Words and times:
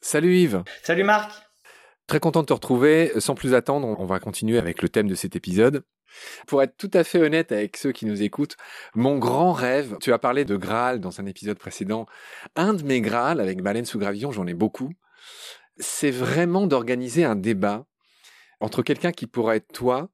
Salut 0.00 0.36
Yves. 0.36 0.64
Salut 0.82 1.04
Marc. 1.04 1.30
Très 2.08 2.18
content 2.18 2.40
de 2.40 2.46
te 2.46 2.52
retrouver. 2.52 3.12
Sans 3.20 3.36
plus 3.36 3.54
attendre, 3.54 3.94
on 3.98 4.06
va 4.06 4.18
continuer 4.18 4.58
avec 4.58 4.82
le 4.82 4.88
thème 4.88 5.06
de 5.06 5.14
cet 5.14 5.36
épisode. 5.36 5.84
Pour 6.48 6.62
être 6.62 6.76
tout 6.76 6.90
à 6.94 7.04
fait 7.04 7.20
honnête 7.20 7.52
avec 7.52 7.76
ceux 7.76 7.92
qui 7.92 8.06
nous 8.06 8.22
écoutent, 8.22 8.56
mon 8.94 9.18
grand 9.18 9.52
rêve, 9.52 9.96
tu 10.00 10.12
as 10.12 10.18
parlé 10.18 10.44
de 10.44 10.56
Graal 10.56 10.98
dans 11.00 11.20
un 11.20 11.26
épisode 11.26 11.58
précédent, 11.58 12.06
un 12.56 12.74
de 12.74 12.82
mes 12.82 13.00
Graal 13.00 13.40
avec 13.40 13.62
Baleine 13.62 13.84
sous 13.84 14.00
gravillon, 14.00 14.32
j'en 14.32 14.48
ai 14.48 14.54
beaucoup, 14.54 14.90
c'est 15.76 16.10
vraiment 16.10 16.66
d'organiser 16.66 17.24
un 17.24 17.36
débat 17.36 17.86
entre 18.60 18.82
quelqu'un 18.82 19.12
qui 19.12 19.26
pourrait 19.26 19.58
être 19.58 19.72
toi 19.72 20.10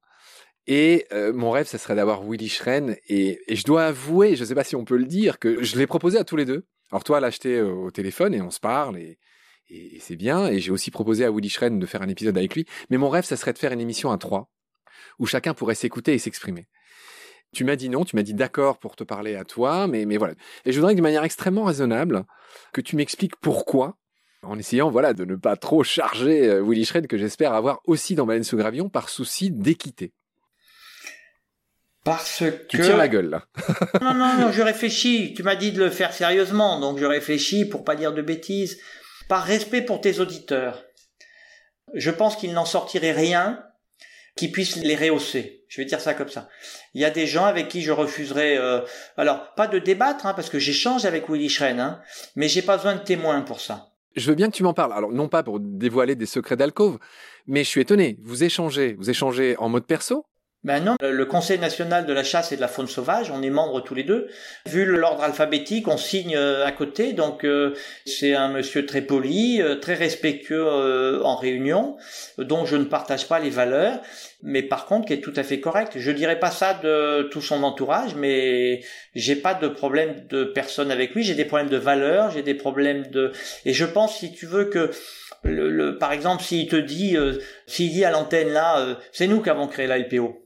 et 0.67 1.07
euh, 1.13 1.33
mon 1.33 1.51
rêve, 1.51 1.67
ça 1.67 1.79
serait 1.79 1.95
d'avoir 1.95 2.23
Willy 2.23 2.49
Schren. 2.49 2.97
Et, 3.09 3.41
et, 3.47 3.57
je 3.57 3.65
dois 3.65 3.87
avouer, 3.87 4.35
je 4.35 4.43
ne 4.43 4.49
sais 4.49 4.55
pas 4.55 4.65
si 4.65 4.77
on 4.77 4.85
peut 4.85 4.97
le 4.97 5.05
dire, 5.05 5.39
que 5.39 5.63
je 5.63 5.79
l'ai 5.79 5.87
proposé 5.87 6.19
à 6.19 6.25
tous 6.25 6.37
les 6.37 6.45
deux. 6.45 6.67
Alors 6.91 7.05
toi, 7.05 7.21
l'acheter 7.21 7.61
au 7.61 7.91
téléphone 7.91 8.35
et 8.35 8.41
on 8.41 8.51
se 8.51 8.61
parle 8.61 8.99
et, 8.99 9.19
et, 9.69 9.99
c'est 10.01 10.17
bien. 10.17 10.49
Et 10.49 10.59
j'ai 10.59 10.71
aussi 10.71 10.91
proposé 10.91 11.25
à 11.25 11.31
Willy 11.31 11.49
Schren 11.49 11.79
de 11.79 11.87
faire 11.87 12.03
un 12.03 12.09
épisode 12.09 12.37
avec 12.37 12.55
lui. 12.55 12.67
Mais 12.91 12.97
mon 12.97 13.09
rêve, 13.09 13.25
ça 13.25 13.37
serait 13.37 13.53
de 13.53 13.59
faire 13.59 13.73
une 13.73 13.81
émission 13.81 14.11
à 14.11 14.19
trois, 14.19 14.51
où 15.19 15.27
chacun 15.27 15.55
pourrait 15.55 15.75
s'écouter 15.75 16.15
et 16.15 16.19
s'exprimer. 16.19 16.67
Tu 17.53 17.65
m'as 17.65 17.77
dit 17.77 17.89
non, 17.89 18.05
tu 18.05 18.17
m'as 18.17 18.23
dit 18.23 18.35
d'accord 18.35 18.79
pour 18.79 18.97
te 18.97 19.05
parler 19.05 19.37
à 19.37 19.45
toi, 19.45 19.87
mais, 19.87 20.05
mais 20.05 20.17
voilà. 20.17 20.35
Et 20.65 20.73
je 20.73 20.79
voudrais 20.79 20.95
que 20.95 20.99
de 20.99 21.03
manière 21.03 21.25
extrêmement 21.25 21.65
raisonnable, 21.65 22.25
que 22.73 22.81
tu 22.81 22.97
m'expliques 22.97 23.37
pourquoi, 23.37 23.97
en 24.43 24.59
essayant 24.59 24.91
voilà 24.91 25.15
de 25.15 25.25
ne 25.25 25.37
pas 25.37 25.57
trop 25.57 25.83
charger 25.85 26.49
euh, 26.49 26.63
Willy 26.63 26.85
Schren, 26.85 27.07
que 27.07 27.17
j'espère 27.17 27.55
avoir 27.55 27.81
aussi 27.85 28.15
dans 28.15 28.27
Baleine 28.27 28.45
sous 28.45 28.57
Gravion, 28.57 28.89
par 28.89 29.09
souci 29.09 29.51
d'équité. 29.51 30.13
Parce 32.07 32.39
que... 32.39 32.67
Tu 32.69 32.81
tires 32.81 32.97
la 32.97 33.09
gueule, 33.09 33.29
là. 33.29 33.45
non, 34.01 34.15
non, 34.15 34.35
non, 34.39 34.53
je 34.53 34.63
réfléchis. 34.63 35.35
Tu 35.35 35.43
m'as 35.43 35.57
dit 35.57 35.73
de 35.73 35.85
le 35.85 35.91
faire 35.91 36.15
sérieusement, 36.15 36.81
donc 36.81 36.99
je 36.99 37.05
réfléchis 37.05 37.67
pour 37.67 37.85
pas 37.85 37.97
dire 37.97 38.15
de 38.15 38.23
bêtises 38.23 38.79
par 39.29 39.45
respect 39.45 39.83
pour 39.83 40.01
tes 40.01 40.21
auditeurs, 40.21 40.85
je 41.95 42.11
pense 42.11 42.37
qu'il 42.37 42.53
n'en 42.53 42.65
sortirait 42.65 43.13
rien 43.13 43.63
qui 44.37 44.51
puisse 44.51 44.77
les 44.77 44.97
rehausser. 44.97 45.65
Je 45.69 45.81
vais 45.81 45.85
dire 45.85 46.01
ça 46.01 46.15
comme 46.15 46.29
ça. 46.29 46.49
Il 46.95 47.01
y 47.01 47.05
a 47.05 47.11
des 47.11 47.27
gens 47.27 47.45
avec 47.45 47.69
qui 47.69 47.83
je 47.83 47.91
refuserais, 47.91 48.57
euh, 48.59 48.81
alors 49.17 49.55
pas 49.55 49.67
de 49.67 49.79
débattre, 49.79 50.27
hein, 50.27 50.35
parce 50.35 50.51
que 50.51 50.59
j'échange 50.59 51.05
avec 51.07 51.29
Willy 51.29 51.49
Schren, 51.49 51.81
hein, 51.81 52.01
mais 52.37 52.49
j'ai 52.49 52.63
pas 52.63 52.77
besoin 52.77 52.95
de 52.95 53.03
témoins 53.03 53.41
pour 53.41 53.61
ça. 53.61 53.89
Je 54.15 54.29
veux 54.31 54.37
bien 54.37 54.51
que 54.51 54.57
tu 54.57 54.63
m'en 54.63 54.75
parles. 54.75 54.93
Alors 54.93 55.13
non 55.13 55.29
pas 55.29 55.43
pour 55.43 55.59
dévoiler 55.61 56.15
des 56.15 56.27
secrets 56.27 56.57
d'alcôve, 56.57 56.99
mais 57.47 57.65
je 57.65 57.69
suis 57.69 57.81
étonné. 57.81 58.19
Vous 58.23 58.45
échangez, 58.45 58.95
vous 58.95 59.11
échangez 59.11 59.57
en 59.59 59.69
mode 59.69 59.87
perso 59.87 60.27
non, 60.67 60.97
le 61.01 61.25
Conseil 61.27 61.61
national 61.61 62.07
de 62.07 62.13
la 62.13 62.25
chasse 62.25 62.51
et 62.51 62.57
de 62.57 62.61
la 62.61 62.67
faune 62.67 62.89
sauvage, 62.89 63.31
on 63.31 63.41
est 63.41 63.51
membres 63.51 63.81
tous 63.81 63.95
les 63.95 64.03
deux. 64.03 64.27
Vu 64.67 64.85
l'ordre 64.85 65.23
alphabétique, 65.23 65.87
on 65.87 65.97
signe 65.97 66.35
euh, 66.37 66.67
à 66.67 66.73
côté, 66.73 67.13
donc 67.13 67.45
euh, 67.45 67.75
c'est 68.05 68.35
un 68.35 68.49
monsieur 68.49 68.85
très 68.85 69.03
poli, 69.03 69.63
euh, 69.63 69.77
très 69.77 69.95
respectueux 69.95 70.67
en 71.25 71.37
réunion, 71.37 71.97
dont 72.39 72.67
je 72.67 72.77
ne 72.77 72.85
partage 72.85 73.29
pas 73.29 73.39
les 73.39 73.51
valeurs, 73.51 74.01
mais 74.43 74.63
par 74.63 74.87
contre 74.87 75.07
qui 75.07 75.13
est 75.13 75.21
tout 75.21 75.33
à 75.37 75.45
fait 75.45 75.61
correct. 75.61 75.93
Je 75.97 76.11
dirais 76.11 76.41
pas 76.41 76.51
ça 76.51 76.75
de 76.75 77.29
tout 77.31 77.41
son 77.41 77.63
entourage, 77.63 78.17
mais 78.17 78.81
j'ai 79.15 79.37
pas 79.37 79.55
de 79.55 79.69
problème 79.69 80.27
de 80.29 80.43
personne 80.43 80.91
avec 80.91 81.15
lui, 81.15 81.23
j'ai 81.23 81.35
des 81.35 81.45
problèmes 81.45 81.71
de 81.71 81.77
valeurs, 81.77 82.33
j'ai 82.33 82.43
des 82.43 82.55
problèmes 82.55 83.07
de... 83.07 83.31
Et 83.65 83.73
je 83.73 83.85
pense, 83.85 84.19
si 84.19 84.33
tu 84.33 84.47
veux, 84.47 84.65
que... 84.65 84.91
Le, 85.45 85.97
par 85.99 86.13
exemple, 86.13 86.43
s'il 86.43 86.67
te 86.67 86.75
dit, 86.75 87.17
s'il 87.69 87.93
dit 87.93 88.05
à 88.05 88.11
l'antenne 88.11 88.49
là, 88.49 88.99
c'est 89.13 89.29
nous 89.29 89.41
qui 89.41 89.51
avons 89.51 89.69
créé 89.69 89.87
la 89.87 89.99
LPO 89.99 90.46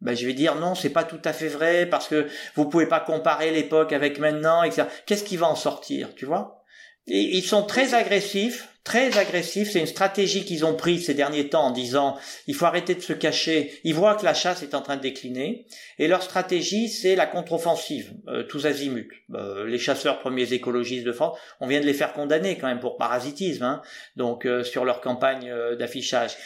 ben, 0.00 0.16
je 0.16 0.26
vais 0.26 0.32
dire 0.32 0.54
non, 0.56 0.74
c'est 0.74 0.90
pas 0.90 1.04
tout 1.04 1.20
à 1.24 1.32
fait 1.32 1.48
vrai 1.48 1.86
parce 1.86 2.08
que 2.08 2.26
vous 2.54 2.68
pouvez 2.68 2.86
pas 2.86 3.00
comparer 3.00 3.50
l'époque 3.50 3.92
avec 3.92 4.18
maintenant, 4.18 4.62
etc. 4.62 4.84
Qu'est-ce 5.06 5.24
qui 5.24 5.36
va 5.36 5.46
en 5.46 5.56
sortir, 5.56 6.14
tu 6.14 6.26
vois? 6.26 6.60
Ils 7.06 7.42
sont 7.42 7.64
très 7.64 7.94
agressifs, 7.94 8.68
très 8.84 9.18
agressifs. 9.18 9.70
C'est 9.70 9.80
une 9.80 9.86
stratégie 9.86 10.44
qu'ils 10.44 10.64
ont 10.64 10.74
prise 10.74 11.06
ces 11.06 11.14
derniers 11.14 11.48
temps 11.48 11.64
en 11.64 11.70
disant 11.70 12.16
il 12.46 12.54
faut 12.54 12.66
arrêter 12.66 12.94
de 12.94 13.00
se 13.00 13.12
cacher. 13.12 13.72
Ils 13.84 13.94
voient 13.94 14.14
que 14.14 14.24
la 14.24 14.34
chasse 14.34 14.62
est 14.62 14.74
en 14.74 14.82
train 14.82 14.96
de 14.96 15.02
décliner 15.02 15.66
et 15.98 16.06
leur 16.06 16.22
stratégie 16.22 16.88
c'est 16.88 17.16
la 17.16 17.26
contre-offensive, 17.26 18.12
euh, 18.28 18.44
tous 18.44 18.66
azimuts. 18.66 19.24
Euh, 19.34 19.66
les 19.66 19.78
chasseurs 19.78 20.20
premiers 20.20 20.52
écologistes 20.52 21.04
de 21.04 21.12
France, 21.12 21.36
on 21.60 21.66
vient 21.66 21.80
de 21.80 21.86
les 21.86 21.94
faire 21.94 22.12
condamner 22.12 22.58
quand 22.58 22.68
même 22.68 22.80
pour 22.80 22.96
parasitisme, 22.96 23.64
hein, 23.64 23.82
donc 24.16 24.46
euh, 24.46 24.62
sur 24.62 24.84
leur 24.84 25.00
campagne 25.00 25.52
d'affichage. 25.78 26.36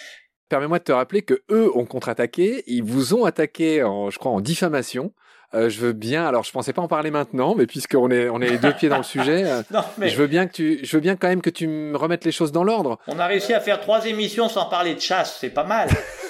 Permets-moi 0.54 0.78
de 0.78 0.84
te 0.84 0.92
rappeler 0.92 1.22
que 1.22 1.42
eux 1.50 1.76
ont 1.76 1.84
contre-attaqué, 1.84 2.62
ils 2.68 2.84
vous 2.84 3.12
ont 3.12 3.24
attaqué, 3.24 3.82
en, 3.82 4.10
je 4.10 4.20
crois, 4.20 4.30
en 4.30 4.40
diffamation. 4.40 5.10
Euh, 5.52 5.68
je 5.68 5.80
veux 5.80 5.92
bien, 5.92 6.24
alors 6.24 6.44
je 6.44 6.52
pensais 6.52 6.72
pas 6.72 6.80
en 6.80 6.86
parler 6.86 7.10
maintenant, 7.10 7.56
mais 7.56 7.66
puisqu'on 7.66 8.08
est 8.12 8.28
on 8.28 8.40
est 8.40 8.50
les 8.50 8.58
deux 8.58 8.72
pieds 8.72 8.88
dans 8.88 8.98
le 8.98 9.02
sujet, 9.02 9.42
euh, 9.46 9.62
je 10.00 10.14
veux 10.14 10.28
bien 10.28 10.46
que 10.46 10.52
tu, 10.52 10.78
je 10.84 10.96
veux 10.96 11.00
bien 11.00 11.16
quand 11.16 11.26
même 11.26 11.42
que 11.42 11.50
tu 11.50 11.66
me 11.66 11.96
remettes 11.96 12.24
les 12.24 12.30
choses 12.30 12.52
dans 12.52 12.62
l'ordre. 12.62 13.00
On 13.08 13.18
a 13.18 13.26
réussi 13.26 13.52
à 13.52 13.58
faire 13.58 13.80
trois 13.80 14.06
émissions 14.06 14.48
sans 14.48 14.66
parler 14.66 14.94
de 14.94 15.00
chasse, 15.00 15.38
c'est 15.40 15.50
pas 15.50 15.64
mal. 15.64 15.88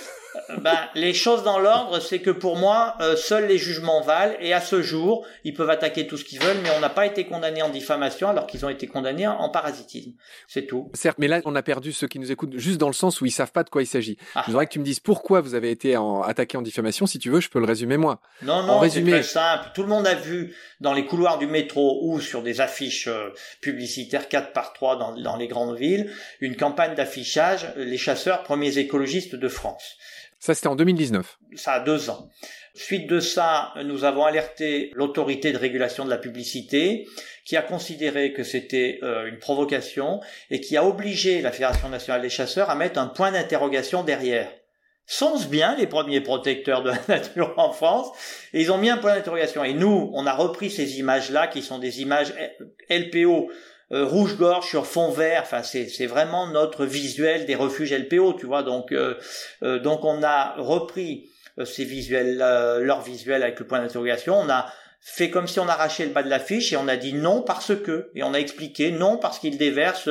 ben, 0.64 0.88
les 0.94 1.12
choses 1.12 1.42
dans 1.42 1.58
l'ordre, 1.58 2.00
c'est 2.00 2.20
que 2.20 2.30
pour 2.30 2.56
moi, 2.56 2.94
euh, 3.00 3.16
seuls 3.16 3.47
les 3.48 3.58
jugements 3.58 4.00
valent, 4.00 4.32
et 4.41 4.54
à 4.54 4.62
ce 4.62 4.80
jour, 4.80 5.26
ils 5.44 5.52
peuvent 5.52 5.69
attaquer 5.69 6.06
tout 6.06 6.16
ce 6.16 6.25
qu'ils 6.25 6.41
veulent, 6.41 6.56
mais 6.62 6.70
on 6.75 6.80
n'a 6.80 6.88
pas 6.88 7.04
été 7.04 7.26
condamné 7.26 7.60
en 7.60 7.69
diffamation 7.69 8.30
alors 8.30 8.47
qu'ils 8.47 8.64
ont 8.64 8.70
été 8.70 8.86
condamnés 8.86 9.26
en 9.26 9.50
parasitisme. 9.50 10.12
C'est 10.48 10.64
tout. 10.64 10.91
Certes, 10.94 11.19
mais 11.19 11.28
là, 11.28 11.42
on 11.44 11.54
a 11.54 11.62
perdu 11.62 11.92
ceux 11.92 12.08
qui 12.08 12.19
nous 12.19 12.32
écoutent 12.32 12.56
juste 12.56 12.78
dans 12.78 12.86
le 12.86 12.94
sens 12.94 13.20
où 13.20 13.26
ils 13.26 13.30
savent 13.30 13.52
pas 13.52 13.62
de 13.62 13.69
quoi 13.69 13.82
il 13.82 13.86
s'agit. 13.86 14.16
Ah. 14.34 14.41
Je 14.47 14.52
voudrais 14.52 14.64
que 14.64 14.72
tu 14.72 14.78
me 14.78 14.84
dises 14.84 15.00
pourquoi 15.00 15.42
vous 15.42 15.54
avez 15.54 15.70
été 15.70 15.98
en, 15.98 16.22
attaqué 16.22 16.56
en 16.56 16.62
diffamation. 16.62 17.04
Si 17.04 17.19
tu 17.19 17.28
veux, 17.28 17.41
je 17.41 17.50
peux 17.50 17.58
le 17.58 17.66
résumer 17.66 17.98
moi. 17.98 18.22
Non, 18.41 18.62
non, 18.62 18.81
c'est 18.88 19.04
très 19.04 19.22
simple. 19.22 19.66
Tout 19.75 19.82
le 19.82 19.88
monde 19.88 20.06
a 20.06 20.14
vu 20.14 20.56
dans 20.81 20.94
les 20.94 21.04
couloirs 21.04 21.36
du 21.36 21.46
métro 21.46 22.00
ou 22.04 22.20
sur 22.20 22.42
des 22.42 22.62
affiches 22.62 23.08
euh, 23.08 23.34
publicitaires 23.60 24.31
4 24.31 24.54
par 24.54 24.72
3 24.72 24.96
dans, 24.96 25.14
dans 25.14 25.36
les 25.36 25.46
grandes 25.46 25.76
villes, 25.76 26.10
une 26.41 26.56
campagne 26.56 26.94
d'affichage, 26.94 27.70
les 27.76 27.98
chasseurs 27.98 28.44
premiers 28.44 28.78
écologistes 28.78 29.34
de 29.34 29.48
France. 29.48 29.98
Ça, 30.44 30.53
c'était 30.53 30.66
en 30.66 30.77
2019. 30.77 31.38
Ça 31.55 31.72
a 31.72 31.81
deux 31.81 32.10
ans. 32.10 32.28
Suite 32.75 33.06
de 33.06 33.19
ça, 33.19 33.72
nous 33.82 34.05
avons 34.05 34.27
alerté 34.27 34.91
l'autorité 34.93 35.53
de 35.53 35.56
régulation 35.56 36.05
de 36.05 36.10
la 36.10 36.19
publicité, 36.19 37.09
qui 37.47 37.56
a 37.56 37.62
considéré 37.62 38.34
que 38.34 38.43
c'était 38.43 38.99
euh, 39.03 39.25
une 39.25 39.38
provocation 39.38 40.21
et 40.50 40.60
qui 40.60 40.77
a 40.77 40.84
obligé 40.84 41.41
la 41.41 41.50
Fédération 41.50 41.88
nationale 41.88 42.21
des 42.21 42.28
chasseurs 42.28 42.69
à 42.69 42.75
mettre 42.75 43.00
un 43.00 43.06
point 43.06 43.32
d'interrogation 43.32 44.03
derrière. 44.03 44.53
Sont-ce 45.06 45.47
bien 45.47 45.77
les 45.77 45.87
premiers 45.87 46.21
protecteurs 46.21 46.82
de 46.82 46.91
la 46.91 47.00
nature 47.09 47.55
en 47.56 47.72
France? 47.72 48.09
Et 48.53 48.61
ils 48.61 48.71
ont 48.71 48.76
mis 48.76 48.91
un 48.91 48.99
point 48.99 49.15
d'interrogation. 49.15 49.65
Et 49.65 49.72
nous, 49.72 50.11
on 50.12 50.26
a 50.26 50.34
repris 50.34 50.71
ces 50.71 50.99
images-là, 50.99 51.47
qui 51.47 51.62
sont 51.62 51.78
des 51.78 52.03
images 52.03 52.34
LPO 52.91 53.50
euh, 53.92 54.04
rouge-gorge 54.04 54.68
sur 54.68 54.86
fond 54.86 55.10
vert. 55.10 55.42
Enfin, 55.42 55.62
c'est 55.62 56.06
vraiment 56.06 56.46
notre 56.46 56.84
visuel 56.84 57.46
des 57.46 57.54
refuges 57.54 57.92
LPO, 57.92 58.34
tu 58.34 58.46
vois. 58.46 58.62
Donc, 58.62 58.92
euh, 58.92 59.14
euh, 59.62 59.78
donc 59.78 60.04
on 60.04 60.22
a 60.22 60.54
repris 60.58 61.30
ces 61.64 61.84
visuels, 61.84 62.38
leur 62.38 63.02
visuel 63.02 63.44
avec 63.44 63.60
le 63.60 63.66
point 63.66 63.78
d'interrogation. 63.80 64.34
On 64.36 64.48
a 64.48 64.66
fait 65.00 65.28
comme 65.28 65.46
si 65.46 65.60
on 65.60 65.68
arrachait 65.68 66.06
le 66.06 66.12
bas 66.12 66.22
de 66.22 66.30
l'affiche 66.30 66.72
et 66.72 66.76
on 66.76 66.88
a 66.88 66.96
dit 66.96 67.12
non 67.12 67.42
parce 67.42 67.74
que 67.76 68.10
et 68.14 68.22
on 68.22 68.32
a 68.32 68.38
expliqué 68.38 68.90
non 68.90 69.18
parce 69.18 69.38
qu'il 69.38 69.58
déverse 69.58 70.08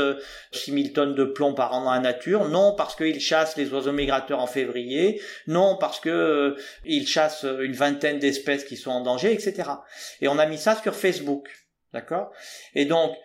6000 0.51 0.93
tonnes 0.93 1.15
de 1.15 1.25
plomb 1.25 1.55
par 1.55 1.73
an 1.73 1.83
dans 1.83 1.91
la 1.91 1.99
nature, 1.99 2.47
non 2.47 2.75
parce 2.75 2.95
qu'il 2.95 3.19
chasse 3.19 3.57
les 3.57 3.73
oiseaux 3.73 3.91
migrateurs 3.91 4.39
en 4.39 4.45
février, 4.45 5.19
non 5.47 5.77
parce 5.77 5.99
que 5.99 6.55
il 6.85 7.07
chasse 7.07 7.43
une 7.43 7.73
vingtaine 7.73 8.19
d'espèces 8.19 8.63
qui 8.63 8.77
sont 8.77 8.91
en 8.91 9.01
danger, 9.01 9.33
etc. 9.33 9.63
Et 10.21 10.27
on 10.27 10.37
a 10.37 10.45
mis 10.45 10.59
ça 10.59 10.79
sur 10.81 10.95
Facebook, 10.95 11.49
d'accord? 11.91 12.31
Et 12.75 12.85
donc 12.85 13.17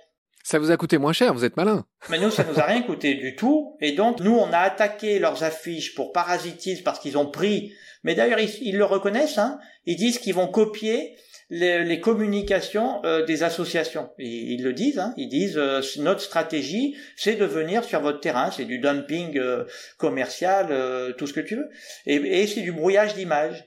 ça 0.48 0.58
vous 0.58 0.70
a 0.70 0.78
coûté 0.78 0.96
moins 0.96 1.12
cher, 1.12 1.34
vous 1.34 1.44
êtes 1.44 1.58
malin. 1.58 1.84
Mais 2.08 2.18
nous, 2.18 2.30
ça 2.30 2.42
nous 2.42 2.58
a 2.58 2.64
rien 2.64 2.80
coûté 2.80 3.12
du 3.12 3.36
tout. 3.36 3.76
Et 3.82 3.92
donc, 3.92 4.20
nous, 4.20 4.34
on 4.34 4.50
a 4.50 4.60
attaqué 4.60 5.18
leurs 5.18 5.44
affiches 5.44 5.94
pour 5.94 6.10
parasitisme 6.10 6.82
parce 6.84 7.00
qu'ils 7.00 7.18
ont 7.18 7.30
pris. 7.30 7.74
Mais 8.02 8.14
d'ailleurs, 8.14 8.38
ils, 8.40 8.78
le 8.78 8.84
reconnaissent. 8.86 9.36
Hein. 9.36 9.58
Ils 9.84 9.96
disent 9.96 10.18
qu'ils 10.18 10.34
vont 10.34 10.46
copier 10.48 11.16
les, 11.50 12.00
communications 12.00 13.04
euh, 13.04 13.26
des 13.26 13.42
associations. 13.42 14.08
ils 14.18 14.62
le 14.62 14.72
disent. 14.72 14.98
Hein. 14.98 15.12
Ils 15.18 15.28
disent 15.28 15.58
euh, 15.58 15.82
notre 15.98 16.22
stratégie, 16.22 16.96
c'est 17.14 17.34
de 17.34 17.44
venir 17.44 17.84
sur 17.84 18.00
votre 18.00 18.20
terrain. 18.20 18.50
C'est 18.50 18.64
du 18.64 18.78
dumping 18.78 19.36
euh, 19.36 19.64
commercial, 19.98 21.14
tout 21.18 21.26
ce 21.26 21.34
que 21.34 21.40
tu 21.40 21.56
veux. 21.56 21.68
Et, 22.06 22.14
et 22.14 22.46
c'est 22.46 22.62
du 22.62 22.72
brouillage 22.72 23.12
d'images. 23.12 23.66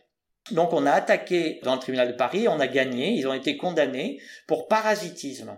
Donc 0.49 0.73
on 0.73 0.87
a 0.87 0.91
attaqué 0.91 1.59
dans 1.63 1.75
le 1.75 1.79
tribunal 1.79 2.07
de 2.07 2.17
Paris, 2.17 2.47
on 2.47 2.59
a 2.59 2.65
gagné, 2.65 3.11
ils 3.11 3.27
ont 3.27 3.33
été 3.33 3.57
condamnés 3.57 4.19
pour 4.47 4.67
parasitisme. 4.67 5.55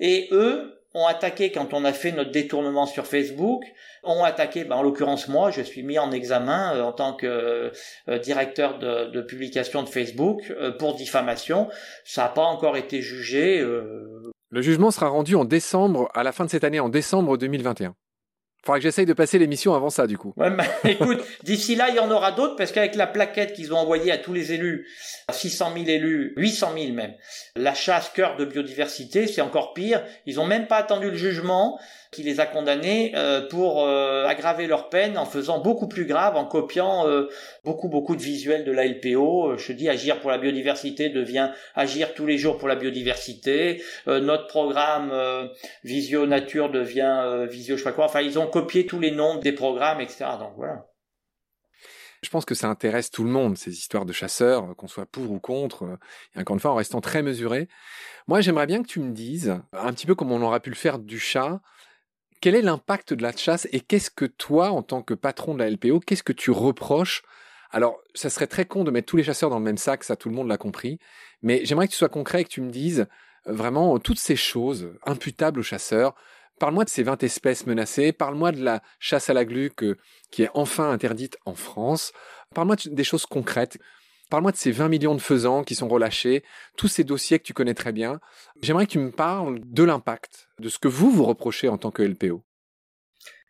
Et 0.00 0.28
eux 0.32 0.74
ont 0.94 1.06
attaqué 1.06 1.50
quand 1.50 1.74
on 1.74 1.84
a 1.84 1.92
fait 1.92 2.12
notre 2.12 2.30
détournement 2.30 2.86
sur 2.86 3.06
Facebook, 3.06 3.64
ont 4.04 4.22
attaqué, 4.22 4.64
ben, 4.64 4.76
en 4.76 4.82
l'occurrence 4.82 5.28
moi, 5.28 5.50
je 5.50 5.60
suis 5.60 5.82
mis 5.82 5.98
en 5.98 6.12
examen 6.12 6.76
euh, 6.76 6.82
en 6.82 6.92
tant 6.92 7.14
que 7.14 7.72
euh, 8.08 8.18
directeur 8.18 8.78
de, 8.78 9.20
publication 9.22 9.82
de 9.82 9.88
Facebook 9.88 10.42
euh, 10.50 10.70
pour 10.70 10.94
diffamation. 10.94 11.68
Ça 12.04 12.22
n'a 12.22 12.28
pas 12.28 12.42
encore 12.42 12.76
été 12.76 13.02
jugé. 13.02 13.60
Le 13.60 14.62
jugement 14.62 14.92
sera 14.92 15.08
rendu 15.08 15.34
en 15.34 15.44
décembre, 15.44 16.08
à 16.14 16.22
la 16.22 16.30
fin 16.30 16.44
de 16.44 16.50
cette 16.50 16.64
année, 16.64 16.80
en 16.80 16.88
décembre 16.88 17.36
2021. 17.36 17.94
Faudra 18.64 18.78
que 18.78 18.82
j'essaye 18.84 19.04
de 19.04 19.12
passer 19.12 19.38
l'émission 19.38 19.74
avant 19.74 19.90
ça, 19.90 20.06
du 20.06 20.16
coup. 20.16 20.32
Ouais, 20.38 20.50
bah, 20.50 20.64
écoute, 20.84 21.22
d'ici 21.42 21.76
là, 21.76 21.90
il 21.90 21.96
y 21.96 21.98
en 21.98 22.10
aura 22.10 22.32
d'autres 22.32 22.56
parce 22.56 22.72
qu'avec 22.72 22.94
la 22.94 23.06
plaquette 23.06 23.52
qu'ils 23.52 23.74
ont 23.74 23.76
envoyée 23.76 24.10
à 24.10 24.16
tous 24.16 24.32
les 24.32 24.52
élus, 24.52 24.86
600 25.30 25.72
000 25.74 25.86
élus, 25.88 26.32
800 26.38 26.70
000 26.74 26.92
même, 26.94 27.12
la 27.56 27.72
chasse 27.72 28.08
cœur 28.08 28.34
de 28.36 28.44
biodiversité, 28.44 29.28
c'est 29.28 29.40
encore 29.40 29.74
pire. 29.74 30.02
Ils 30.26 30.40
ont 30.40 30.46
même 30.46 30.66
pas 30.66 30.76
attendu 30.76 31.08
le 31.08 31.16
jugement 31.16 31.78
qui 32.10 32.24
les 32.24 32.40
a 32.40 32.46
condamnés 32.46 33.12
euh, 33.14 33.46
pour 33.48 33.86
euh, 33.86 34.26
aggraver 34.26 34.66
leur 34.66 34.88
peine 34.88 35.16
en 35.16 35.24
faisant 35.24 35.60
beaucoup 35.60 35.86
plus 35.86 36.04
grave, 36.04 36.36
en 36.36 36.46
copiant 36.46 37.06
euh, 37.06 37.28
beaucoup 37.62 37.88
beaucoup 37.88 38.16
de 38.16 38.22
visuels 38.22 38.64
de 38.64 38.72
la 38.72 38.86
LPO. 38.86 39.56
Je 39.56 39.72
dis 39.72 39.88
agir 39.88 40.18
pour 40.18 40.32
la 40.32 40.38
biodiversité 40.38 41.10
devient 41.10 41.50
agir 41.76 42.14
tous 42.14 42.26
les 42.26 42.38
jours 42.38 42.58
pour 42.58 42.66
la 42.66 42.74
biodiversité. 42.74 43.82
notre 44.06 44.48
programme 44.48 45.12
Visio 45.84 46.26
Nature 46.26 46.70
devient 46.70 47.46
Visio 47.48 47.76
je 47.76 47.82
sais 47.82 47.90
pas 47.90 47.92
quoi. 47.94 48.06
Enfin, 48.06 48.20
ils 48.20 48.38
ont 48.38 48.48
copié 48.48 48.84
tous 48.86 48.98
les 48.98 49.12
noms 49.12 49.36
des 49.36 49.52
programmes, 49.52 50.00
etc. 50.00 50.24
Donc 50.40 50.54
voilà. 50.56 50.86
Je 52.24 52.30
pense 52.30 52.46
que 52.46 52.54
ça 52.54 52.68
intéresse 52.68 53.10
tout 53.10 53.22
le 53.22 53.30
monde, 53.30 53.58
ces 53.58 53.72
histoires 53.72 54.06
de 54.06 54.12
chasseurs, 54.12 54.74
qu'on 54.76 54.88
soit 54.88 55.04
pour 55.04 55.30
ou 55.30 55.38
contre, 55.38 55.98
et 56.34 56.40
encore 56.40 56.56
une 56.56 56.60
fois 56.60 56.70
en 56.70 56.76
restant 56.76 57.02
très 57.02 57.22
mesuré. 57.22 57.68
Moi, 58.26 58.40
j'aimerais 58.40 58.66
bien 58.66 58.82
que 58.82 58.88
tu 58.88 59.00
me 59.00 59.12
dises, 59.12 59.60
un 59.74 59.92
petit 59.92 60.06
peu 60.06 60.14
comme 60.14 60.32
on 60.32 60.40
aura 60.40 60.60
pu 60.60 60.70
le 60.70 60.76
faire 60.76 60.98
du 60.98 61.18
chat, 61.18 61.60
quel 62.40 62.54
est 62.54 62.62
l'impact 62.62 63.12
de 63.12 63.22
la 63.22 63.36
chasse 63.36 63.68
et 63.72 63.80
qu'est-ce 63.80 64.10
que 64.10 64.24
toi, 64.24 64.70
en 64.70 64.82
tant 64.82 65.02
que 65.02 65.12
patron 65.12 65.54
de 65.54 65.58
la 65.58 65.70
LPO, 65.70 66.00
qu'est-ce 66.00 66.22
que 66.22 66.32
tu 66.32 66.50
reproches? 66.50 67.22
Alors, 67.70 68.00
ça 68.14 68.30
serait 68.30 68.46
très 68.46 68.64
con 68.64 68.84
de 68.84 68.90
mettre 68.90 69.06
tous 69.06 69.16
les 69.16 69.24
chasseurs 69.24 69.50
dans 69.50 69.58
le 69.58 69.64
même 69.64 69.78
sac, 69.78 70.02
ça 70.04 70.16
tout 70.16 70.28
le 70.28 70.34
monde 70.34 70.48
l'a 70.48 70.56
compris, 70.56 70.98
mais 71.42 71.64
j'aimerais 71.64 71.88
que 71.88 71.92
tu 71.92 71.98
sois 71.98 72.08
concret 72.08 72.40
et 72.40 72.44
que 72.44 72.50
tu 72.50 72.60
me 72.62 72.70
dises 72.70 73.06
euh, 73.48 73.52
vraiment 73.52 73.98
toutes 73.98 74.18
ces 74.18 74.36
choses 74.36 74.92
imputables 75.04 75.60
aux 75.60 75.64
chasseurs. 75.64 76.14
Parle-moi 76.58 76.84
de 76.84 76.90
ces 76.90 77.02
20 77.02 77.22
espèces 77.22 77.66
menacées, 77.66 78.12
parle-moi 78.12 78.52
de 78.52 78.62
la 78.62 78.80
chasse 78.98 79.28
à 79.28 79.34
la 79.34 79.44
gluque 79.44 79.84
qui 80.30 80.44
est 80.44 80.50
enfin 80.54 80.90
interdite 80.90 81.36
en 81.46 81.54
France, 81.54 82.12
parle-moi 82.54 82.76
des 82.86 83.04
choses 83.04 83.26
concrètes. 83.26 83.78
Parle-moi 84.30 84.52
de 84.52 84.56
ces 84.56 84.70
20 84.70 84.88
millions 84.88 85.14
de 85.14 85.20
faisans 85.20 85.64
qui 85.64 85.74
sont 85.74 85.86
relâchés, 85.86 86.42
tous 86.76 86.88
ces 86.88 87.04
dossiers 87.04 87.38
que 87.38 87.44
tu 87.44 87.52
connais 87.52 87.74
très 87.74 87.92
bien. 87.92 88.20
J'aimerais 88.62 88.86
que 88.86 88.92
tu 88.92 88.98
me 88.98 89.10
parles 89.10 89.60
de 89.62 89.84
l'impact, 89.84 90.48
de 90.60 90.68
ce 90.68 90.78
que 90.78 90.88
vous 90.88 91.10
vous 91.10 91.24
reprochez 91.24 91.68
en 91.68 91.76
tant 91.76 91.90
que 91.90 92.02
LPO. 92.02 92.42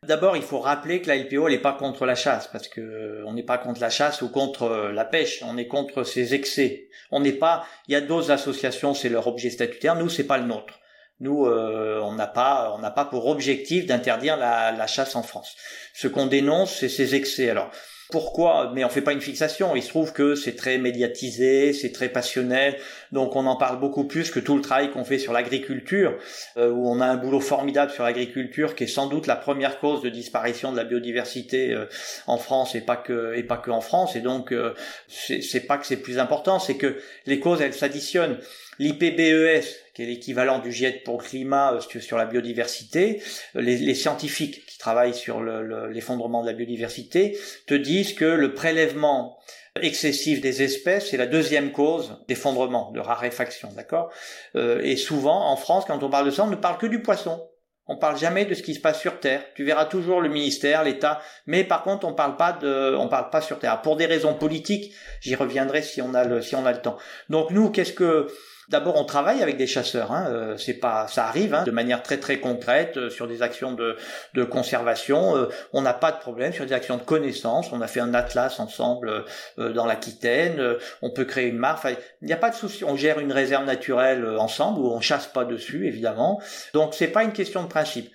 D'abord, 0.02 0.36
il 0.36 0.42
faut 0.42 0.58
rappeler 0.58 1.00
que 1.00 1.08
la 1.08 1.16
LPO 1.16 1.48
n'est 1.48 1.58
pas 1.58 1.72
contre 1.72 2.04
la 2.04 2.14
chasse, 2.14 2.48
parce 2.48 2.68
que 2.68 2.80
euh, 2.80 3.24
on 3.26 3.32
n'est 3.32 3.44
pas 3.44 3.56
contre 3.56 3.80
la 3.80 3.88
chasse 3.88 4.20
ou 4.20 4.28
contre 4.28 4.64
euh, 4.64 4.92
la 4.92 5.04
pêche, 5.04 5.42
on 5.46 5.56
est 5.56 5.66
contre 5.66 6.02
ses 6.02 6.34
excès. 6.34 6.88
On 7.10 7.20
n'est 7.20 7.32
pas. 7.32 7.64
Il 7.88 7.92
y 7.92 7.96
a 7.96 8.02
d'autres 8.02 8.30
associations, 8.30 8.92
c'est 8.92 9.08
leur 9.08 9.26
objet 9.26 9.48
statutaire. 9.48 9.96
Nous, 9.96 10.10
c'est 10.10 10.26
pas 10.26 10.36
le 10.36 10.44
nôtre. 10.44 10.80
Nous, 11.20 11.46
euh, 11.46 12.00
on 12.02 12.12
n'a 12.12 12.26
pas, 12.26 12.72
on 12.76 12.78
n'a 12.80 12.90
pas 12.90 13.04
pour 13.04 13.26
objectif 13.26 13.86
d'interdire 13.86 14.36
la, 14.36 14.72
la, 14.72 14.86
chasse 14.86 15.14
en 15.14 15.22
France. 15.22 15.54
Ce 15.92 16.08
qu'on 16.08 16.26
dénonce, 16.26 16.74
c'est 16.74 16.88
ces 16.88 17.14
excès. 17.14 17.50
Alors, 17.50 17.70
pourquoi 18.10 18.70
Mais 18.74 18.84
on 18.84 18.88
fait 18.88 19.00
pas 19.00 19.12
une 19.12 19.20
fixation. 19.20 19.74
Il 19.76 19.82
se 19.82 19.88
trouve 19.88 20.12
que 20.12 20.34
c'est 20.34 20.56
très 20.56 20.78
médiatisé, 20.78 21.72
c'est 21.72 21.90
très 21.90 22.08
passionnel, 22.08 22.76
donc 23.12 23.34
on 23.34 23.46
en 23.46 23.56
parle 23.56 23.80
beaucoup 23.80 24.04
plus 24.04 24.30
que 24.30 24.40
tout 24.40 24.56
le 24.56 24.62
travail 24.62 24.90
qu'on 24.90 25.04
fait 25.04 25.18
sur 25.18 25.32
l'agriculture, 25.32 26.16
euh, 26.56 26.70
où 26.70 26.88
on 26.88 27.00
a 27.00 27.06
un 27.06 27.16
boulot 27.16 27.40
formidable 27.40 27.90
sur 27.90 28.04
l'agriculture, 28.04 28.74
qui 28.74 28.84
est 28.84 28.88
sans 28.88 29.06
doute 29.06 29.26
la 29.26 29.36
première 29.36 29.80
cause 29.80 30.02
de 30.02 30.10
disparition 30.10 30.70
de 30.70 30.76
la 30.76 30.84
biodiversité 30.84 31.72
euh, 31.72 31.86
en 32.26 32.36
France 32.36 32.74
et 32.74 32.82
pas 32.82 32.96
que 32.96 33.34
et 33.34 33.42
pas 33.42 33.56
que 33.56 33.70
en 33.70 33.80
France. 33.80 34.16
Et 34.16 34.20
donc 34.20 34.52
euh, 34.52 34.74
c'est 35.08 35.66
pas 35.66 35.78
que 35.78 35.86
c'est 35.86 35.96
plus 35.96 36.18
important, 36.18 36.58
c'est 36.58 36.76
que 36.76 36.98
les 37.26 37.40
causes 37.40 37.62
elles 37.62 37.74
s'additionnent. 37.74 38.38
L'IPBES, 38.78 39.64
qui 39.94 40.02
est 40.02 40.06
l'équivalent 40.06 40.58
du 40.58 40.72
GIEC 40.72 41.04
pour 41.04 41.20
le 41.20 41.24
climat 41.24 41.74
euh, 41.74 42.00
sur 42.00 42.16
la 42.16 42.26
biodiversité, 42.26 43.22
les, 43.54 43.76
les 43.78 43.94
scientifiques 43.94 44.66
qui 44.66 44.78
travaillent 44.78 45.14
sur 45.14 45.42
l'effondrement 45.42 46.42
de 46.42 46.48
la 46.48 46.52
biodiversité 46.52 47.38
te 47.66 47.74
disent 47.74 48.12
que 48.14 48.24
le 48.24 48.52
prélèvement 48.54 49.38
excessif 49.80 50.40
des 50.40 50.62
espèces, 50.62 51.10
c'est 51.10 51.16
la 51.16 51.26
deuxième 51.26 51.72
cause 51.72 52.18
d'effondrement, 52.28 52.92
de 52.92 53.00
raréfaction, 53.00 53.70
d'accord? 53.74 54.12
Euh, 54.54 54.80
Et 54.82 54.96
souvent, 54.96 55.50
en 55.50 55.56
France, 55.56 55.84
quand 55.86 56.02
on 56.02 56.10
parle 56.10 56.26
de 56.26 56.30
ça, 56.30 56.44
on 56.44 56.48
ne 56.48 56.56
parle 56.56 56.78
que 56.78 56.86
du 56.86 57.02
poisson. 57.02 57.48
On 57.86 57.98
parle 57.98 58.16
jamais 58.16 58.46
de 58.46 58.54
ce 58.54 58.62
qui 58.62 58.74
se 58.74 58.80
passe 58.80 59.00
sur 59.00 59.20
Terre. 59.20 59.42
Tu 59.54 59.64
verras 59.64 59.84
toujours 59.84 60.22
le 60.22 60.30
ministère, 60.30 60.84
l'État, 60.84 61.20
mais 61.46 61.64
par 61.64 61.82
contre, 61.82 62.06
on 62.06 62.14
parle 62.14 62.36
pas 62.36 62.52
de, 62.52 62.94
on 62.96 63.08
parle 63.08 63.28
pas 63.30 63.42
sur 63.42 63.58
Terre. 63.58 63.82
Pour 63.82 63.96
des 63.96 64.06
raisons 64.06 64.34
politiques, 64.34 64.94
j'y 65.20 65.34
reviendrai 65.34 65.82
si 65.82 66.00
on 66.00 66.14
a 66.14 66.24
le, 66.24 66.40
si 66.40 66.56
on 66.56 66.64
a 66.64 66.72
le 66.72 66.80
temps. 66.80 66.96
Donc 67.28 67.50
nous, 67.50 67.70
qu'est-ce 67.70 67.92
que, 67.92 68.28
D'abord, 68.70 68.96
on 68.96 69.04
travaille 69.04 69.42
avec 69.42 69.56
des 69.56 69.66
chasseurs. 69.66 70.12
Hein, 70.12 70.26
euh, 70.28 70.56
c'est 70.56 70.74
pas, 70.74 71.06
ça 71.08 71.26
arrive 71.26 71.54
hein, 71.54 71.64
de 71.64 71.70
manière 71.70 72.02
très 72.02 72.18
très 72.18 72.40
concrète 72.40 72.96
euh, 72.96 73.10
sur 73.10 73.28
des 73.28 73.42
actions 73.42 73.72
de, 73.72 73.96
de 74.32 74.44
conservation. 74.44 75.36
Euh, 75.36 75.48
on 75.72 75.82
n'a 75.82 75.92
pas 75.92 76.12
de 76.12 76.18
problème 76.18 76.52
sur 76.52 76.64
des 76.64 76.72
actions 76.72 76.96
de 76.96 77.02
connaissance. 77.02 77.72
On 77.72 77.80
a 77.80 77.86
fait 77.86 78.00
un 78.00 78.14
atlas 78.14 78.58
ensemble 78.60 79.24
dans 79.58 79.86
l'Aquitaine. 79.86 80.76
on 81.02 81.10
peut 81.10 81.24
créer 81.24 81.48
une 81.48 81.58
marque. 81.58 81.86
il 82.22 82.26
n'y 82.26 82.32
a 82.32 82.38
pas 82.38 82.50
de 82.50 82.54
souci. 82.54 82.84
On 82.84 82.96
gère 82.96 83.20
une 83.20 83.32
réserve 83.32 83.64
naturelle 83.64 84.26
ensemble 84.38 84.80
où 84.80 84.90
on 84.90 85.00
chasse 85.00 85.26
pas 85.26 85.44
dessus, 85.44 85.86
évidemment. 85.86 86.40
Donc 86.72 86.94
c'est 86.94 87.08
pas 87.08 87.24
une 87.24 87.32
question 87.32 87.62
de 87.62 87.68
principe. 87.68 88.10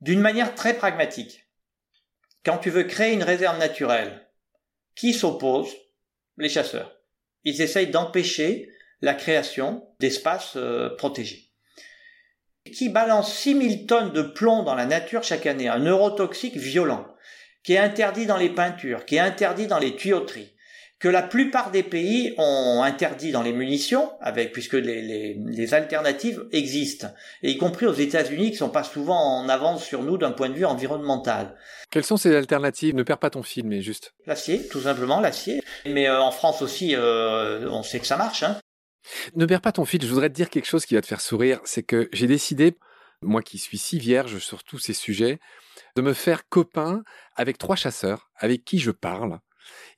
D'une 0.00 0.20
manière 0.20 0.54
très 0.54 0.74
pragmatique, 0.74 1.46
quand 2.44 2.58
tu 2.58 2.70
veux 2.70 2.84
créer 2.84 3.12
une 3.12 3.22
réserve 3.22 3.58
naturelle, 3.58 4.26
qui 4.94 5.12
s'oppose? 5.12 5.68
Les 6.36 6.48
chasseurs. 6.48 6.96
Ils 7.44 7.60
essayent 7.60 7.90
d'empêcher 7.90 8.70
la 9.00 9.14
création 9.14 9.86
d'espaces 9.98 10.54
euh, 10.56 10.94
protégés 10.96 11.50
qui 12.72 12.88
balance 12.88 13.32
6000 13.32 13.86
tonnes 13.86 14.12
de 14.12 14.22
plomb 14.22 14.62
dans 14.62 14.74
la 14.74 14.86
nature 14.86 15.22
chaque 15.22 15.46
année, 15.46 15.68
un 15.68 15.78
neurotoxique 15.78 16.56
violent, 16.56 17.06
qui 17.64 17.74
est 17.74 17.78
interdit 17.78 18.26
dans 18.26 18.36
les 18.36 18.50
peintures, 18.50 19.04
qui 19.04 19.16
est 19.16 19.20
interdit 19.20 19.66
dans 19.66 19.78
les 19.78 19.96
tuyauteries, 19.96 20.52
que 20.98 21.08
la 21.08 21.22
plupart 21.22 21.70
des 21.70 21.82
pays 21.82 22.34
ont 22.36 22.82
interdit 22.82 23.32
dans 23.32 23.42
les 23.42 23.54
munitions, 23.54 24.12
avec 24.20 24.52
puisque 24.52 24.74
les, 24.74 25.34
les, 25.34 25.74
alternatives 25.74 26.44
existent, 26.52 27.08
et 27.42 27.52
y 27.52 27.56
compris 27.56 27.86
aux 27.86 27.94
États-Unis 27.94 28.50
qui 28.50 28.58
sont 28.58 28.68
pas 28.68 28.84
souvent 28.84 29.16
en 29.16 29.48
avance 29.48 29.82
sur 29.82 30.02
nous 30.02 30.18
d'un 30.18 30.30
point 30.30 30.50
de 30.50 30.54
vue 30.54 30.66
environnemental. 30.66 31.56
Quelles 31.90 32.04
sont 32.04 32.18
ces 32.18 32.36
alternatives? 32.36 32.94
Ne 32.94 33.02
perds 33.02 33.18
pas 33.18 33.30
ton 33.30 33.42
fil, 33.42 33.64
mais 33.66 33.80
juste. 33.80 34.12
L'acier, 34.26 34.68
tout 34.68 34.82
simplement 34.82 35.20
l'acier. 35.20 35.62
Mais 35.86 36.06
euh, 36.06 36.20
en 36.20 36.30
France 36.30 36.60
aussi, 36.60 36.94
euh, 36.94 37.66
on 37.70 37.82
sait 37.82 37.98
que 37.98 38.06
ça 38.06 38.18
marche. 38.18 38.42
Hein. 38.42 38.60
Ne 39.34 39.46
perds 39.46 39.60
pas 39.60 39.72
ton 39.72 39.84
fil, 39.84 40.02
je 40.02 40.08
voudrais 40.08 40.28
te 40.28 40.34
dire 40.34 40.50
quelque 40.50 40.66
chose 40.66 40.86
qui 40.86 40.94
va 40.94 41.00
te 41.00 41.06
faire 41.06 41.20
sourire, 41.20 41.60
c'est 41.64 41.82
que 41.82 42.08
j'ai 42.12 42.26
décidé, 42.26 42.76
moi 43.22 43.42
qui 43.42 43.58
suis 43.58 43.78
si 43.78 43.98
vierge 43.98 44.38
sur 44.38 44.64
tous 44.64 44.78
ces 44.78 44.94
sujets, 44.94 45.40
de 45.96 46.02
me 46.02 46.12
faire 46.12 46.48
copain 46.48 47.02
avec 47.36 47.58
trois 47.58 47.76
chasseurs 47.76 48.30
avec 48.36 48.64
qui 48.64 48.78
je 48.78 48.90
parle 48.90 49.40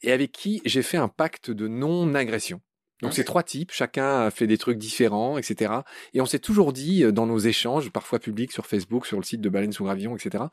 et 0.03 0.13
avec 0.13 0.33
qui 0.33 0.61
j'ai 0.65 0.83
fait 0.83 0.97
un 0.97 1.09
pacte 1.09 1.51
de 1.51 1.69
non-agression. 1.69 2.61
Donc 3.03 3.15
c'est 3.15 3.25
trois 3.25 3.43
types, 3.43 3.73
chacun 3.73 4.31
fait 4.31 4.47
des 4.47 4.57
trucs 4.57 4.79
différents, 4.79 5.37
etc. 5.37 5.73
Et 6.15 6.21
on 6.21 6.27
s'est 6.27 6.39
toujours 6.39 6.73
dit 6.73 7.03
euh, 7.03 7.11
dans 7.11 7.27
nos 7.27 7.39
échanges, 7.39 7.91
parfois 7.91 8.21
publics 8.21 8.53
sur 8.53 8.65
Facebook, 8.65 9.07
sur 9.07 9.19
le 9.19 9.25
site 9.25 9.41
de 9.41 9.49
Baleine 9.49 9.73
sous 9.73 9.83
Gravillon, 9.83 10.17
etc., 10.17 10.45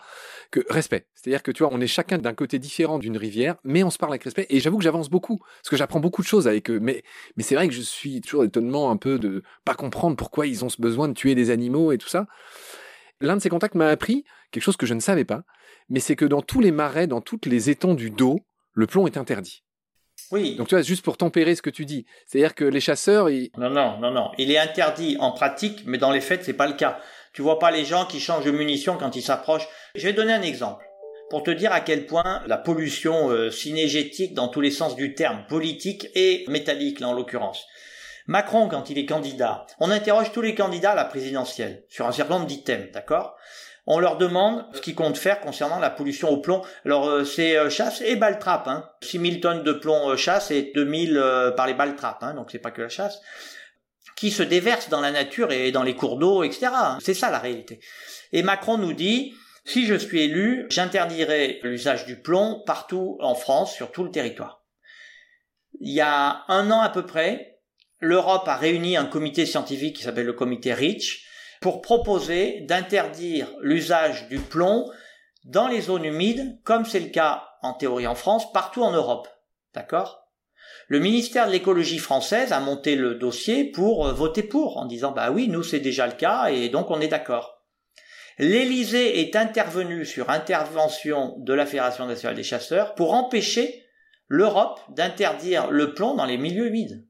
que 0.50 0.62
respect. 0.68 1.06
C'est-à-dire 1.14 1.44
que 1.44 1.52
tu 1.52 1.62
vois, 1.62 1.72
on 1.72 1.80
est 1.80 1.88
chacun 1.88 2.18
d'un 2.18 2.34
côté 2.34 2.58
différent 2.58 2.98
d'une 2.98 3.18
rivière, 3.18 3.56
mais 3.64 3.84
on 3.84 3.92
se 3.92 4.00
parle 4.00 4.14
avec 4.14 4.24
respect. 4.24 4.48
Et 4.50 4.60
j'avoue 4.60 4.80
que 4.80 4.84
j'avance 4.84 5.12
beaucoup, 5.12 5.38
parce 5.38 5.70
que 5.70 5.78
j'apprends 5.78 6.00
beaucoup 6.00 6.24
de 6.24 6.28
choses 6.28 6.48
avec 6.48 6.72
eux. 6.72 6.80
Mais, 6.80 7.04
mais 7.38 7.44
c'est 7.44 7.54
vrai 7.54 7.68
que 7.68 7.74
je 7.74 7.82
suis 7.82 8.20
toujours 8.20 8.44
étonnement 8.44 8.90
un 8.90 8.98
peu 8.98 9.20
de 9.20 9.44
pas 9.64 9.76
comprendre 9.76 10.16
pourquoi 10.16 10.48
ils 10.48 10.66
ont 10.66 10.70
ce 10.70 10.82
besoin 10.82 11.08
de 11.08 11.14
tuer 11.14 11.36
des 11.36 11.52
animaux 11.52 11.92
et 11.92 12.00
tout 12.00 12.10
ça. 12.10 12.26
L'un 13.22 13.36
de 13.36 13.42
ces 13.42 13.50
contacts 13.50 13.76
m'a 13.76 13.90
appris 13.90 14.26
quelque 14.50 14.64
chose 14.64 14.78
que 14.78 14.88
je 14.88 14.96
ne 14.96 15.02
savais 15.02 15.26
pas, 15.26 15.44
mais 15.90 16.00
c'est 16.00 16.16
que 16.16 16.26
dans 16.26 16.42
tous 16.42 16.62
les 16.62 16.72
marais, 16.72 17.06
dans 17.06 17.22
toutes 17.22 17.46
les 17.46 17.70
étendues 17.70 18.10
d'eau, 18.10 18.40
le 18.74 18.88
plomb 18.88 19.06
est 19.06 19.18
interdit. 19.18 19.64
Oui. 20.32 20.56
Donc 20.56 20.68
tu 20.68 20.76
vois, 20.76 20.84
juste 20.84 21.04
pour 21.04 21.18
tempérer 21.18 21.56
ce 21.56 21.62
que 21.62 21.70
tu 21.70 21.86
dis, 21.86 22.06
c'est-à-dire 22.26 22.56
que 22.56 22.66
les 22.66 22.80
chasseurs, 22.80 23.30
ils... 23.30 23.50
non, 23.58 23.70
non, 23.70 23.98
non, 24.00 24.12
non, 24.12 24.32
il 24.38 24.52
est 24.52 24.58
interdit 24.58 25.18
en 25.20 25.32
pratique, 25.32 25.82
mais 25.86 25.98
dans 25.98 26.12
les 26.12 26.22
faits, 26.22 26.44
c'est 26.44 26.54
pas 26.54 26.68
le 26.68 26.74
cas. 26.74 27.00
Tu 27.34 27.42
vois 27.42 27.60
pas 27.60 27.72
les 27.72 27.86
gens 27.86 28.06
qui 28.06 28.20
changent 28.20 28.46
de 28.46 28.52
munitions 28.52 28.98
quand 28.98 29.16
ils 29.16 29.22
s'approchent. 29.22 29.68
Je 29.96 30.06
vais 30.08 30.14
donner 30.14 30.34
un 30.34 30.42
exemple 30.42 30.86
pour 31.30 31.44
te 31.44 31.52
dire 31.52 31.72
à 31.72 31.80
quel 31.82 32.06
point 32.06 32.42
la 32.48 32.58
pollution 32.58 33.30
euh, 33.30 33.52
cinégétique 33.52 34.34
dans 34.34 34.48
tous 34.48 34.62
les 34.62 34.72
sens 34.72 34.96
du 34.96 35.14
terme, 35.14 35.46
politique 35.48 36.08
et 36.16 36.44
métallique 36.48 37.00
là 37.00 37.10
en 37.10 37.14
l'occurrence. 37.14 37.68
Macron, 38.26 38.68
quand 38.68 38.90
il 38.90 38.98
est 38.98 39.06
candidat, 39.06 39.66
on 39.80 39.90
interroge 39.90 40.32
tous 40.32 40.42
les 40.42 40.54
candidats 40.54 40.92
à 40.92 40.96
la 40.96 41.06
présidentielle 41.06 41.84
sur 41.90 42.06
un 42.06 42.12
certain 42.12 42.36
nombre 42.36 42.48
d'items, 42.48 42.92
d'accord? 42.92 43.36
On 43.92 44.00
leur 44.00 44.18
demande 44.18 44.66
ce 44.74 44.82
qu'ils 44.82 44.96
comptent 44.96 45.18
faire 45.18 45.42
concernant 45.42 45.80
la 45.80 45.90
pollution 45.90 46.30
au 46.30 46.38
plomb. 46.38 46.62
Alors 46.86 47.10
euh, 47.10 47.26
c'est 47.26 47.58
euh, 47.58 47.72
chasse 47.72 48.02
et 48.02 48.16
baltrape. 48.16 48.68
Hein. 48.68 48.88
6000 49.02 49.42
tonnes 49.42 49.64
de 49.64 49.74
plomb 49.74 50.12
euh, 50.12 50.16
chasse 50.16 50.52
et 50.52 50.72
2000 50.76 51.54
par 51.58 51.66
les 51.68 51.74
baltrapes, 51.74 52.24
hein, 52.24 52.36
donc 52.36 52.52
c'est 52.52 52.60
pas 52.60 52.70
que 52.70 52.84
la 52.84 52.90
chasse, 52.90 53.20
qui 54.16 54.30
se 54.30 54.44
déversent 54.44 54.90
dans 54.90 55.02
la 55.02 55.12
nature 55.12 55.52
et 55.52 55.72
dans 55.72 55.82
les 55.82 55.96
cours 55.96 56.18
d'eau, 56.18 56.44
etc. 56.44 56.68
C'est 57.02 57.16
ça 57.16 57.32
la 57.32 57.40
réalité. 57.40 57.80
Et 58.32 58.44
Macron 58.44 58.78
nous 58.78 58.94
dit, 58.94 59.34
si 59.66 59.88
je 59.88 59.96
suis 59.96 60.22
élu, 60.22 60.68
j'interdirai 60.70 61.60
l'usage 61.64 62.06
du 62.06 62.22
plomb 62.22 62.62
partout 62.68 63.18
en 63.22 63.34
France, 63.34 63.74
sur 63.74 63.92
tout 63.92 64.04
le 64.04 64.12
territoire. 64.12 64.64
Il 65.80 65.92
y 65.92 66.02
a 66.02 66.44
un 66.48 66.70
an 66.70 66.82
à 66.82 66.90
peu 66.90 67.06
près, 67.08 67.60
l'Europe 68.00 68.48
a 68.48 68.56
réuni 68.56 68.98
un 68.98 69.06
comité 69.06 69.48
scientifique 69.48 69.96
qui 69.96 70.04
s'appelle 70.04 70.28
le 70.28 70.34
comité 70.34 70.74
REACH, 70.74 71.26
pour 71.62 71.82
proposer 71.82 72.62
d'interdire 72.62 73.48
l'usage 73.62 74.28
du 74.30 74.40
plomb 74.40 74.90
dans 75.46 75.68
les 75.68 75.82
zones 75.82 76.06
humides, 76.06 76.60
comme 76.64 76.86
c'est 76.86 77.00
le 77.00 77.10
cas 77.10 77.44
en 77.62 77.74
théorie 77.74 78.08
en 78.08 78.16
France, 78.16 78.52
partout 78.54 78.84
en 78.84 78.92
Europe. 78.92 79.28
D'accord? 79.74 80.28
Le 80.88 81.00
ministère 81.00 81.48
de 81.48 81.52
l'écologie 81.52 82.00
française 82.00 82.52
a 82.52 82.60
monté 82.60 82.96
le 82.96 83.16
dossier 83.16 83.66
pour 83.66 84.08
euh, 84.08 84.14
voter 84.14 84.44
pour, 84.44 84.78
en 84.78 84.86
disant 84.86 85.12
bah 85.12 85.32
oui, 85.32 85.48
nous 85.48 85.64
c'est 85.64 85.80
déjà 85.80 86.08
le 86.08 86.14
cas 86.14 86.48
et 86.48 86.70
donc 86.70 86.90
on 86.90 87.02
est 87.02 87.08
d'accord. 87.08 87.64
L'Élysée 88.40 89.20
est 89.20 89.36
intervenu 89.36 90.06
sur 90.06 90.30
intervention 90.30 91.36
de 91.40 91.54
la 91.54 91.66
Fédération 91.66 92.06
nationale 92.06 92.38
des 92.38 92.44
chasseurs 92.44 92.96
pour 92.96 93.14
empêcher 93.14 93.84
l'Europe 94.28 94.80
d'interdire 94.90 95.70
le 95.70 95.94
plomb 95.94 96.16
dans 96.16 96.26
les 96.26 96.38
milieux 96.38 96.68
humides. 96.68 97.06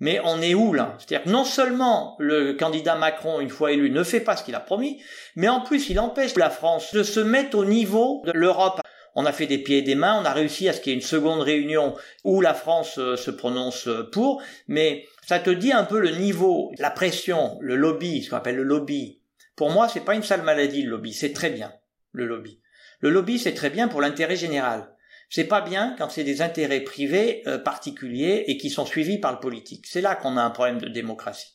Mais 0.00 0.18
on 0.24 0.40
est 0.40 0.54
où 0.54 0.72
là? 0.72 0.96
C'est-à-dire 0.98 1.24
que 1.24 1.30
non 1.30 1.44
seulement 1.44 2.16
le 2.18 2.54
candidat 2.54 2.96
Macron, 2.96 3.40
une 3.40 3.50
fois 3.50 3.72
élu, 3.72 3.90
ne 3.90 4.02
fait 4.02 4.20
pas 4.20 4.36
ce 4.36 4.42
qu'il 4.42 4.54
a 4.54 4.60
promis, 4.60 5.02
mais 5.36 5.48
en 5.48 5.60
plus 5.60 5.90
il 5.90 6.00
empêche 6.00 6.36
la 6.36 6.50
France 6.50 6.92
de 6.94 7.02
se 7.02 7.20
mettre 7.20 7.58
au 7.58 7.64
niveau 7.64 8.22
de 8.24 8.32
l'Europe. 8.32 8.80
On 9.14 9.26
a 9.26 9.32
fait 9.32 9.46
des 9.46 9.58
pieds 9.58 9.78
et 9.78 9.82
des 9.82 9.94
mains, 9.96 10.20
on 10.20 10.24
a 10.24 10.32
réussi 10.32 10.68
à 10.68 10.72
ce 10.72 10.80
qu'il 10.80 10.92
y 10.92 10.94
ait 10.94 10.98
une 10.98 11.04
seconde 11.04 11.42
réunion 11.42 11.94
où 12.24 12.40
la 12.40 12.54
France 12.54 12.96
euh, 12.98 13.16
se 13.16 13.30
prononce 13.30 13.88
euh, 13.88 14.08
pour, 14.10 14.40
mais 14.68 15.04
ça 15.26 15.38
te 15.40 15.50
dit 15.50 15.72
un 15.72 15.84
peu 15.84 15.98
le 15.98 16.10
niveau, 16.10 16.72
la 16.78 16.90
pression, 16.90 17.58
le 17.60 17.76
lobby, 17.76 18.22
ce 18.22 18.30
qu'on 18.30 18.36
appelle 18.36 18.56
le 18.56 18.62
lobby. 18.62 19.20
Pour 19.56 19.70
moi, 19.70 19.88
c'est 19.88 20.04
pas 20.04 20.14
une 20.14 20.22
sale 20.22 20.42
maladie 20.42 20.82
le 20.82 20.90
lobby, 20.90 21.12
c'est 21.12 21.32
très 21.32 21.50
bien 21.50 21.72
le 22.12 22.24
lobby. 22.24 22.60
Le 23.00 23.10
lobby, 23.10 23.38
c'est 23.38 23.54
très 23.54 23.70
bien 23.70 23.88
pour 23.88 24.00
l'intérêt 24.00 24.36
général. 24.36 24.94
C'est 25.30 25.44
pas 25.44 25.60
bien 25.60 25.94
quand 25.96 26.10
c'est 26.10 26.24
des 26.24 26.42
intérêts 26.42 26.80
privés 26.80 27.42
euh, 27.46 27.56
particuliers 27.56 28.44
et 28.48 28.56
qui 28.56 28.68
sont 28.68 28.84
suivis 28.84 29.18
par 29.18 29.32
le 29.32 29.38
politique. 29.38 29.86
C'est 29.86 30.00
là 30.00 30.16
qu'on 30.16 30.36
a 30.36 30.42
un 30.42 30.50
problème 30.50 30.80
de 30.80 30.88
démocratie. 30.88 31.54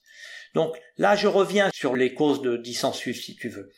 Donc 0.54 0.78
là, 0.98 1.18
je 1.18 1.28
reviens 1.28 1.70
sur 1.74 1.96
les 1.96 2.14
causes 2.14 2.42
de 2.42 2.56
dissensus, 2.56 3.26
si 3.26 3.36
tu 3.36 3.50
veux. 3.50 3.70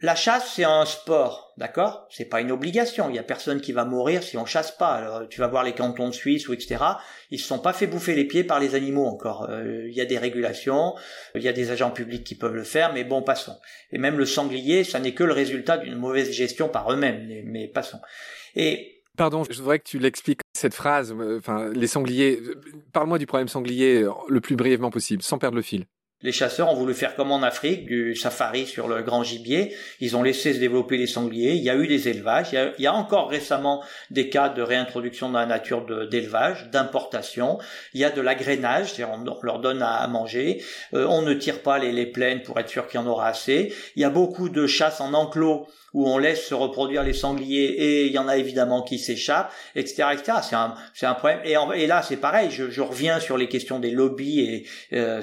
La 0.00 0.14
chasse, 0.14 0.52
c'est 0.54 0.64
un 0.64 0.84
sport, 0.84 1.54
d'accord? 1.56 2.06
C'est 2.10 2.26
pas 2.26 2.40
une 2.40 2.52
obligation. 2.52 3.08
Il 3.08 3.16
y 3.16 3.18
a 3.18 3.24
personne 3.24 3.60
qui 3.60 3.72
va 3.72 3.84
mourir 3.84 4.22
si 4.22 4.36
on 4.36 4.46
chasse 4.46 4.70
pas. 4.70 4.90
Alors, 4.90 5.28
tu 5.28 5.40
vas 5.40 5.48
voir 5.48 5.64
les 5.64 5.72
cantons 5.72 6.08
de 6.08 6.14
Suisse 6.14 6.46
ou 6.46 6.52
etc. 6.52 6.76
Ils 7.30 7.40
se 7.40 7.48
sont 7.48 7.58
pas 7.58 7.72
fait 7.72 7.88
bouffer 7.88 8.14
les 8.14 8.24
pieds 8.24 8.44
par 8.44 8.60
les 8.60 8.76
animaux 8.76 9.06
encore. 9.06 9.48
Euh, 9.50 9.88
il 9.88 9.94
y 9.94 10.00
a 10.00 10.04
des 10.04 10.18
régulations, 10.18 10.94
il 11.34 11.42
y 11.42 11.48
a 11.48 11.52
des 11.52 11.72
agents 11.72 11.90
publics 11.90 12.22
qui 12.22 12.36
peuvent 12.36 12.54
le 12.54 12.62
faire, 12.62 12.92
mais 12.92 13.02
bon, 13.02 13.22
passons. 13.22 13.58
Et 13.90 13.98
même 13.98 14.18
le 14.18 14.26
sanglier, 14.26 14.84
ça 14.84 15.00
n'est 15.00 15.14
que 15.14 15.24
le 15.24 15.32
résultat 15.32 15.78
d'une 15.78 15.96
mauvaise 15.96 16.30
gestion 16.30 16.68
par 16.68 16.92
eux-mêmes, 16.92 17.26
mais, 17.26 17.42
mais 17.44 17.66
passons. 17.66 18.00
Et 18.54 18.97
Pardon, 19.18 19.42
je 19.50 19.58
voudrais 19.58 19.80
que 19.80 19.84
tu 19.84 19.98
l'expliques 19.98 20.42
cette 20.56 20.74
phrase. 20.74 21.12
Euh, 21.12 21.38
enfin, 21.38 21.70
les 21.70 21.88
sangliers. 21.88 22.40
Euh, 22.40 22.54
parle-moi 22.92 23.18
du 23.18 23.26
problème 23.26 23.48
sanglier 23.48 24.02
euh, 24.04 24.12
le 24.28 24.40
plus 24.40 24.54
brièvement 24.54 24.92
possible, 24.92 25.22
sans 25.22 25.38
perdre 25.38 25.56
le 25.56 25.62
fil. 25.62 25.86
Les 26.22 26.32
chasseurs 26.32 26.68
ont 26.68 26.74
voulu 26.74 26.94
faire 26.94 27.14
comme 27.14 27.30
en 27.30 27.44
Afrique, 27.44 27.86
du 27.86 28.16
safari 28.16 28.66
sur 28.66 28.88
le 28.88 29.02
grand 29.02 29.22
gibier. 29.22 29.76
Ils 30.00 30.16
ont 30.16 30.24
laissé 30.24 30.52
se 30.52 30.58
développer 30.58 30.96
les 30.96 31.06
sangliers. 31.06 31.52
Il 31.52 31.62
y 31.62 31.70
a 31.70 31.76
eu 31.76 31.86
des 31.86 32.08
élevages. 32.08 32.48
Il 32.52 32.82
y 32.82 32.86
a, 32.88 32.94
encore 32.94 33.30
récemment 33.30 33.84
des 34.10 34.28
cas 34.28 34.48
de 34.48 34.60
réintroduction 34.60 35.30
dans 35.30 35.38
la 35.38 35.46
nature 35.46 35.86
d'élevage, 36.08 36.70
d'importation. 36.72 37.58
Il 37.94 38.00
y 38.00 38.04
a 38.04 38.10
de 38.10 38.20
l'agrainage, 38.20 38.92
c'est-à-dire 38.92 39.14
on 39.14 39.44
leur 39.44 39.60
donne 39.60 39.80
à 39.80 40.04
manger. 40.08 40.60
on 40.92 41.22
ne 41.22 41.34
tire 41.34 41.62
pas 41.62 41.78
les, 41.78 42.06
plaines 42.06 42.42
pour 42.42 42.58
être 42.58 42.68
sûr 42.68 42.88
qu'il 42.88 42.98
y 42.98 43.02
en 43.02 43.06
aura 43.06 43.28
assez. 43.28 43.72
Il 43.94 44.02
y 44.02 44.04
a 44.04 44.10
beaucoup 44.10 44.48
de 44.48 44.66
chasse 44.66 45.00
en 45.00 45.14
enclos 45.14 45.68
où 45.94 46.08
on 46.08 46.18
laisse 46.18 46.46
se 46.46 46.54
reproduire 46.54 47.02
les 47.02 47.12
sangliers 47.12 47.64
et 47.64 48.06
il 48.06 48.12
y 48.12 48.18
en 48.18 48.28
a 48.28 48.36
évidemment 48.36 48.82
qui 48.82 48.98
s'échappent, 48.98 49.52
etc., 49.74 50.08
etc. 50.12 50.38
C'est 50.42 50.56
un, 50.56 50.74
c'est 50.94 51.06
un 51.06 51.14
problème. 51.14 51.40
Et, 51.44 51.86
là, 51.86 52.02
c'est 52.02 52.16
pareil. 52.16 52.50
Je, 52.50 52.70
je, 52.70 52.82
reviens 52.82 53.20
sur 53.20 53.38
les 53.38 53.48
questions 53.48 53.78
des 53.78 53.90
lobbies 53.90 54.40
et 54.40 54.66
euh. 54.92 55.22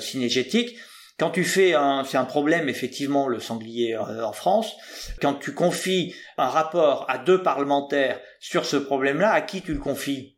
Quand 1.18 1.30
tu 1.30 1.44
fais 1.44 1.74
un, 1.74 2.04
c'est 2.04 2.18
un 2.18 2.26
problème 2.26 2.68
effectivement 2.68 3.28
le 3.28 3.40
sanglier 3.40 3.96
euh, 3.96 4.26
en 4.26 4.34
France. 4.34 4.76
Quand 5.22 5.36
tu 5.36 5.54
confies 5.54 6.14
un 6.38 6.50
rapport 6.50 7.10
à 7.10 7.18
deux 7.18 7.42
parlementaires 7.42 8.20
sur 8.40 8.66
ce 8.66 8.76
problème-là, 8.76 9.32
à 9.32 9.42
qui 9.42 9.62
tu 9.62 9.74
le 9.74 9.80
confies? 9.80 10.38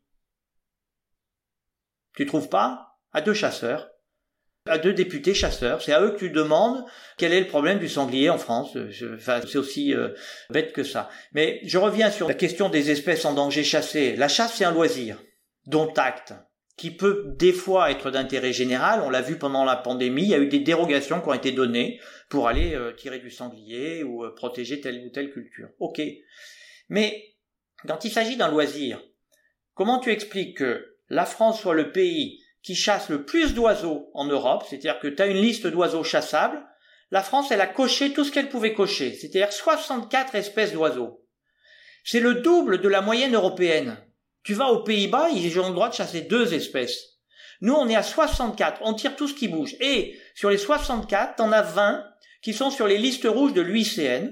Tu 2.15 2.25
trouves 2.25 2.49
pas? 2.49 2.99
À 3.11 3.21
deux 3.21 3.33
chasseurs 3.33 3.89
à 4.69 4.77
deux 4.77 4.93
députés 4.93 5.33
chasseurs. 5.33 5.81
C'est 5.81 5.93
à 5.93 6.01
eux 6.01 6.11
que 6.11 6.19
tu 6.19 6.29
demandes 6.29 6.83
quel 7.17 7.33
est 7.33 7.39
le 7.39 7.47
problème 7.47 7.79
du 7.79 7.89
sanglier 7.89 8.29
en 8.29 8.37
France. 8.37 8.77
Enfin, 9.15 9.41
c'est 9.47 9.57
aussi 9.57 9.93
euh, 9.93 10.09
bête 10.49 10.73
que 10.73 10.83
ça. 10.83 11.09
Mais 11.33 11.59
je 11.63 11.77
reviens 11.77 12.11
sur 12.11 12.27
la 12.27 12.33
question 12.33 12.69
des 12.69 12.91
espèces 12.91 13.25
en 13.25 13.33
danger 13.33 13.63
chassées. 13.63 14.15
La 14.15 14.27
chasse, 14.27 14.53
c'est 14.55 14.65
un 14.65 14.71
loisir, 14.71 15.21
dont 15.65 15.91
acte, 15.93 16.33
qui 16.77 16.91
peut 16.91 17.33
des 17.35 17.53
fois 17.53 17.89
être 17.89 18.11
d'intérêt 18.11 18.53
général. 18.53 19.01
On 19.01 19.09
l'a 19.09 19.21
vu 19.21 19.37
pendant 19.37 19.65
la 19.65 19.75
pandémie, 19.75 20.23
il 20.23 20.29
y 20.29 20.35
a 20.35 20.39
eu 20.39 20.47
des 20.47 20.59
dérogations 20.59 21.19
qui 21.19 21.27
ont 21.27 21.33
été 21.33 21.51
données 21.51 21.99
pour 22.29 22.47
aller 22.47 22.75
euh, 22.75 22.93
tirer 22.93 23.19
du 23.19 23.31
sanglier 23.31 24.03
ou 24.03 24.23
euh, 24.23 24.33
protéger 24.35 24.79
telle 24.79 25.03
ou 25.05 25.09
telle 25.09 25.31
culture. 25.31 25.69
Ok. 25.79 25.99
Mais 26.89 27.35
quand 27.87 28.05
il 28.05 28.11
s'agit 28.11 28.37
d'un 28.37 28.49
loisir, 28.49 29.01
comment 29.73 29.99
tu 29.99 30.11
expliques 30.11 30.57
que 30.57 30.97
la 31.09 31.25
France 31.25 31.61
soit 31.61 31.73
le 31.73 31.91
pays 31.91 32.43
qui 32.61 32.75
chasse 32.75 33.09
le 33.09 33.25
plus 33.25 33.55
d'oiseaux 33.55 34.11
en 34.13 34.25
Europe, 34.25 34.63
c'est-à-dire 34.67 34.99
que 34.99 35.07
tu 35.07 35.21
as 35.21 35.27
une 35.27 35.41
liste 35.41 35.67
d'oiseaux 35.67 36.03
chassables, 36.03 36.63
la 37.09 37.23
France, 37.23 37.51
elle 37.51 37.61
a 37.61 37.67
coché 37.67 38.11
tout 38.11 38.25
ce 38.25 38.31
qu'elle 38.31 38.49
pouvait 38.49 38.73
cocher, 38.73 39.13
c'est-à-dire 39.13 39.53
64 39.53 40.35
espèces 40.35 40.73
d'oiseaux. 40.73 41.25
C'est 42.03 42.19
le 42.19 42.35
double 42.35 42.81
de 42.81 42.89
la 42.89 43.01
moyenne 43.01 43.35
européenne. 43.35 43.97
Tu 44.43 44.53
vas 44.53 44.67
aux 44.67 44.83
Pays-Bas, 44.83 45.29
ils 45.29 45.59
ont 45.59 45.67
le 45.67 45.73
droit 45.73 45.89
de 45.89 45.95
chasser 45.95 46.21
deux 46.21 46.53
espèces. 46.53 47.17
Nous, 47.61 47.73
on 47.73 47.89
est 47.89 47.95
à 47.95 48.03
64, 48.03 48.81
on 48.83 48.93
tire 48.93 49.15
tout 49.15 49.27
ce 49.27 49.33
qui 49.33 49.47
bouge. 49.47 49.75
Et 49.79 50.17
sur 50.35 50.49
les 50.49 50.57
64, 50.57 51.35
t'en 51.35 51.51
as 51.51 51.63
20 51.63 52.05
qui 52.41 52.53
sont 52.53 52.69
sur 52.69 52.87
les 52.87 52.97
listes 52.97 53.27
rouges 53.27 53.53
de 53.53 53.61
l'UICN, 53.61 54.31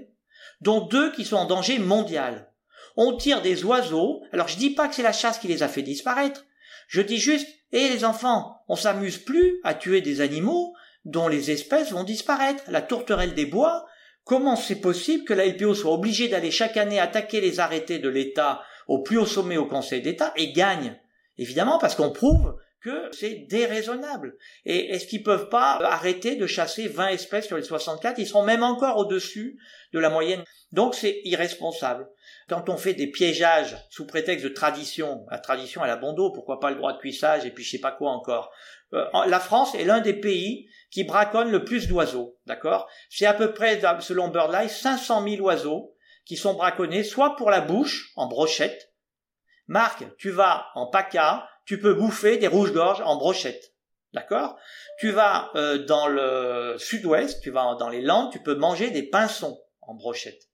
dont 0.62 0.82
deux 0.82 1.12
qui 1.12 1.26
sont 1.26 1.38
en 1.38 1.46
danger 1.46 1.80
mondial. 1.80 2.52
On 2.98 3.18
tire 3.18 3.42
des 3.42 3.66
oiseaux, 3.66 4.22
alors 4.32 4.48
je 4.48 4.58
dis 4.58 4.70
pas 4.70 4.88
que 4.88 4.96
c'est 4.96 5.04
la 5.04 5.12
chasse 5.12 5.40
qui 5.40 5.48
les 5.48 5.64
a 5.64 5.68
fait 5.68 5.82
disparaître, 5.82 6.46
je 6.88 7.02
dis 7.02 7.18
juste, 7.18 7.48
et 7.72 7.90
les 7.90 8.06
enfants, 8.06 8.64
on 8.68 8.76
s'amuse 8.76 9.18
plus 9.18 9.60
à 9.64 9.74
tuer 9.74 10.02
des 10.02 10.22
animaux 10.22 10.74
dont 11.04 11.28
les 11.28 11.52
espèces 11.52 11.92
vont 11.92 12.04
disparaître. 12.04 12.64
La 12.68 12.82
tourterelle 12.82 13.34
des 13.34 13.46
bois, 13.46 13.86
comment 14.24 14.56
c'est 14.56 14.80
possible 14.80 15.26
que 15.26 15.34
la 15.34 15.46
LPO 15.46 15.74
soit 15.74 15.94
obligée 15.94 16.28
d'aller 16.28 16.52
chaque 16.52 16.78
année 16.78 17.00
attaquer 17.00 17.42
les 17.42 17.60
arrêtés 17.60 18.00
de 18.00 18.10
l'État 18.10 18.64
au 18.88 19.02
plus 19.02 19.18
haut 19.18 19.26
sommet 19.26 19.58
au 19.58 19.66
Conseil 19.66 20.02
d'État 20.02 20.34
et 20.36 20.52
gagne 20.52 21.00
Évidemment 21.38 21.78
parce 21.80 21.96
qu'on 21.96 22.12
prouve 22.12 22.56
que 22.82 23.10
c'est 23.12 23.48
déraisonnable. 23.50 24.38
Et 24.64 24.92
est-ce 24.92 25.08
qu'ils 25.08 25.24
peuvent 25.24 25.50
pas 25.50 25.80
arrêter 25.84 26.36
de 26.36 26.46
chasser 26.46 26.88
20 26.88 27.08
espèces 27.08 27.48
sur 27.48 27.58
les 27.58 27.64
64 27.64 28.20
Ils 28.20 28.28
seront 28.28 28.44
même 28.44 28.62
encore 28.62 28.98
au-dessus 28.98 29.60
de 29.92 30.00
la 30.00 30.10
moyenne. 30.10 30.44
Donc 30.72 30.94
c'est 30.94 31.22
irresponsable. 31.24 32.08
Quand 32.48 32.70
on 32.70 32.78
fait 32.78 32.94
des 32.94 33.08
piégeages 33.08 33.76
sous 33.90 34.06
prétexte 34.06 34.44
de 34.44 34.50
tradition, 34.50 35.26
la 35.32 35.40
tradition 35.40 35.84
elle 35.84 35.90
a 35.90 35.96
bon 35.96 36.14
pourquoi 36.32 36.60
pas 36.60 36.70
le 36.70 36.76
droit 36.76 36.94
de 36.94 37.00
cuissage 37.00 37.46
et 37.46 37.52
puis 37.52 37.64
je 37.64 37.72
sais 37.72 37.80
pas 37.80 37.92
quoi 37.92 38.12
encore. 38.12 38.52
Euh, 38.94 39.04
la 39.26 39.40
France 39.40 39.74
est 39.74 39.86
l'un 39.86 40.00
des 40.00 40.14
pays 40.14 40.70
qui 40.92 41.04
braconne 41.04 41.50
le 41.50 41.66
plus 41.66 41.88
d'oiseaux, 41.88 42.38
d'accord? 42.46 42.88
C'est 43.10 43.26
à 43.26 43.34
peu 43.34 43.52
près, 43.52 43.82
selon 44.00 44.28
BirdLife, 44.28 44.72
500 44.72 45.28
000 45.28 45.42
oiseaux 45.44 45.95
qui 46.26 46.38
sont 46.38 46.54
braconnés, 46.54 47.04
soit 47.04 47.36
pour 47.36 47.50
la 47.50 47.62
bouche, 47.62 48.12
en 48.16 48.28
brochette. 48.28 48.94
Marc, 49.68 50.04
tu 50.18 50.32
vas 50.32 50.68
en 50.76 50.88
PACA, 50.88 51.48
tu 51.66 51.80
peux 51.80 51.94
bouffer 51.94 52.38
des 52.38 52.48
rouges-gorges 52.48 53.02
en 53.02 53.16
brochette. 53.18 53.74
D'accord? 54.14 54.58
Tu 55.00 55.12
vas 55.12 55.52
euh, 55.56 55.86
dans 55.86 56.08
le 56.08 56.76
sud-ouest, 56.78 57.42
tu 57.42 57.52
vas 57.52 57.76
dans 57.76 57.90
les 57.90 58.02
Landes, 58.02 58.32
tu 58.32 58.40
peux 58.42 58.56
manger 58.56 58.90
des 58.90 59.04
pinsons 59.04 59.60
en 59.82 59.94
brochette. 59.94 60.50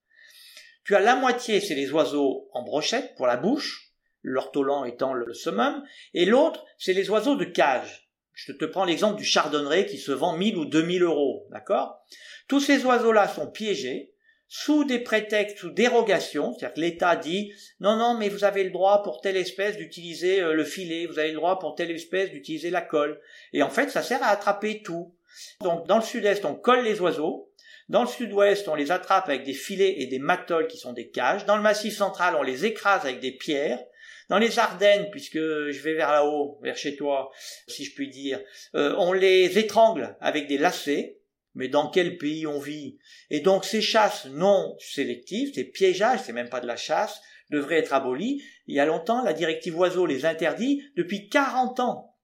Tu 0.84 0.96
as 0.96 1.00
la 1.00 1.16
moitié, 1.16 1.60
c'est 1.62 1.76
les 1.76 1.92
oiseaux 1.92 2.50
en 2.54 2.64
brochette 2.64 3.16
pour 3.16 3.28
la 3.28 3.38
bouche, 3.38 3.92
l'ortolan 4.24 4.84
étant 4.86 5.14
le 5.14 5.34
summum, 5.34 5.84
et 6.14 6.26
l'autre, 6.26 6.66
c'est 6.78 6.94
les 6.94 7.10
oiseaux 7.10 7.36
de 7.36 7.46
cage. 7.46 8.10
Je 8.34 8.54
te 8.54 8.66
prends 8.66 8.86
l'exemple 8.86 9.18
du 9.18 9.26
chardonneret 9.26 9.86
qui 9.86 10.00
se 10.00 10.12
vend 10.12 10.36
1000 10.36 10.58
ou 10.58 10.66
2000 10.66 11.04
euros, 11.04 11.46
d'accord? 11.52 12.04
Tous 12.48 12.60
ces 12.60 12.84
oiseaux-là 12.86 13.28
sont 13.28 13.52
piégés, 13.52 14.14
sous 14.54 14.84
des 14.84 15.00
prétextes, 15.00 15.60
sous 15.60 15.70
dérogation, 15.70 16.52
c'est-à-dire 16.52 16.74
que 16.74 16.82
l'État 16.82 17.16
dit 17.16 17.54
non, 17.80 17.96
non, 17.96 18.18
mais 18.18 18.28
vous 18.28 18.44
avez 18.44 18.66
le 18.66 18.72
droit 18.72 19.02
pour 19.02 19.22
telle 19.22 19.38
espèce 19.38 19.78
d'utiliser 19.78 20.42
euh, 20.42 20.52
le 20.52 20.66
filet, 20.66 21.06
vous 21.06 21.20
avez 21.20 21.30
le 21.30 21.36
droit 21.36 21.58
pour 21.58 21.74
telle 21.74 21.90
espèce 21.90 22.32
d'utiliser 22.32 22.70
la 22.70 22.82
colle. 22.82 23.22
Et 23.54 23.64
en 23.64 23.70
fait, 23.70 23.90
ça 23.90 24.04
sert 24.04 24.22
à 24.22 24.28
attraper 24.28 24.82
tout. 24.82 25.16
Donc 25.62 25.88
dans 25.88 25.96
le 25.96 26.04
sud-est, 26.04 26.44
on 26.44 26.56
colle 26.56 26.84
les 26.84 27.00
oiseaux, 27.00 27.50
dans 27.88 28.02
le 28.02 28.10
sud-ouest, 28.10 28.68
on 28.68 28.76
les 28.76 28.92
attrape 28.92 29.30
avec 29.30 29.46
des 29.46 29.54
filets 29.54 30.02
et 30.02 30.08
des 30.08 30.20
matoles 30.20 30.68
qui 30.68 30.78
sont 30.78 30.92
des 30.92 31.10
cages. 31.10 31.46
Dans 31.46 31.56
le 31.56 31.64
massif 31.64 31.96
central, 31.96 32.36
on 32.36 32.44
les 32.44 32.66
écrase 32.66 33.06
avec 33.06 33.22
des 33.22 33.32
pierres. 33.32 33.80
Dans 34.28 34.38
les 34.38 34.60
Ardennes, 34.60 35.08
puisque 35.12 35.40
je 35.40 35.82
vais 35.82 35.94
vers 35.94 36.12
là-haut, 36.12 36.60
vers 36.62 36.76
chez 36.76 36.98
toi, 36.98 37.32
si 37.68 37.86
je 37.86 37.96
puis 37.96 38.10
dire, 38.10 38.42
euh, 38.76 38.94
on 38.98 39.14
les 39.14 39.58
étrangle 39.58 40.18
avec 40.20 40.48
des 40.48 40.58
lacets 40.58 41.21
mais 41.56 41.68
dans 41.68 41.90
quel 41.90 42.18
pays 42.18 42.48
on 42.48 42.60
vit? 42.60 42.98
Et 43.30 43.42
donc 43.42 43.66
ces 43.66 43.82
chasses 43.82 44.26
non 44.26 44.76
sélectives, 44.80 45.54
ces 45.54 45.66
piégeages, 45.66 46.22
c'est 46.24 46.34
même 46.34 46.50
pas 46.50 46.62
de 46.62 46.68
la 46.68 46.78
chasse, 46.78 47.22
devraient 47.50 47.80
être 47.80 47.94
abolies. 47.94 48.42
Il 48.68 48.76
y 48.76 48.80
a 48.80 48.86
longtemps, 48.86 49.24
la 49.24 49.34
directive 49.34 49.78
oiseaux 49.78 50.06
les 50.06 50.26
interdit 50.26 50.82
depuis 50.96 51.30
40 51.30 51.80
ans. 51.80 52.16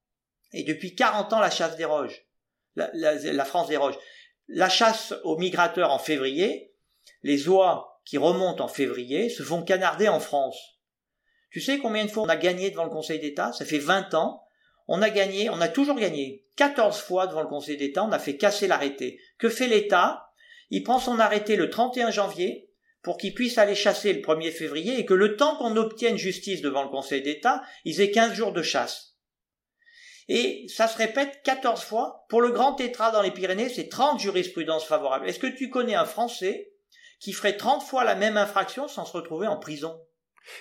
Et 0.53 0.63
depuis 0.63 0.95
40 0.95 1.33
ans, 1.33 1.39
la 1.39 1.49
chasse 1.49 1.75
déroge. 1.75 2.25
La, 2.75 2.89
la, 2.93 3.15
la 3.15 3.45
France 3.45 3.67
déroge. 3.67 3.95
La 4.47 4.69
chasse 4.69 5.13
aux 5.23 5.37
migrateurs 5.37 5.91
en 5.91 5.99
février, 5.99 6.73
les 7.23 7.49
oies 7.49 8.01
qui 8.05 8.17
remontent 8.17 8.63
en 8.63 8.69
février, 8.69 9.29
se 9.29 9.43
font 9.43 9.63
canarder 9.63 10.07
en 10.07 10.21
France. 10.21 10.57
Tu 11.49 11.59
sais 11.59 11.79
combien 11.79 12.05
de 12.05 12.09
fois 12.09 12.23
on 12.23 12.29
a 12.29 12.37
gagné 12.37 12.71
devant 12.71 12.85
le 12.85 12.89
Conseil 12.89 13.19
d'État? 13.19 13.51
Ça 13.51 13.65
fait 13.65 13.79
20 13.79 14.13
ans. 14.13 14.46
On 14.87 15.01
a 15.01 15.09
gagné, 15.09 15.49
on 15.49 15.61
a 15.61 15.67
toujours 15.67 15.99
gagné. 15.99 16.45
14 16.55 16.99
fois 16.99 17.27
devant 17.27 17.41
le 17.41 17.47
Conseil 17.47 17.77
d'État, 17.77 18.03
on 18.03 18.11
a 18.11 18.19
fait 18.19 18.37
casser 18.37 18.67
l'arrêté. 18.67 19.19
Que 19.37 19.49
fait 19.49 19.67
l'État? 19.67 20.31
Il 20.69 20.83
prend 20.83 20.99
son 20.99 21.19
arrêté 21.19 21.55
le 21.55 21.69
31 21.69 22.11
janvier 22.11 22.69
pour 23.03 23.17
qu'il 23.17 23.33
puisse 23.33 23.57
aller 23.57 23.75
chasser 23.75 24.11
le 24.11 24.21
1er 24.21 24.51
février 24.51 24.99
et 24.99 25.05
que 25.05 25.13
le 25.13 25.37
temps 25.37 25.55
qu'on 25.57 25.77
obtienne 25.77 26.17
justice 26.17 26.61
devant 26.61 26.83
le 26.83 26.89
Conseil 26.89 27.21
d'État, 27.21 27.61
ils 27.85 28.01
aient 28.01 28.11
15 28.11 28.33
jours 28.33 28.51
de 28.53 28.61
chasse. 28.61 29.15
Et 30.29 30.65
ça 30.67 30.87
se 30.87 30.97
répète 30.97 31.41
14 31.43 31.81
fois. 31.81 32.25
Pour 32.27 32.41
le 32.41 32.51
grand 32.51 32.73
tétra 32.73 33.11
dans 33.11 33.21
les 33.21 33.31
Pyrénées, 33.31 33.69
c'est 33.69 33.87
30 33.87 34.19
jurisprudences 34.19 34.85
favorables. 34.85 35.27
Est-ce 35.27 35.39
que 35.39 35.47
tu 35.47 35.69
connais 35.69 35.95
un 35.95 36.05
Français 36.05 36.73
qui 37.19 37.31
ferait 37.31 37.55
30 37.55 37.81
fois 37.81 38.03
la 38.03 38.15
même 38.15 38.35
infraction 38.35 38.87
sans 38.87 39.05
se 39.05 39.13
retrouver 39.13 39.47
en 39.47 39.57
prison? 39.57 39.97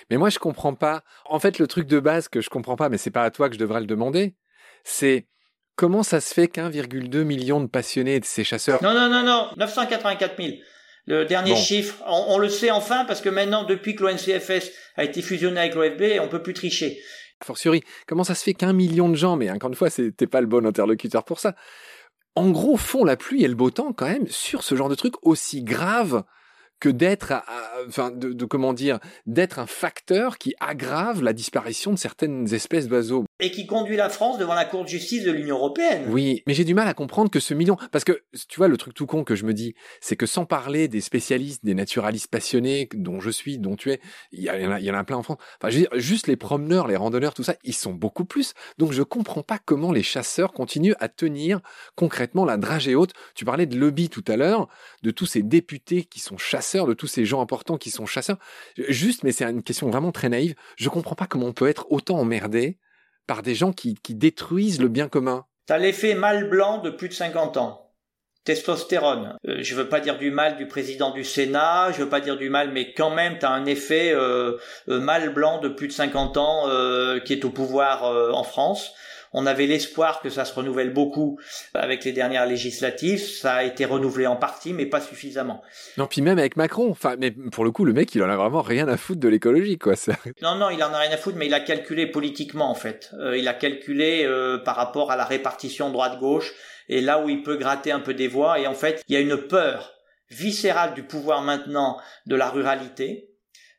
Mais 0.09 0.17
moi, 0.17 0.29
je 0.29 0.39
comprends 0.39 0.73
pas. 0.73 1.03
En 1.25 1.39
fait, 1.39 1.59
le 1.59 1.67
truc 1.67 1.87
de 1.87 1.99
base 1.99 2.27
que 2.27 2.41
je 2.41 2.49
comprends 2.49 2.75
pas, 2.75 2.89
mais 2.89 2.97
c'est 2.97 3.11
pas 3.11 3.23
à 3.23 3.31
toi 3.31 3.49
que 3.49 3.55
je 3.55 3.59
devrais 3.59 3.79
le 3.79 3.85
demander, 3.85 4.35
c'est 4.83 5.27
comment 5.75 6.03
ça 6.03 6.21
se 6.21 6.33
fait 6.33 6.47
qu'1,2 6.47 7.23
million 7.23 7.61
de 7.61 7.67
passionnés 7.67 8.19
de 8.19 8.25
ces 8.25 8.43
chasseurs 8.43 8.81
Non, 8.83 8.93
non, 8.93 9.09
non, 9.09 9.23
non, 9.23 9.49
984 9.57 10.35
000. 10.37 10.57
Le 11.05 11.23
dernier 11.23 11.55
chiffre, 11.55 12.03
on, 12.05 12.37
le 12.37 12.49
sait 12.49 12.69
enfin 12.69 13.05
parce 13.05 13.21
que 13.21 13.29
maintenant, 13.29 13.63
depuis 13.63 13.95
que 13.95 14.03
l'ONCFS 14.03 14.71
a 14.97 15.05
été 15.05 15.21
fusionné 15.21 15.61
avec 15.61 15.73
l'OFB, 15.73 16.19
on 16.21 16.27
peut 16.27 16.43
plus 16.43 16.53
tricher. 16.53 17.01
Fortiori, 17.41 17.81
comment 18.07 18.25
ça 18.25 18.35
se 18.35 18.43
fait 18.43 18.53
qu'un 18.53 18.73
million 18.73 19.07
de 19.07 19.15
gens, 19.15 19.37
mais 19.37 19.49
encore 19.49 19.69
une 19.69 19.75
fois, 19.75 19.89
t'es 19.89 20.27
pas 20.27 20.41
le 20.41 20.47
bon 20.47 20.65
interlocuteur 20.65 21.23
pour 21.23 21.39
ça, 21.39 21.55
en 22.35 22.49
gros 22.49 22.75
font 22.75 23.05
la 23.05 23.15
pluie 23.15 23.43
et 23.45 23.47
le 23.47 23.55
beau 23.55 23.69
temps 23.69 23.93
quand 23.93 24.07
même 24.07 24.27
sur 24.27 24.63
ce 24.63 24.75
genre 24.75 24.89
de 24.89 24.95
truc 24.95 25.13
aussi 25.21 25.63
grave 25.63 26.23
que 26.79 26.89
d'être, 26.89 27.33
enfin, 27.87 28.11
de, 28.11 28.45
comment 28.45 28.73
dire, 28.73 28.99
d'être 29.25 29.59
un 29.59 29.65
facteur 29.65 30.37
qui 30.37 30.53
aggrave 30.59 31.23
la 31.23 31.33
disparition 31.33 31.91
de 31.91 31.97
certaines 31.97 32.53
espèces 32.53 32.87
d'oiseaux. 32.87 33.25
Et 33.39 33.51
qui 33.51 33.65
conduit 33.65 33.97
la 33.97 34.09
France 34.09 34.37
devant 34.37 34.53
la 34.53 34.65
Cour 34.65 34.83
de 34.83 34.89
justice 34.89 35.23
de 35.23 35.31
l'Union 35.31 35.57
européenne. 35.57 36.05
Oui, 36.09 36.43
mais 36.45 36.53
j'ai 36.53 36.63
du 36.63 36.73
mal 36.73 36.87
à 36.87 36.93
comprendre 36.93 37.31
que 37.31 37.39
ce 37.39 37.53
million, 37.53 37.77
parce 37.91 38.03
que 38.03 38.23
tu 38.47 38.57
vois 38.57 38.67
le 38.67 38.77
truc 38.77 38.93
tout 38.93 39.07
con 39.07 39.23
que 39.23 39.35
je 39.35 39.45
me 39.45 39.53
dis, 39.53 39.73
c'est 40.01 40.15
que 40.15 40.25
sans 40.25 40.45
parler 40.45 40.87
des 40.87 41.01
spécialistes, 41.01 41.65
des 41.65 41.73
naturalistes 41.73 42.27
passionnés 42.27 42.89
dont 42.93 43.19
je 43.19 43.29
suis, 43.29 43.57
dont 43.57 43.75
tu 43.75 43.91
es, 43.91 43.99
il 44.31 44.43
y, 44.43 44.49
en 44.49 44.71
a, 44.71 44.79
il 44.79 44.85
y 44.85 44.91
en 44.91 44.95
a 44.95 45.03
plein 45.03 45.17
en 45.17 45.23
France. 45.23 45.37
Enfin, 45.59 45.69
je 45.69 45.77
veux 45.77 45.81
dire, 45.81 45.99
juste 45.99 46.27
les 46.27 46.35
promeneurs, 46.35 46.87
les 46.87 46.95
randonneurs, 46.95 47.33
tout 47.33 47.43
ça, 47.43 47.55
ils 47.63 47.73
sont 47.73 47.93
beaucoup 47.93 48.25
plus. 48.25 48.53
Donc 48.77 48.91
je 48.91 49.03
comprends 49.03 49.43
pas 49.43 49.59
comment 49.63 49.91
les 49.91 50.03
chasseurs 50.03 50.53
continuent 50.53 50.95
à 50.99 51.09
tenir 51.09 51.61
concrètement 51.95 52.45
la 52.45 52.57
dragée 52.57 52.95
haute. 52.95 53.13
Tu 53.35 53.45
parlais 53.45 53.65
de 53.65 53.77
lobby 53.77 54.09
tout 54.09 54.25
à 54.27 54.35
l'heure, 54.35 54.67
de 55.01 55.11
tous 55.11 55.25
ces 55.25 55.41
députés 55.41 56.03
qui 56.03 56.19
sont 56.19 56.37
chasseurs 56.37 56.66
de 56.75 56.93
tous 56.93 57.07
ces 57.07 57.25
gens 57.25 57.41
importants 57.41 57.77
qui 57.77 57.89
sont 57.89 58.05
chasseurs. 58.05 58.37
Juste, 58.77 59.23
mais 59.23 59.31
c'est 59.31 59.45
une 59.45 59.63
question 59.63 59.89
vraiment 59.89 60.11
très 60.11 60.29
naïve. 60.29 60.55
Je 60.75 60.89
comprends 60.89 61.15
pas 61.15 61.27
comment 61.27 61.47
on 61.47 61.53
peut 61.53 61.67
être 61.67 61.87
autant 61.89 62.17
emmerdé 62.17 62.77
par 63.27 63.43
des 63.43 63.55
gens 63.55 63.73
qui, 63.73 63.97
détruisent 64.09 64.81
le 64.81 64.87
bien 64.87 65.09
commun. 65.09 65.45
T'as 65.65 65.77
l'effet 65.77 66.15
mâle 66.15 66.49
blanc 66.49 66.79
de 66.79 66.89
plus 66.89 67.09
de 67.09 67.13
50 67.13 67.57
ans. 67.57 67.83
Testostérone. 68.45 69.35
Euh, 69.45 69.57
je 69.59 69.75
veux 69.75 69.89
pas 69.89 69.99
dire 69.99 70.17
du 70.17 70.31
mal 70.31 70.55
du 70.55 70.67
président 70.67 71.11
du 71.11 71.25
Sénat, 71.25 71.91
je 71.91 72.03
veux 72.03 72.09
pas 72.09 72.21
dire 72.21 72.37
du 72.37 72.49
mal, 72.49 72.71
mais 72.71 72.93
quand 72.93 73.09
même, 73.09 73.37
t'as 73.39 73.49
un 73.49 73.65
effet 73.65 74.13
euh, 74.13 74.53
euh, 74.87 75.01
mâle 75.01 75.33
blanc 75.33 75.59
de 75.59 75.67
plus 75.67 75.89
de 75.89 75.91
50 75.91 76.37
ans 76.37 76.63
qui 77.25 77.33
est 77.33 77.43
au 77.43 77.49
pouvoir 77.49 78.03
en 78.03 78.43
France. 78.43 78.93
On 79.33 79.45
avait 79.45 79.65
l'espoir 79.65 80.21
que 80.21 80.29
ça 80.29 80.45
se 80.45 80.53
renouvelle 80.53 80.93
beaucoup 80.93 81.39
avec 81.73 82.03
les 82.05 82.11
dernières 82.11 82.45
législatives. 82.45 83.19
Ça 83.19 83.55
a 83.55 83.63
été 83.63 83.85
renouvelé 83.85 84.27
en 84.27 84.35
partie, 84.35 84.73
mais 84.73 84.85
pas 84.85 85.01
suffisamment. 85.01 85.61
Non, 85.97 86.07
puis 86.07 86.21
même 86.21 86.39
avec 86.39 86.55
Macron. 86.55 86.89
Enfin, 86.89 87.15
mais 87.17 87.31
pour 87.31 87.65
le 87.65 87.71
coup, 87.71 87.85
le 87.85 87.93
mec, 87.93 88.13
il 88.15 88.23
en 88.23 88.29
a 88.29 88.35
vraiment 88.35 88.61
rien 88.61 88.87
à 88.87 88.97
foutre 88.97 89.19
de 89.19 89.27
l'écologie, 89.27 89.77
quoi. 89.77 89.93
Non, 90.41 90.55
non, 90.55 90.69
il 90.69 90.83
en 90.83 90.93
a 90.93 90.99
rien 90.99 91.11
à 91.11 91.17
foutre, 91.17 91.37
mais 91.37 91.47
il 91.47 91.53
a 91.53 91.59
calculé 91.59 92.07
politiquement, 92.07 92.69
en 92.69 92.75
fait. 92.75 93.11
Euh, 93.19 93.37
il 93.37 93.47
a 93.47 93.53
calculé 93.53 94.23
euh, 94.25 94.57
par 94.57 94.75
rapport 94.75 95.11
à 95.11 95.15
la 95.15 95.25
répartition 95.25 95.89
droite-gauche 95.89 96.53
et 96.89 97.01
là 97.01 97.21
où 97.21 97.29
il 97.29 97.43
peut 97.43 97.57
gratter 97.57 97.91
un 97.91 97.99
peu 97.99 98.13
des 98.13 98.27
voix. 98.27 98.59
Et 98.59 98.67
en 98.67 98.73
fait, 98.73 99.03
il 99.07 99.13
y 99.13 99.17
a 99.17 99.21
une 99.21 99.37
peur 99.37 99.93
viscérale 100.29 100.93
du 100.93 101.03
pouvoir 101.03 101.41
maintenant 101.41 101.97
de 102.25 102.35
la 102.35 102.49
ruralité 102.49 103.29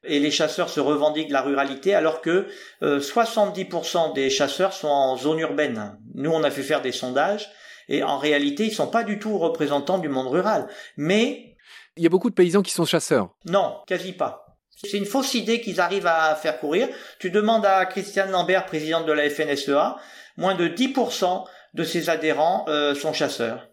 et 0.09 0.18
les 0.18 0.31
chasseurs 0.31 0.68
se 0.68 0.81
revendiquent 0.81 1.29
de 1.29 1.33
la 1.33 1.42
ruralité 1.42 1.94
alors 1.94 2.21
que 2.21 2.49
70% 2.83 4.11
euh, 4.11 4.12
des 4.14 4.31
chasseurs 4.31 4.73
sont 4.73 4.88
en 4.88 5.16
zone 5.16 5.38
urbaine. 5.38 5.99
Nous, 6.14 6.31
on 6.31 6.42
a 6.42 6.51
fait 6.51 6.62
faire 6.62 6.83
des 6.83 6.92
sondages 6.92 7.51
et 7.88 8.03
en 8.03 8.18
réalité, 8.18 8.64
ils 8.64 8.75
sont 8.75 8.88
pas 8.88 9.05
du 9.05 9.18
tout 9.18 9.38
représentants 9.38 9.99
du 9.99 10.09
monde 10.09 10.29
rural. 10.29 10.68
Mais 10.97 11.57
il 11.97 12.03
y 12.03 12.07
a 12.07 12.11
beaucoup 12.11 12.31
de 12.31 12.35
paysans 12.35 12.62
qui 12.62 12.73
sont 12.73 12.85
chasseurs. 12.85 13.31
Non, 13.44 13.79
quasi 13.87 14.12
pas. 14.12 14.57
C'est 14.71 14.97
une 14.97 15.07
fausse 15.07 15.35
idée 15.35 15.61
qu'ils 15.61 15.81
arrivent 15.81 16.07
à 16.07 16.35
faire 16.37 16.61
courir. 16.61 16.88
Tu 17.18 17.31
demandes 17.31 17.66
à 17.66 17.85
Christiane 17.87 18.31
Lambert, 18.31 18.66
présidente 18.66 19.07
de 19.07 19.12
la 19.12 19.29
FNSEA, 19.29 19.97
moins 20.37 20.55
de 20.55 20.68
10% 20.68 21.44
de 21.75 21.85
ses 21.85 22.11
adhérents 22.11 22.64
euh, 22.68 22.94
sont 22.94 23.12
chasseurs. 23.12 23.68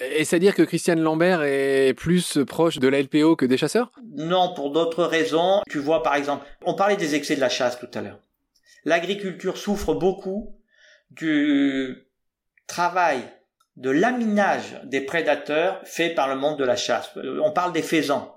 Et 0.00 0.24
c'est-à-dire 0.24 0.54
que 0.54 0.62
Christiane 0.62 1.00
Lambert 1.00 1.42
est 1.42 1.94
plus 1.94 2.38
proche 2.46 2.78
de 2.78 2.88
la 2.88 3.02
LPO 3.02 3.36
que 3.36 3.44
des 3.44 3.58
chasseurs? 3.58 3.92
Non, 4.16 4.54
pour 4.54 4.70
d'autres 4.70 5.04
raisons. 5.04 5.60
Tu 5.68 5.78
vois, 5.78 6.02
par 6.02 6.14
exemple, 6.14 6.46
on 6.64 6.74
parlait 6.74 6.96
des 6.96 7.14
excès 7.14 7.36
de 7.36 7.40
la 7.40 7.50
chasse 7.50 7.78
tout 7.78 7.90
à 7.94 8.00
l'heure. 8.00 8.18
L'agriculture 8.84 9.58
souffre 9.58 9.92
beaucoup 9.92 10.56
du 11.10 12.06
travail 12.66 13.20
de 13.76 13.90
laminage 13.90 14.80
des 14.84 15.02
prédateurs 15.02 15.80
fait 15.84 16.10
par 16.10 16.28
le 16.28 16.36
monde 16.36 16.58
de 16.58 16.64
la 16.64 16.76
chasse. 16.76 17.10
On 17.42 17.52
parle 17.52 17.72
des 17.72 17.82
faisans. 17.82 18.36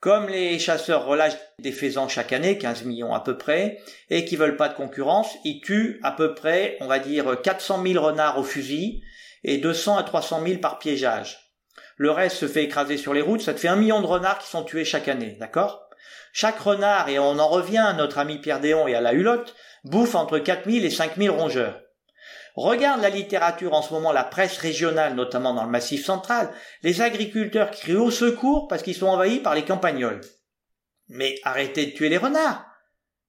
Comme 0.00 0.28
les 0.28 0.58
chasseurs 0.58 1.04
relâchent 1.04 1.36
des 1.58 1.72
faisans 1.72 2.08
chaque 2.08 2.32
année, 2.32 2.56
15 2.56 2.84
millions 2.84 3.12
à 3.12 3.20
peu 3.20 3.36
près, 3.36 3.80
et 4.08 4.24
qui 4.24 4.36
veulent 4.36 4.56
pas 4.56 4.70
de 4.70 4.74
concurrence, 4.74 5.36
ils 5.44 5.60
tuent 5.60 6.00
à 6.02 6.12
peu 6.12 6.34
près, 6.34 6.78
on 6.80 6.86
va 6.86 6.98
dire, 6.98 7.38
400 7.42 7.84
000 7.86 8.02
renards 8.02 8.38
au 8.38 8.42
fusil, 8.42 9.02
et 9.44 9.58
200 9.58 9.96
à 9.96 10.02
300 10.02 10.42
000 10.46 10.60
par 10.60 10.78
piégeage. 10.78 11.52
Le 11.96 12.10
reste 12.10 12.36
se 12.36 12.48
fait 12.48 12.64
écraser 12.64 12.96
sur 12.96 13.12
les 13.12 13.20
routes, 13.20 13.42
ça 13.42 13.54
te 13.54 13.60
fait 13.60 13.68
un 13.68 13.76
million 13.76 14.00
de 14.00 14.06
renards 14.06 14.38
qui 14.38 14.48
sont 14.48 14.64
tués 14.64 14.84
chaque 14.84 15.08
année, 15.08 15.36
d'accord? 15.38 15.88
Chaque 16.32 16.58
renard, 16.58 17.08
et 17.08 17.18
on 17.18 17.38
en 17.38 17.48
revient 17.48 17.78
à 17.78 17.92
notre 17.92 18.18
ami 18.18 18.38
Pierre 18.38 18.60
Déon 18.60 18.88
et 18.88 18.94
à 18.94 19.00
la 19.00 19.12
hulotte, 19.12 19.54
bouffe 19.84 20.14
entre 20.14 20.38
4000 20.38 20.84
et 20.84 20.90
5000 20.90 21.30
rongeurs. 21.30 21.80
Regarde 22.54 23.00
la 23.00 23.10
littérature 23.10 23.74
en 23.74 23.82
ce 23.82 23.92
moment, 23.92 24.12
la 24.12 24.24
presse 24.24 24.58
régionale, 24.58 25.14
notamment 25.14 25.54
dans 25.54 25.64
le 25.64 25.70
Massif 25.70 26.04
central, 26.04 26.50
les 26.82 27.00
agriculteurs 27.00 27.70
crient 27.70 27.96
au 27.96 28.10
secours 28.10 28.66
parce 28.68 28.82
qu'ils 28.82 28.94
sont 28.94 29.06
envahis 29.06 29.40
par 29.40 29.54
les 29.54 29.64
campagnols. 29.64 30.20
Mais 31.08 31.36
arrêtez 31.44 31.86
de 31.86 31.90
tuer 31.92 32.08
les 32.08 32.18
renards. 32.18 32.66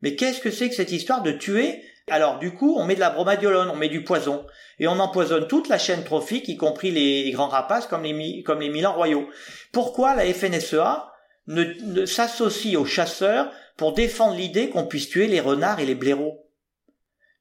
Mais 0.01 0.15
qu'est-ce 0.15 0.41
que 0.41 0.51
c'est 0.51 0.69
que 0.69 0.75
cette 0.75 0.91
histoire 0.91 1.21
de 1.21 1.31
tuer 1.31 1.83
alors 2.11 2.39
du 2.39 2.53
coup, 2.53 2.75
on 2.77 2.85
met 2.85 2.95
de 2.95 2.99
la 2.99 3.09
bromadiolone, 3.09 3.69
on 3.69 3.75
met 3.75 3.89
du 3.89 4.03
poison, 4.03 4.45
et 4.79 4.87
on 4.87 4.99
empoisonne 4.99 5.47
toute 5.47 5.69
la 5.69 5.77
chaîne 5.77 6.03
trophique, 6.03 6.47
y 6.47 6.57
compris 6.57 6.91
les, 6.91 7.31
grands 7.31 7.47
rapaces 7.47 7.87
comme 7.87 8.03
les, 8.03 8.43
comme 8.43 8.59
les 8.59 8.69
Milans 8.69 8.93
royaux. 8.93 9.29
Pourquoi 9.71 10.15
la 10.15 10.25
FNSEA 10.25 11.07
ne, 11.47 12.05
s'associe 12.05 12.75
aux 12.75 12.85
chasseurs 12.85 13.51
pour 13.77 13.93
défendre 13.93 14.35
l'idée 14.35 14.69
qu'on 14.69 14.85
puisse 14.85 15.09
tuer 15.09 15.27
les 15.27 15.39
renards 15.39 15.79
et 15.79 15.85
les 15.85 15.95
blaireaux? 15.95 16.47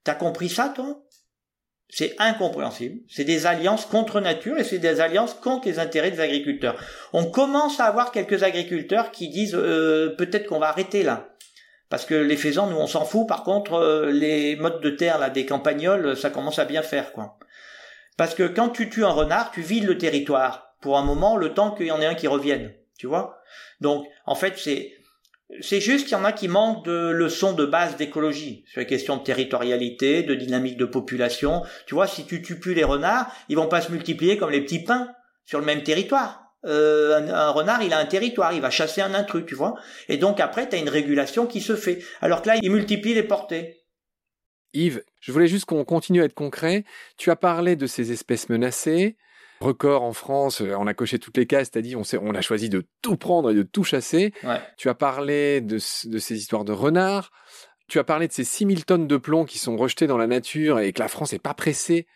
T'as 0.04 0.14
compris 0.14 0.48
ça, 0.48 0.72
toi? 0.74 1.02
C'est 1.88 2.14
incompréhensible. 2.18 3.00
C'est 3.08 3.24
des 3.24 3.46
alliances 3.46 3.84
contre 3.84 4.20
nature 4.20 4.58
et 4.58 4.64
c'est 4.64 4.78
des 4.78 5.00
alliances 5.00 5.34
contre 5.34 5.66
les 5.66 5.80
intérêts 5.80 6.12
des 6.12 6.20
agriculteurs. 6.20 6.80
On 7.12 7.24
commence 7.24 7.80
à 7.80 7.86
avoir 7.86 8.12
quelques 8.12 8.44
agriculteurs 8.44 9.10
qui 9.10 9.28
disent 9.28 9.56
euh, 9.56 10.14
peut-être 10.16 10.46
qu'on 10.46 10.60
va 10.60 10.68
arrêter 10.68 11.02
là. 11.02 11.29
Parce 11.90 12.06
que 12.06 12.14
les 12.14 12.36
faisans, 12.36 12.68
nous, 12.68 12.76
on 12.76 12.86
s'en 12.86 13.04
fout. 13.04 13.28
Par 13.28 13.42
contre, 13.42 13.74
euh, 13.74 14.10
les 14.10 14.56
modes 14.56 14.80
de 14.80 14.90
terre 14.90 15.18
là 15.18 15.28
des 15.28 15.44
campagnols, 15.44 16.16
ça 16.16 16.30
commence 16.30 16.58
à 16.58 16.64
bien 16.64 16.82
faire, 16.82 17.12
quoi. 17.12 17.38
Parce 18.16 18.34
que 18.34 18.44
quand 18.44 18.70
tu 18.70 18.88
tues 18.88 19.04
un 19.04 19.10
renard, 19.10 19.50
tu 19.50 19.60
vides 19.60 19.86
le 19.86 19.98
territoire 19.98 20.76
pour 20.80 20.96
un 20.96 21.04
moment, 21.04 21.36
le 21.36 21.52
temps 21.52 21.72
qu'il 21.72 21.86
y 21.86 21.90
en 21.90 22.00
ait 22.00 22.06
un 22.06 22.14
qui 22.14 22.28
revienne. 22.28 22.72
Tu 22.96 23.06
vois 23.06 23.38
Donc, 23.80 24.06
en 24.24 24.34
fait, 24.34 24.56
c'est 24.56 24.92
c'est 25.60 25.80
juste 25.80 26.06
qu'il 26.06 26.16
y 26.16 26.20
en 26.20 26.24
a 26.24 26.32
qui 26.32 26.46
manquent 26.46 26.84
de 26.84 27.10
leçons 27.10 27.54
de 27.54 27.64
base 27.64 27.96
d'écologie 27.96 28.64
sur 28.68 28.80
les 28.80 28.86
questions 28.86 29.16
de 29.16 29.24
territorialité, 29.24 30.22
de 30.22 30.36
dynamique 30.36 30.76
de 30.76 30.84
population. 30.84 31.62
Tu 31.86 31.94
vois, 31.94 32.06
si 32.06 32.24
tu 32.24 32.40
tues 32.40 32.60
plus 32.60 32.74
les 32.74 32.84
renards, 32.84 33.34
ils 33.48 33.56
vont 33.56 33.66
pas 33.66 33.80
se 33.80 33.90
multiplier 33.90 34.36
comme 34.36 34.50
les 34.50 34.60
petits 34.60 34.84
pains 34.84 35.08
sur 35.46 35.58
le 35.58 35.64
même 35.64 35.82
territoire. 35.82 36.49
Euh, 36.64 37.32
un, 37.32 37.50
renard, 37.50 37.82
il 37.82 37.92
a 37.92 37.98
un 37.98 38.06
territoire, 38.06 38.52
il 38.52 38.60
va 38.60 38.70
chasser 38.70 39.00
un 39.00 39.14
intrus, 39.14 39.44
tu 39.46 39.54
vois. 39.54 39.74
Et 40.08 40.16
donc 40.16 40.40
après, 40.40 40.68
tu 40.68 40.76
as 40.76 40.78
une 40.78 40.88
régulation 40.88 41.46
qui 41.46 41.60
se 41.60 41.76
fait. 41.76 42.02
Alors 42.20 42.42
que 42.42 42.48
là, 42.48 42.56
il 42.60 42.70
multiplie 42.70 43.14
les 43.14 43.22
portées. 43.22 43.78
Yves, 44.72 45.02
je 45.20 45.32
voulais 45.32 45.48
juste 45.48 45.64
qu'on 45.64 45.84
continue 45.84 46.22
à 46.22 46.26
être 46.26 46.34
concret. 46.34 46.84
Tu 47.16 47.30
as 47.30 47.36
parlé 47.36 47.76
de 47.76 47.86
ces 47.86 48.12
espèces 48.12 48.48
menacées. 48.48 49.16
Record 49.60 50.02
en 50.04 50.14
France, 50.14 50.62
on 50.62 50.86
a 50.86 50.94
coché 50.94 51.18
toutes 51.18 51.36
les 51.36 51.46
cases, 51.46 51.68
c'est-à-dire 51.70 51.98
on, 51.98 52.04
on 52.22 52.34
a 52.34 52.40
choisi 52.40 52.70
de 52.70 52.86
tout 53.02 53.16
prendre 53.16 53.50
et 53.50 53.54
de 53.54 53.62
tout 53.62 53.84
chasser. 53.84 54.32
Tu 54.78 54.88
as 54.88 54.94
parlé 54.94 55.60
de, 55.60 55.74
de 55.74 56.18
ces 56.18 56.36
histoires 56.36 56.64
de 56.64 56.72
renards. 56.72 57.30
Tu 57.86 57.98
as 57.98 58.04
parlé 58.04 58.28
de 58.28 58.32
ces 58.32 58.44
6000 58.44 58.84
tonnes 58.84 59.06
de 59.06 59.16
plomb 59.16 59.44
qui 59.44 59.58
sont 59.58 59.76
rejetées 59.76 60.06
dans 60.06 60.16
la 60.16 60.28
nature 60.28 60.78
et 60.78 60.92
que 60.92 61.00
la 61.00 61.08
France 61.08 61.32
n'est 61.32 61.38
pas 61.38 61.54
pressée 61.54 62.06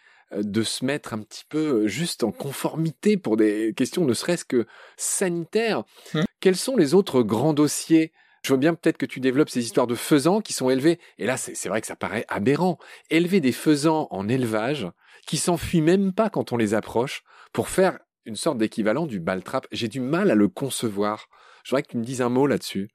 de 0.42 0.62
se 0.62 0.85
mettre 0.85 1.14
un 1.14 1.20
petit 1.20 1.44
peu 1.49 1.87
juste 1.87 2.25
en 2.25 2.33
conformité 2.33 3.16
pour 3.16 3.37
des 3.37 3.73
questions 3.77 4.05
ne 4.05 4.14
serait-ce 4.14 4.44
que 4.44 4.66
sanitaires. 4.97 5.85
Mmh. 6.12 6.23
Quels 6.40 6.57
sont 6.57 6.77
les 6.77 6.94
autres 6.94 7.23
grands 7.23 7.55
dossiers? 7.55 8.12
Je 8.42 8.53
veux 8.53 8.59
bien 8.59 8.75
peut-être 8.75 8.99
que 8.99 9.07
tu 9.07 9.20
développes 9.20 9.49
ces 9.49 9.64
histoires 9.64 9.87
de 9.87 9.94
faisans 9.94 10.40
qui 10.42 10.53
sont 10.53 10.68
élevés, 10.68 11.01
et 11.16 11.25
là 11.27 11.38
c'est 11.38 11.68
vrai 11.68 11.81
que 11.81 11.87
ça 11.87 11.97
paraît 11.97 12.27
aberrant, 12.29 12.79
élever 13.09 13.40
des 13.40 13.53
faisans 13.53 14.07
en 14.11 14.29
élevage 14.29 14.87
qui 15.27 15.38
s'enfuient 15.38 15.81
même 15.81 16.12
pas 16.12 16.29
quand 16.29 16.53
on 16.53 16.59
les 16.59 16.75
approche 16.75 17.23
pour 17.53 17.68
faire 17.68 17.99
une 18.27 18.37
sorte 18.37 18.59
d'équivalent 18.59 19.07
du 19.07 19.20
baltrap. 19.20 19.66
J'ai 19.73 19.88
du 19.88 20.01
mal 20.01 20.31
à 20.31 20.35
le 20.35 20.49
concevoir. 20.49 21.29
Je 21.62 21.70
voudrais 21.70 21.83
que 21.83 21.88
tu 21.88 21.97
me 21.97 22.05
dises 22.05 22.20
un 22.20 22.29
mot 22.29 22.47
là-dessus. 22.47 22.90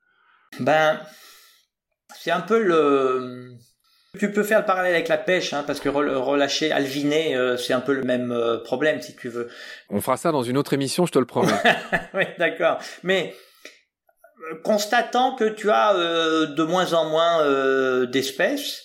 Ben, 0.59 0.99
c'est 2.15 2.31
un 2.31 2.41
peu 2.41 2.61
le. 2.61 3.55
Tu 4.17 4.31
peux 4.31 4.41
faire 4.41 4.61
le 4.61 4.65
parallèle 4.65 4.95
avec 4.95 5.07
la 5.07 5.19
pêche, 5.19 5.53
hein, 5.53 5.63
parce 5.67 5.79
que 5.79 5.87
relâcher, 5.87 6.71
alviner, 6.71 7.35
euh, 7.35 7.57
c'est 7.57 7.73
un 7.73 7.79
peu 7.79 7.93
le 7.93 8.01
même 8.01 8.31
euh, 8.31 8.57
problème, 8.57 9.01
si 9.01 9.15
tu 9.15 9.29
veux. 9.29 9.49
On 9.91 10.01
fera 10.01 10.17
ça 10.17 10.31
dans 10.31 10.41
une 10.41 10.57
autre 10.57 10.73
émission, 10.73 11.05
je 11.05 11.11
te 11.11 11.19
le 11.19 11.25
promets. 11.25 11.53
oui, 12.15 12.23
d'accord. 12.39 12.79
Mais 13.03 13.35
euh, 14.51 14.55
constatant 14.63 15.35
que 15.35 15.47
tu 15.47 15.69
as 15.69 15.93
de 15.93 16.63
moins 16.63 16.93
en 16.93 17.07
moins 17.07 18.05
d'espèces, 18.07 18.83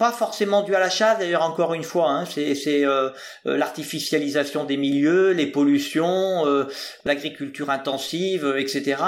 pas 0.00 0.12
forcément 0.12 0.62
dû 0.62 0.74
à 0.74 0.80
la 0.80 0.88
chasse 0.88 1.18
d'ailleurs 1.18 1.42
encore 1.42 1.74
une 1.74 1.82
fois 1.82 2.08
hein, 2.08 2.24
c'est 2.24 2.86
euh, 2.86 3.10
euh, 3.44 3.58
l'artificialisation 3.58 4.64
des 4.64 4.78
milieux 4.78 5.32
les 5.32 5.46
pollutions 5.46 6.46
euh, 6.46 6.64
l'agriculture 7.04 7.68
intensive 7.68 8.54
etc 8.56 9.02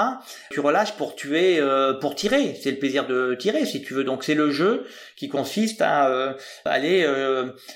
tu 0.51 0.59
relâches 0.59 0.93
pour 0.93 1.15
tuer 1.15 1.59
pour 1.99 2.13
tirer. 2.13 2.55
C'est 2.61 2.69
le 2.69 2.77
plaisir 2.77 3.07
de 3.07 3.33
tirer 3.33 3.65
si 3.65 3.81
tu 3.81 3.95
veux. 3.95 4.03
Donc 4.03 4.23
c'est 4.23 4.35
le 4.35 4.51
jeu 4.51 4.85
qui 5.15 5.29
consiste 5.29 5.81
à 5.81 6.35
aller 6.65 7.07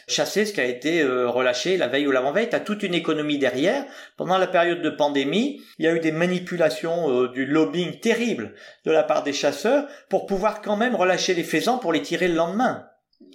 chasser 0.08 0.46
ce 0.46 0.54
qui 0.54 0.62
a 0.62 0.66
été 0.66 1.04
relâché 1.04 1.78
la 1.78 1.88
veille 1.88 2.06
ou 2.06 2.12
l'avant-veille 2.12 2.50
tu 2.50 2.56
as 2.56 2.60
toute 2.60 2.84
une 2.84 2.94
économie 2.94 3.40
derrière. 3.40 3.86
Pendant 4.16 4.38
la 4.38 4.46
période 4.46 4.84
de 4.84 4.90
pandémie 4.92 5.62
il 5.80 5.86
y 5.86 5.88
a 5.88 5.94
eu 5.94 6.00
des 6.00 6.12
manipulations 6.12 7.26
du 7.28 7.48
lobbying 7.48 8.00
terrible 8.00 8.54
de 8.86 8.92
la 8.92 9.02
part 9.02 9.24
des 9.24 9.34
chasseurs 9.34 9.88
pour 10.10 10.28
pouvoir 10.28 10.62
quand 10.62 10.78
même 10.78 10.96
relâcher 10.96 11.34
les 11.34 11.44
faisans 11.44 11.80
pour 11.80 11.94
les 11.94 12.04
tirer 12.04 12.28
le 12.28 12.36
lendemain 12.36 12.86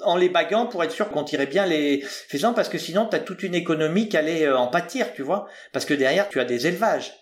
en 0.01 0.17
les 0.17 0.29
baguant 0.29 0.67
pour 0.67 0.83
être 0.85 0.93
sûr 0.93 1.11
qu'on 1.11 1.25
tirait 1.25 1.47
bien 1.47 1.67
les 1.67 2.01
faisans 2.03 2.55
parce 2.55 2.69
que 2.69 2.79
sinon 2.79 3.07
tu 3.07 3.17
as 3.17 3.21
toute 3.21 3.43
une 3.43 3.55
économie 3.55 4.09
qui 4.09 4.17
allait 4.17 4.47
euh, 4.47 4.57
en 4.57 4.69
pâtir, 4.69 5.13
tu 5.15 5.23
vois, 5.23 5.49
parce 5.73 5.85
que 5.85 5.95
derrière 5.95 6.29
tu 6.29 6.41
as 6.41 6.45
des 6.45 6.67
élevages. 6.67 7.13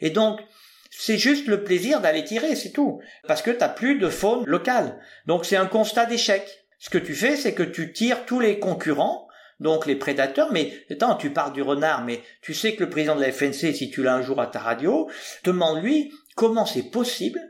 Et 0.00 0.10
donc 0.10 0.40
c'est 0.90 1.18
juste 1.18 1.46
le 1.46 1.62
plaisir 1.62 2.00
d'aller 2.00 2.24
tirer, 2.24 2.56
c'est 2.56 2.72
tout, 2.72 3.00
parce 3.26 3.42
que 3.42 3.50
t'as 3.50 3.68
plus 3.68 3.98
de 3.98 4.08
faune 4.08 4.44
locale. 4.46 5.00
Donc 5.26 5.44
c'est 5.44 5.56
un 5.56 5.66
constat 5.66 6.06
d'échec. 6.06 6.66
Ce 6.78 6.90
que 6.90 6.98
tu 6.98 7.14
fais, 7.14 7.36
c'est 7.36 7.54
que 7.54 7.62
tu 7.62 7.92
tires 7.92 8.24
tous 8.26 8.40
les 8.40 8.58
concurrents, 8.58 9.28
donc 9.60 9.86
les 9.86 9.96
prédateurs, 9.96 10.50
mais 10.52 10.72
attends, 10.90 11.14
tu 11.14 11.30
parles 11.30 11.52
du 11.52 11.62
renard, 11.62 12.04
mais 12.04 12.22
tu 12.42 12.54
sais 12.54 12.74
que 12.74 12.84
le 12.84 12.90
président 12.90 13.14
de 13.14 13.20
la 13.20 13.30
FNC, 13.30 13.74
si 13.74 13.90
tu 13.90 14.02
l'as 14.02 14.14
un 14.14 14.22
jour 14.22 14.40
à 14.40 14.46
ta 14.46 14.58
radio, 14.58 15.08
demande-lui 15.44 16.12
comment 16.34 16.66
c'est 16.66 16.90
possible 16.90 17.40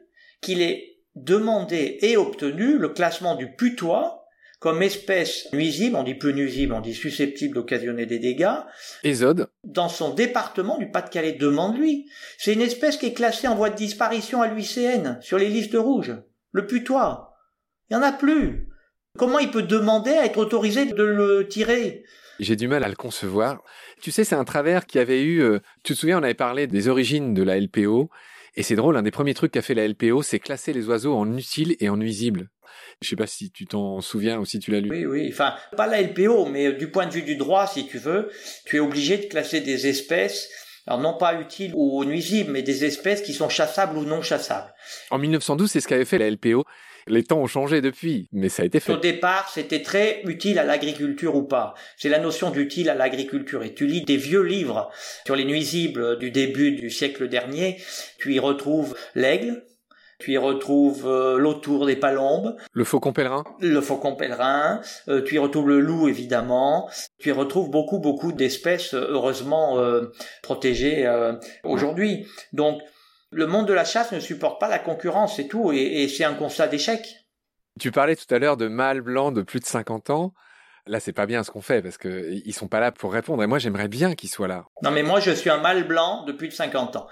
qu'il 0.41 0.61
ait 0.61 0.99
demandé 1.15 1.99
et 2.03 2.17
obtenu 2.17 2.77
le 2.77 2.89
classement 2.89 3.37
du 3.37 3.53
putois 3.55 4.20
comme 4.61 4.83
espèce 4.83 5.51
nuisible, 5.55 5.97
on 5.97 6.03
dit 6.03 6.15
peu 6.15 6.33
nuisible, 6.33 6.75
on 6.75 6.83
dit 6.83 6.95
susceptible 6.95 7.55
d'occasionner 7.55 8.05
des 8.05 8.19
dégâts. 8.19 8.59
Ésode. 9.03 9.49
Dans 9.65 9.89
son 9.89 10.13
département 10.13 10.77
du 10.77 10.91
Pas-de-Calais, 10.91 11.33
demande-lui. 11.33 12.11
C'est 12.37 12.53
une 12.53 12.61
espèce 12.61 12.99
qui 12.99 13.07
est 13.07 13.15
classée 13.15 13.49
en 13.49 13.57
voie 13.57 13.71
de 13.71 13.77
disparition 13.77 14.43
à 14.43 14.49
l'UICN, 14.49 15.19
sur 15.23 15.39
les 15.39 15.49
listes 15.49 15.77
rouges. 15.77 16.15
Le 16.53 16.67
putois. 16.67 17.39
Il 17.89 17.97
n'y 17.97 18.03
en 18.03 18.07
a 18.07 18.13
plus. 18.13 18.69
Comment 19.19 19.39
il 19.39 19.51
peut 19.51 19.63
demander 19.63 20.13
à 20.13 20.27
être 20.27 20.37
autorisé 20.37 20.85
de 20.85 21.03
le 21.03 21.49
tirer? 21.49 22.05
J'ai 22.39 22.57
du 22.57 22.69
mal 22.69 22.85
à 22.85 22.89
le 22.89 22.97
concevoir. 22.97 23.63
Tu 24.03 24.11
sais, 24.11 24.25
c'est 24.25 24.35
un 24.35 24.45
travers 24.45 24.87
qui 24.87 24.99
avait 24.99 25.23
eu. 25.23 25.43
Euh, 25.43 25.61
tu 25.85 25.95
te 25.95 25.99
souviens, 25.99 26.21
on 26.21 26.23
avait 26.23 26.35
parlé 26.35 26.67
des 26.67 26.89
origines 26.89 27.33
de 27.33 27.43
la 27.43 27.59
LPO. 27.59 28.11
Et 28.57 28.63
c'est 28.63 28.77
drôle, 28.77 28.97
un 28.97 29.03
des 29.03 29.11
premiers 29.11 29.35
trucs 29.35 29.53
qu'a 29.53 29.63
fait 29.63 29.75
la 29.75 29.87
LPO, 29.87 30.23
c'est 30.23 30.39
classer 30.39 30.73
les 30.73 30.89
oiseaux 30.89 31.15
en 31.15 31.37
utiles 31.37 31.77
et 31.81 31.89
en 31.89 31.97
nuisibles. 31.97 32.51
Je 33.01 33.09
sais 33.09 33.17
pas 33.17 33.27
si 33.27 33.51
tu 33.51 33.67
t'en 33.67 34.01
souviens 34.01 34.39
ou 34.39 34.45
si 34.45 34.59
tu 34.59 34.71
l'as 34.71 34.81
lu. 34.81 34.91
Oui, 34.91 35.07
oui. 35.07 35.29
Enfin, 35.33 35.55
pas 35.77 35.87
la 35.87 36.03
LPO, 36.03 36.47
mais 36.47 36.73
du 36.73 36.91
point 36.91 37.07
de 37.07 37.13
vue 37.13 37.23
du 37.23 37.37
droit, 37.37 37.67
si 37.67 37.87
tu 37.87 37.99
veux, 37.99 38.31
tu 38.67 38.77
es 38.77 38.81
obligé 38.81 39.19
de 39.19 39.27
classer 39.27 39.61
des 39.61 39.87
espèces 39.87 40.49
alors 40.87 41.01
non 41.01 41.17
pas 41.17 41.41
utiles 41.41 41.73
ou 41.77 42.05
nuisibles, 42.05 42.51
mais 42.51 42.63
des 42.63 42.85
espèces 42.85 43.23
qui 43.23 43.35
sont 43.35 43.49
chassables 43.49 43.97
ou 43.97 44.05
non 44.05 44.23
chassables. 44.23 44.73
En 45.11 45.19
1912, 45.19 45.71
c'est 45.71 45.81
ce 45.81 45.87
qu'avait 45.87 46.05
fait 46.05 46.19
la 46.19 46.31
LPO. 46.31 46.65
Les 47.11 47.25
temps 47.25 47.41
ont 47.41 47.47
changé 47.47 47.81
depuis, 47.81 48.29
mais 48.33 48.49
ça 48.49 48.63
a 48.63 48.67
été 48.67 48.81
fait. 48.81 48.93
Au 48.93 48.97
départ, 48.97 49.51
c'était 49.53 49.83
très 49.83 50.23
utile 50.25 50.59
à 50.59 50.65
l'agriculture 50.65 51.35
ou 51.35 51.43
pas. 51.43 51.75
C'est 51.97 52.09
la 52.09 52.21
notion 52.21 52.51
d'utile 52.51 52.89
à 52.89 52.95
l'agriculture. 52.95 53.63
Et 53.65 53.75
tu 53.75 53.87
lis 53.87 54.03
des 54.03 54.17
vieux 54.17 54.43
livres 54.43 54.91
sur 55.27 55.35
les 55.35 55.45
nuisibles 55.45 56.19
du 56.19 56.31
début 56.31 56.73
du 56.73 56.91
siècle 56.91 57.29
dernier, 57.29 57.79
tu 58.19 58.33
y 58.33 58.39
retrouves 58.39 58.97
l'aigle, 59.15 59.65
tu 60.21 60.33
y 60.33 60.39
retrouves 60.39 61.07
euh, 61.07 61.39
l'autour 61.39 61.87
des 61.87 61.97
palombes. 61.97 62.55
Le 62.73 62.85
faucon 62.85 63.13
pèlerin. 63.13 63.43
Le 63.61 63.81
faucon 63.81 64.15
pèlerin. 64.15 64.83
Euh, 65.09 65.23
tu 65.23 65.37
y 65.37 65.39
retrouves 65.39 65.69
le 65.69 65.81
loup, 65.81 66.09
évidemment. 66.09 66.91
Tu 67.19 67.31
y 67.31 67.33
retrouves 67.33 67.71
beaucoup, 67.71 67.99
beaucoup 67.99 68.31
d'espèces, 68.31 68.93
euh, 68.93 69.09
heureusement, 69.09 69.79
protégées 70.43 71.11
aujourd'hui. 71.65 72.27
Donc, 72.53 72.83
le 73.31 73.47
monde 73.47 73.67
de 73.67 73.73
la 73.73 73.85
chasse 73.85 74.13
ne 74.13 74.21
supporte 74.21 74.61
pas 74.61 74.69
la 74.69 74.79
concurrence, 74.79 75.37
c'est 75.37 75.49
tout. 75.49 75.73
Et, 75.73 76.03
et 76.03 76.09
c'est 76.09 76.25
un 76.25 76.35
constat 76.35 76.69
d'échec. 76.69 77.07
Tu 77.79 77.91
parlais 77.91 78.17
tout 78.17 78.33
à 78.35 78.39
l'heure 78.39 78.57
de 78.57 78.69
mâles 78.69 79.01
blancs 79.01 79.35
de 79.35 79.43
plus 79.43 79.61
de 79.61 79.65
50 79.65 80.11
ans 80.11 80.33
là 80.87 81.01
c'est 81.01 81.13
pas 81.13 81.27
bien 81.27 81.45
ce 81.45 81.51
qu'on 81.51 81.61
fait 81.61 81.83
parce 81.83 81.99
que 81.99 82.33
ils 82.45 82.53
sont 82.53 82.69
pas 82.69 82.81
là 82.81 82.93
pour 82.93 83.13
répondre 83.13 83.43
et 83.43 83.47
moi 83.47 83.59
j'aimerais 83.59 83.89
bien 83.89 84.15
qu'ils 84.15 84.29
soient 84.29 84.49
là. 84.49 84.65
Non 84.83 84.91
mais 84.91 85.03
moi 85.03 85.21
je 85.21 85.31
suis 85.31 85.51
un 85.51 85.59
mâle 85.59 85.87
blanc 85.87 86.25
depuis 86.27 86.49
de 86.49 86.53
50 86.53 86.97
ans. 86.97 87.07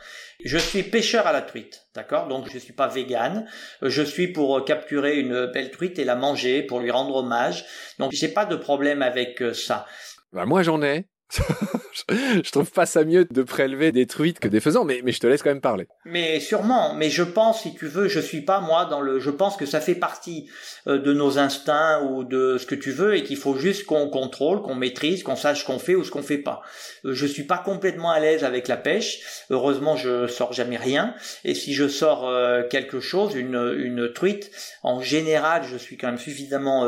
Je 0.45 0.59
suis 0.59 0.83
pêcheur 0.83 1.27
à 1.27 1.33
la 1.33 1.43
truite, 1.43 1.87
d'accord? 1.95 2.29
Donc 2.29 2.49
je 2.51 2.59
suis 2.59 2.73
pas 2.73 2.89
vegan, 2.89 3.47
je 3.83 4.03
suis 4.03 4.29
pour 4.29 4.65
capturer 4.65 5.19
une 5.19 5.47
belle 5.47 5.71
truite 5.71 5.99
et 5.99 6.05
la 6.05 6.17
manger 6.17 6.63
pour 6.63 6.81
lui 6.81 6.91
rendre 6.91 7.17
hommage. 7.17 7.65
Donc 7.99 8.13
j'ai 8.13 8.29
pas 8.29 8.45
de 8.45 8.57
problème 8.57 9.03
avec 9.03 9.43
euh, 9.43 9.55
ça. 9.55 9.87
Bah 10.33 10.45
moi 10.45 10.63
j'en 10.63 10.83
ai. 10.83 11.07
je 12.09 12.51
trouve 12.51 12.71
pas 12.71 12.87
ça 12.87 13.05
mieux 13.05 13.27
de 13.31 13.43
prélever 13.43 13.93
des 13.93 14.07
truites 14.07 14.39
que 14.41 14.49
des 14.49 14.61
faisans, 14.61 14.85
mais, 14.85 15.01
mais 15.05 15.13
je 15.13 15.21
te 15.21 15.27
laisse 15.27 15.43
quand 15.43 15.51
même 15.51 15.61
parler. 15.61 15.89
Mais 16.05 16.41
sûrement, 16.41 16.95
mais 16.95 17.11
je 17.11 17.23
pense, 17.23 17.63
si 17.63 17.75
tu 17.75 17.87
veux, 17.87 18.09
je 18.09 18.21
suis 18.21 18.41
pas 18.41 18.61
moi 18.61 18.87
dans 18.87 19.01
le, 19.01 19.21
je 19.21 19.31
pense 19.31 19.57
que 19.57 19.67
ça 19.67 19.81
fait 19.81 19.95
partie 19.95 20.49
euh, 20.87 20.99
de 20.99 21.13
nos 21.13 21.39
instincts 21.39 22.03
ou 22.03 22.25
de 22.25 22.57
ce 22.59 22.67
que 22.67 22.75
tu 22.75 22.93
veux 22.93 23.15
et 23.15 23.25
qu'il 23.25 23.37
faut 23.37 23.57
juste 23.57 23.85
qu'on 23.85 24.09
contrôle, 24.09 24.63
qu'on 24.63 24.75
maîtrise, 24.75 25.23
qu'on 25.23 25.37
sache 25.37 25.61
ce 25.61 25.67
qu'on 25.67 25.79
fait 25.79 25.95
ou 25.95 26.05
ce 26.05 26.11
qu'on 26.11 26.23
fait 26.23 26.39
pas. 26.39 26.63
Euh, 27.05 27.13
je 27.13 27.27
suis 27.27 27.45
pas 27.45 27.59
complètement 27.59 28.11
à 28.11 28.21
l'aise 28.21 28.45
avec 28.45 28.69
la 28.69 28.77
pêche. 28.77 29.21
Heureusement, 29.51 29.97
je 29.97 30.27
sors 30.27 30.53
jamais 30.53 30.77
rien. 30.77 31.15
Et 31.45 31.55
si 31.55 31.75
je 31.75 31.89
sors 31.89 32.29
euh, 32.29 32.63
quelque 32.63 33.01
chose, 33.01 33.35
une, 33.35 33.75
une 33.79 34.13
truite, 34.13 34.51
en 34.83 35.01
général, 35.01 35.63
je 35.65 35.77
suis 35.77 35.97
quand 35.97 36.09
même 36.09 36.19
suffisamment 36.19 36.85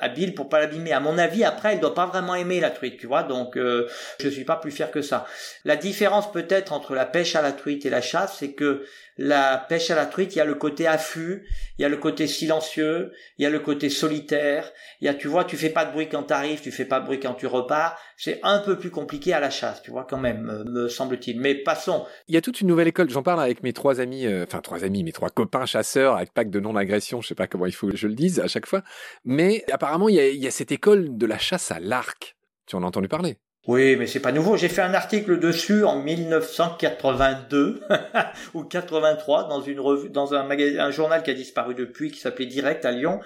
habile 0.00 0.34
pour 0.34 0.48
pas 0.48 0.60
l'abîmer. 0.60 0.92
À 0.92 1.00
mon 1.00 1.18
avis, 1.18 1.44
après, 1.44 1.72
elle 1.72 1.80
doit 1.80 1.94
pas 1.94 2.06
vraiment 2.06 2.34
aimer 2.34 2.60
la 2.60 2.70
truite, 2.70 2.98
tu 2.98 3.06
vois. 3.06 3.22
Donc, 3.22 3.56
je 4.20 4.28
suis 4.28 4.44
pas 4.44 4.56
plus 4.56 4.70
fier 4.70 4.90
que 4.90 5.02
ça. 5.02 5.26
La 5.64 5.76
différence 5.76 6.32
peut-être 6.32 6.72
entre 6.72 6.94
la 6.94 7.06
pêche 7.06 7.36
à 7.36 7.42
la 7.42 7.52
truite 7.52 7.86
et 7.86 7.90
la 7.90 8.00
chasse, 8.00 8.36
c'est 8.38 8.52
que 8.52 8.84
la 9.18 9.58
pêche 9.68 9.90
à 9.90 9.96
la 9.96 10.06
truite, 10.06 10.36
il 10.36 10.38
y 10.38 10.40
a 10.40 10.44
le 10.44 10.54
côté 10.54 10.86
affût, 10.86 11.44
il 11.76 11.82
y 11.82 11.84
a 11.84 11.88
le 11.88 11.96
côté 11.96 12.28
silencieux, 12.28 13.12
il 13.36 13.42
y 13.42 13.46
a 13.46 13.50
le 13.50 13.58
côté 13.58 13.90
solitaire, 13.90 14.70
il 15.00 15.06
y 15.06 15.08
a, 15.08 15.14
tu 15.14 15.26
vois, 15.26 15.44
tu 15.44 15.56
fais 15.56 15.70
pas 15.70 15.84
de 15.84 15.90
bruit 15.90 16.08
quand 16.08 16.22
tu 16.22 16.32
arrives, 16.32 16.60
tu 16.60 16.70
fais 16.70 16.84
pas 16.84 17.00
de 17.00 17.06
bruit 17.06 17.18
quand 17.18 17.34
tu 17.34 17.46
repars. 17.46 17.98
C'est 18.16 18.38
un 18.44 18.60
peu 18.60 18.78
plus 18.78 18.90
compliqué 18.90 19.32
à 19.32 19.40
la 19.40 19.50
chasse, 19.50 19.82
tu 19.82 19.90
vois, 19.90 20.06
quand 20.08 20.18
même, 20.18 20.64
me 20.66 20.88
semble-t-il. 20.88 21.40
Mais 21.40 21.56
passons. 21.56 22.06
Il 22.28 22.34
y 22.34 22.38
a 22.38 22.40
toute 22.40 22.60
une 22.60 22.68
nouvelle 22.68 22.88
école. 22.88 23.10
J'en 23.10 23.24
parle 23.24 23.40
avec 23.40 23.64
mes 23.64 23.72
trois 23.72 24.00
amis, 24.00 24.24
euh, 24.24 24.44
enfin 24.44 24.60
trois 24.60 24.84
amis, 24.84 25.02
mes 25.02 25.12
trois 25.12 25.30
copains 25.30 25.66
chasseurs 25.66 26.16
avec 26.16 26.32
pack 26.32 26.48
de 26.50 26.60
non-agression. 26.60 27.20
Je 27.20 27.26
sais 27.26 27.34
pas 27.34 27.48
comment 27.48 27.66
il 27.66 27.74
faut 27.74 27.88
que 27.88 27.96
je 27.96 28.06
le 28.06 28.14
dise 28.14 28.38
à 28.38 28.46
chaque 28.46 28.66
fois. 28.66 28.82
Mais 29.24 29.64
apparemment, 29.72 30.08
il 30.08 30.14
y 30.14 30.46
a 30.46 30.50
cette 30.52 30.70
école 30.70 31.16
de 31.16 31.26
la 31.26 31.38
chasse 31.38 31.72
à 31.72 31.80
l'arc. 31.80 32.36
Tu 32.66 32.76
en 32.76 32.84
as 32.84 32.86
entendu 32.86 33.08
parler? 33.08 33.38
Oui, 33.68 33.96
mais 33.96 34.06
c'est 34.06 34.20
pas 34.20 34.32
nouveau. 34.32 34.56
J'ai 34.56 34.70
fait 34.70 34.80
un 34.80 34.94
article 34.94 35.38
dessus 35.38 35.84
en 35.84 36.00
1982 36.02 37.82
ou 38.54 38.64
83 38.64 39.46
dans 39.46 39.60
une 39.60 39.78
revue, 39.78 40.08
dans 40.08 40.32
un 40.32 40.90
journal 40.90 41.22
qui 41.22 41.30
a 41.30 41.34
disparu 41.34 41.74
depuis, 41.74 42.10
qui 42.10 42.18
s'appelait 42.18 42.46
Direct 42.46 42.86
à 42.86 42.92
Lyon. 42.92 43.20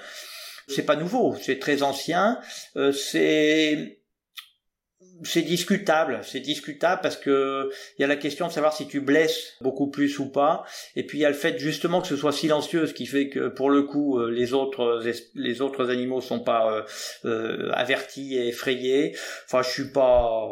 C'est 0.67 0.83
pas 0.83 0.97
nouveau, 0.97 1.37
c'est 1.41 1.61
très 1.61 1.85
ancien. 1.85 2.41
Euh, 2.77 2.91
c'est 2.91 4.02
c'est 5.25 5.43
discutable, 5.43 6.21
c'est 6.23 6.41
discutable 6.41 7.01
parce 7.03 7.17
que 7.17 7.71
il 7.99 8.03
y 8.03 8.05
a 8.05 8.09
la 8.09 8.17
question 8.17 8.47
de 8.47 8.53
savoir 8.53 8.73
si 8.73 8.87
tu 8.87 9.01
blesses 9.01 9.55
beaucoup 9.61 9.89
plus 9.91 10.19
ou 10.19 10.31
pas, 10.31 10.65
et 10.97 11.05
puis 11.05 11.19
il 11.19 11.21
y 11.23 11.25
a 11.25 11.31
le 11.31 11.35
fait 11.35 11.59
justement 11.59 12.01
que 12.01 12.09
ce 12.09 12.17
soit 12.17 12.33
silencieux, 12.33 12.87
ce 12.87 12.95
qui 12.95 13.07
fait 13.07 13.29
que 13.29 13.49
pour 13.49 13.71
le 13.71 13.83
coup 13.83 14.19
euh, 14.19 14.31
les 14.31 14.53
autres 14.53 15.03
les 15.35 15.61
autres 15.61 15.91
animaux 15.91 16.21
sont 16.21 16.41
pas 16.41 16.73
euh, 16.73 16.83
euh, 17.25 17.71
avertis 17.73 18.37
et 18.37 18.49
effrayés. 18.49 19.17
Enfin, 19.47 19.63
je 19.63 19.71
suis 19.71 19.93
pas 19.93 20.49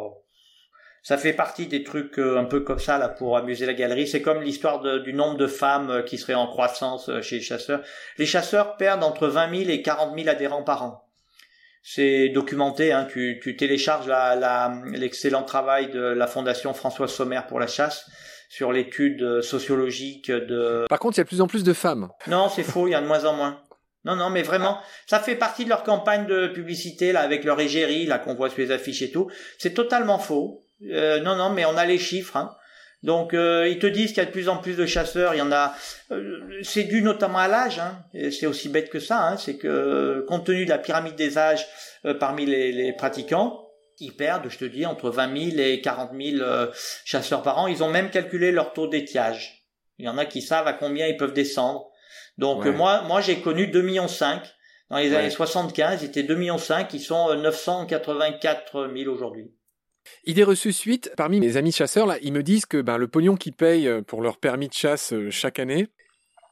ça 1.03 1.17
fait 1.17 1.33
partie 1.33 1.65
des 1.65 1.83
trucs 1.83 2.19
un 2.19 2.45
peu 2.45 2.59
comme 2.59 2.77
ça 2.77 2.99
là 2.99 3.09
pour 3.09 3.35
amuser 3.35 3.65
la 3.65 3.73
galerie. 3.73 4.07
C'est 4.07 4.21
comme 4.21 4.43
l'histoire 4.43 5.01
du 5.01 5.13
nombre 5.13 5.37
de 5.37 5.47
femmes 5.47 6.03
qui 6.05 6.19
seraient 6.19 6.35
en 6.35 6.45
croissance 6.45 7.09
chez 7.21 7.37
les 7.37 7.41
chasseurs. 7.41 7.81
Les 8.19 8.27
chasseurs 8.27 8.77
perdent 8.77 9.03
entre 9.03 9.27
20 9.27 9.63
000 9.63 9.69
et 9.71 9.81
40 9.81 10.15
000 10.15 10.29
adhérents 10.29 10.61
par 10.61 10.83
an. 10.83 11.10
C'est 11.83 12.29
documenté, 12.29 12.91
hein, 12.91 13.07
tu, 13.11 13.39
tu 13.41 13.55
télécharges 13.55 14.07
l'excellent 14.93 15.39
la, 15.39 15.45
travail 15.45 15.89
de 15.89 15.99
la 15.99 16.27
Fondation 16.27 16.73
François 16.73 17.07
Sommer 17.07 17.41
pour 17.47 17.59
la 17.59 17.67
chasse 17.67 18.05
sur 18.49 18.71
l'étude 18.71 19.41
sociologique 19.41 20.29
de... 20.29 20.85
Par 20.89 20.99
contre, 20.99 21.17
il 21.17 21.19
y 21.19 21.21
a 21.21 21.23
de 21.23 21.29
plus 21.29 21.41
en 21.41 21.47
plus 21.47 21.63
de 21.63 21.73
femmes. 21.73 22.09
Non, 22.27 22.49
c'est 22.49 22.63
faux, 22.63 22.87
il 22.87 22.91
y 22.91 22.95
a 22.95 23.01
de 23.01 23.07
moins 23.07 23.25
en 23.25 23.33
moins. 23.33 23.61
Non, 24.03 24.15
non, 24.15 24.29
mais 24.29 24.41
vraiment, 24.41 24.79
ça 25.07 25.19
fait 25.19 25.35
partie 25.35 25.63
de 25.63 25.69
leur 25.69 25.83
campagne 25.83 26.25
de 26.25 26.47
publicité, 26.47 27.11
là, 27.11 27.21
avec 27.21 27.43
leur 27.43 27.59
égérie, 27.59 28.05
là, 28.05 28.17
qu'on 28.19 28.33
voit 28.33 28.49
sur 28.49 28.59
les 28.59 28.71
affiches 28.71 29.03
et 29.03 29.11
tout. 29.11 29.29
C'est 29.57 29.73
totalement 29.73 30.17
faux. 30.17 30.65
Euh, 30.89 31.19
non, 31.19 31.35
non, 31.35 31.51
mais 31.51 31.65
on 31.65 31.77
a 31.77 31.85
les 31.85 31.99
chiffres, 31.99 32.35
hein. 32.35 32.55
Donc 33.03 33.33
euh, 33.33 33.67
ils 33.67 33.79
te 33.79 33.87
disent 33.87 34.09
qu'il 34.09 34.17
y 34.17 34.21
a 34.21 34.25
de 34.25 34.31
plus 34.31 34.47
en 34.47 34.57
plus 34.57 34.77
de 34.77 34.85
chasseurs, 34.85 35.33
il 35.33 35.39
y 35.39 35.41
en 35.41 35.51
a. 35.51 35.73
Euh, 36.11 36.59
c'est 36.61 36.83
dû 36.83 37.01
notamment 37.01 37.39
à 37.39 37.47
l'âge, 37.47 37.79
hein, 37.79 38.03
c'est 38.13 38.45
aussi 38.45 38.69
bête 38.69 38.89
que 38.89 38.99
ça. 38.99 39.27
Hein, 39.27 39.37
c'est 39.37 39.57
que 39.57 40.23
compte 40.27 40.45
tenu 40.45 40.65
de 40.65 40.69
la 40.69 40.77
pyramide 40.77 41.15
des 41.15 41.37
âges 41.37 41.65
euh, 42.05 42.13
parmi 42.13 42.45
les, 42.45 42.71
les, 42.71 42.93
pratiquants, 42.93 43.67
ils 43.99 44.15
perdent, 44.15 44.49
je 44.49 44.57
te 44.57 44.65
dis, 44.65 44.85
entre 44.85 45.09
20 45.09 45.51
000 45.51 45.59
et 45.59 45.81
40 45.81 46.11
000 46.15 46.45
chasseurs 47.03 47.41
par 47.41 47.57
an. 47.57 47.67
Ils 47.67 47.83
ont 47.83 47.89
même 47.89 48.11
calculé 48.11 48.51
leur 48.51 48.73
taux 48.73 48.87
d'étiage. 48.87 49.65
Il 49.97 50.05
y 50.05 50.09
en 50.09 50.17
a 50.17 50.25
qui 50.25 50.41
savent 50.41 50.67
à 50.67 50.73
combien 50.73 51.07
ils 51.07 51.17
peuvent 51.17 51.33
descendre. 51.33 51.89
Donc 52.37 52.65
moi, 52.65 53.01
moi 53.03 53.21
j'ai 53.21 53.39
connu 53.41 53.67
2 53.67 53.81
millions 53.81 54.07
5 54.07 54.43
dans 54.89 54.97
les 54.97 55.13
années 55.15 55.29
75. 55.29 56.01
Ils 56.01 56.05
étaient 56.05 56.23
2 56.23 56.35
millions 56.35 56.57
5, 56.57 56.91
ils 56.93 56.99
sont 56.99 57.35
984 57.35 58.91
000 58.95 59.11
aujourd'hui. 59.11 59.51
Idée 60.25 60.43
reçue 60.43 60.71
suite, 60.71 61.11
parmi 61.17 61.39
mes 61.39 61.57
amis 61.57 61.71
chasseurs, 61.71 62.05
là, 62.05 62.17
ils 62.21 62.31
me 62.31 62.43
disent 62.43 62.67
que 62.67 62.81
ben, 62.81 62.97
le 62.97 63.07
pognon 63.07 63.35
qu'ils 63.35 63.53
payent 63.53 63.87
euh, 63.87 64.01
pour 64.01 64.21
leur 64.21 64.37
permis 64.37 64.67
de 64.67 64.73
chasse 64.73 65.13
euh, 65.13 65.31
chaque 65.31 65.57
année, 65.57 65.87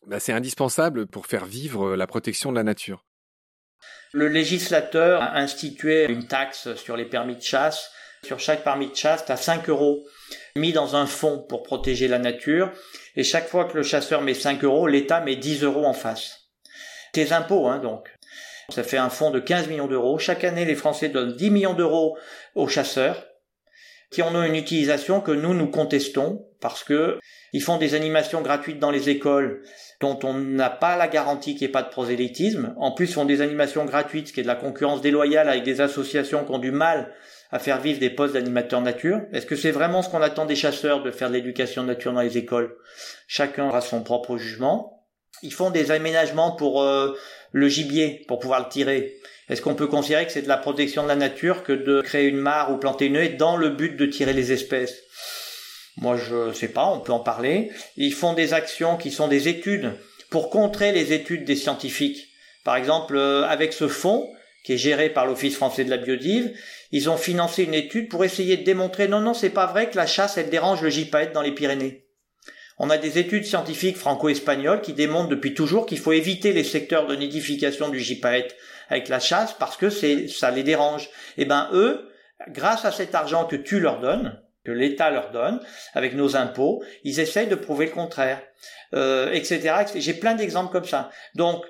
ben, 0.07 0.19
c'est 0.19 0.33
indispensable 0.33 1.05
pour 1.05 1.27
faire 1.27 1.45
vivre 1.45 1.89
euh, 1.89 1.95
la 1.95 2.07
protection 2.07 2.51
de 2.51 2.55
la 2.55 2.63
nature. 2.63 3.05
Le 4.11 4.27
législateur 4.27 5.21
a 5.21 5.37
institué 5.37 6.05
une 6.09 6.25
taxe 6.25 6.73
sur 6.75 6.97
les 6.97 7.05
permis 7.05 7.35
de 7.35 7.43
chasse. 7.43 7.91
Sur 8.23 8.39
chaque 8.39 8.63
permis 8.63 8.89
de 8.89 8.95
chasse, 8.95 9.23
tu 9.23 9.31
as 9.31 9.37
5 9.37 9.69
euros 9.69 10.03
mis 10.55 10.73
dans 10.73 10.95
un 10.95 11.05
fonds 11.05 11.45
pour 11.47 11.61
protéger 11.61 12.07
la 12.07 12.17
nature. 12.17 12.71
Et 13.15 13.23
chaque 13.23 13.47
fois 13.47 13.65
que 13.65 13.77
le 13.77 13.83
chasseur 13.83 14.21
met 14.21 14.33
5 14.33 14.63
euros, 14.63 14.87
l'État 14.87 15.21
met 15.21 15.35
10 15.35 15.63
euros 15.63 15.85
en 15.85 15.93
face. 15.93 16.49
Tes 17.13 17.33
impôts, 17.33 17.67
hein, 17.67 17.77
donc. 17.77 18.09
Ça 18.69 18.83
fait 18.83 18.97
un 18.97 19.09
fonds 19.09 19.31
de 19.31 19.39
15 19.39 19.67
millions 19.67 19.87
d'euros. 19.87 20.17
Chaque 20.17 20.43
année, 20.43 20.65
les 20.65 20.75
Français 20.75 21.09
donnent 21.09 21.35
10 21.35 21.51
millions 21.51 21.73
d'euros 21.73 22.17
aux 22.55 22.67
chasseurs 22.67 23.28
qui 24.11 24.21
en 24.21 24.35
ont 24.35 24.43
une 24.43 24.55
utilisation 24.55 25.21
que 25.21 25.31
nous, 25.31 25.53
nous 25.53 25.67
contestons 25.67 26.45
parce 26.61 26.83
que 26.83 27.19
ils 27.53 27.63
font 27.63 27.77
des 27.77 27.95
animations 27.95 28.41
gratuites 28.41 28.79
dans 28.79 28.91
les 28.91 29.09
écoles 29.09 29.63
dont 30.01 30.17
on 30.23 30.33
n'a 30.33 30.69
pas 30.69 30.97
la 30.97 31.07
garantie 31.07 31.55
qu'il 31.55 31.67
n'y 31.67 31.69
ait 31.69 31.73
pas 31.73 31.83
de 31.83 31.89
prosélytisme. 31.89 32.73
En 32.77 32.91
plus, 32.91 33.09
ils 33.09 33.13
font 33.13 33.25
des 33.25 33.41
animations 33.41 33.85
gratuites, 33.85 34.29
ce 34.29 34.33
qui 34.33 34.39
est 34.39 34.43
de 34.43 34.47
la 34.47 34.55
concurrence 34.55 35.01
déloyale 35.01 35.49
avec 35.49 35.63
des 35.63 35.81
associations 35.81 36.45
qui 36.45 36.51
ont 36.51 36.59
du 36.59 36.71
mal 36.71 37.13
à 37.51 37.59
faire 37.59 37.81
vivre 37.81 37.99
des 37.99 38.09
postes 38.09 38.35
d'animateurs 38.35 38.81
nature. 38.81 39.21
Est-ce 39.33 39.45
que 39.45 39.55
c'est 39.55 39.71
vraiment 39.71 40.01
ce 40.01 40.09
qu'on 40.09 40.21
attend 40.21 40.45
des 40.45 40.55
chasseurs 40.55 41.03
de 41.03 41.11
faire 41.11 41.29
de 41.29 41.33
l'éducation 41.33 41.83
nature 41.83 42.13
dans 42.13 42.21
les 42.21 42.37
écoles? 42.37 42.77
Chacun 43.27 43.67
aura 43.67 43.81
son 43.81 44.03
propre 44.03 44.37
jugement. 44.37 44.98
Ils 45.43 45.53
font 45.53 45.69
des 45.69 45.91
aménagements 45.91 46.51
pour 46.51 46.81
euh, 46.81 47.15
le 47.51 47.67
gibier, 47.67 48.23
pour 48.27 48.39
pouvoir 48.39 48.61
le 48.61 48.69
tirer. 48.69 49.15
Est-ce 49.49 49.61
qu'on 49.61 49.75
peut 49.75 49.87
considérer 49.87 50.25
que 50.25 50.31
c'est 50.31 50.43
de 50.43 50.47
la 50.47 50.57
protection 50.57 51.03
de 51.03 51.07
la 51.07 51.15
nature 51.15 51.63
que 51.63 51.73
de 51.73 52.01
créer 52.01 52.27
une 52.27 52.37
mare 52.37 52.71
ou 52.71 52.77
planter 52.77 53.07
une 53.07 53.15
haie 53.15 53.29
dans 53.29 53.57
le 53.57 53.69
but 53.69 53.97
de 53.97 54.05
tirer 54.05 54.33
les 54.33 54.51
espèces? 54.51 54.95
Moi, 55.97 56.17
je 56.17 56.53
sais 56.53 56.67
pas, 56.67 56.85
on 56.85 56.99
peut 56.99 57.11
en 57.11 57.19
parler. 57.19 57.71
Ils 57.97 58.13
font 58.13 58.33
des 58.33 58.53
actions 58.53 58.95
qui 58.95 59.11
sont 59.11 59.27
des 59.27 59.47
études 59.47 59.91
pour 60.29 60.49
contrer 60.49 60.91
les 60.91 61.13
études 61.13 61.45
des 61.45 61.55
scientifiques. 61.55 62.27
Par 62.63 62.75
exemple, 62.75 63.17
euh, 63.17 63.43
avec 63.45 63.73
ce 63.73 63.87
fonds 63.87 64.29
qui 64.63 64.73
est 64.73 64.77
géré 64.77 65.09
par 65.09 65.25
l'Office 65.25 65.55
français 65.55 65.83
de 65.83 65.89
la 65.89 65.97
biodive, 65.97 66.53
ils 66.91 67.09
ont 67.09 67.17
financé 67.17 67.63
une 67.63 67.73
étude 67.73 68.09
pour 68.09 68.23
essayer 68.23 68.57
de 68.57 68.63
démontrer 68.63 69.07
non 69.07 69.21
non, 69.21 69.33
c'est 69.33 69.49
pas 69.49 69.65
vrai 69.65 69.89
que 69.89 69.97
la 69.97 70.05
chasse 70.05 70.37
elle 70.37 70.49
dérange 70.49 70.81
le 70.81 70.89
gypaète 70.89 71.33
dans 71.33 71.41
les 71.41 71.53
Pyrénées. 71.53 72.08
On 72.81 72.89
a 72.89 72.97
des 72.97 73.19
études 73.19 73.45
scientifiques 73.45 73.97
franco-espagnoles 73.97 74.79
qui 74.79 74.93
démontrent 74.93 75.27
depuis 75.27 75.53
toujours 75.53 75.85
qu'il 75.85 75.99
faut 75.99 76.13
éviter 76.13 76.53
les 76.53 76.63
secteurs 76.63 77.07
de 77.07 77.15
nidification 77.15 77.89
du 77.89 77.99
gypaète 77.99 78.55
avec 78.87 79.09
la 79.09 79.19
chasse 79.19 79.53
parce 79.53 79.75
que 79.75 79.89
c'est 79.89 80.29
ça 80.29 80.49
les 80.49 80.63
dérange. 80.63 81.09
Eh 81.37 81.43
ben 81.43 81.69
eux, 81.73 82.09
grâce 82.47 82.85
à 82.85 82.91
cet 82.93 83.15
argent 83.15 83.45
que 83.45 83.57
tu 83.57 83.81
leur 83.81 83.99
donnes, 83.99 84.41
que 84.63 84.71
l'État 84.71 85.09
leur 85.09 85.31
donne, 85.31 85.59
avec 85.93 86.15
nos 86.15 86.37
impôts, 86.37 86.81
ils 87.03 87.19
essayent 87.19 87.47
de 87.47 87.55
prouver 87.55 87.87
le 87.87 87.91
contraire, 87.91 88.41
euh, 88.93 89.29
etc. 89.33 89.83
J'ai 89.95 90.13
plein 90.13 90.35
d'exemples 90.35 90.71
comme 90.71 90.85
ça. 90.85 91.09
Donc 91.35 91.65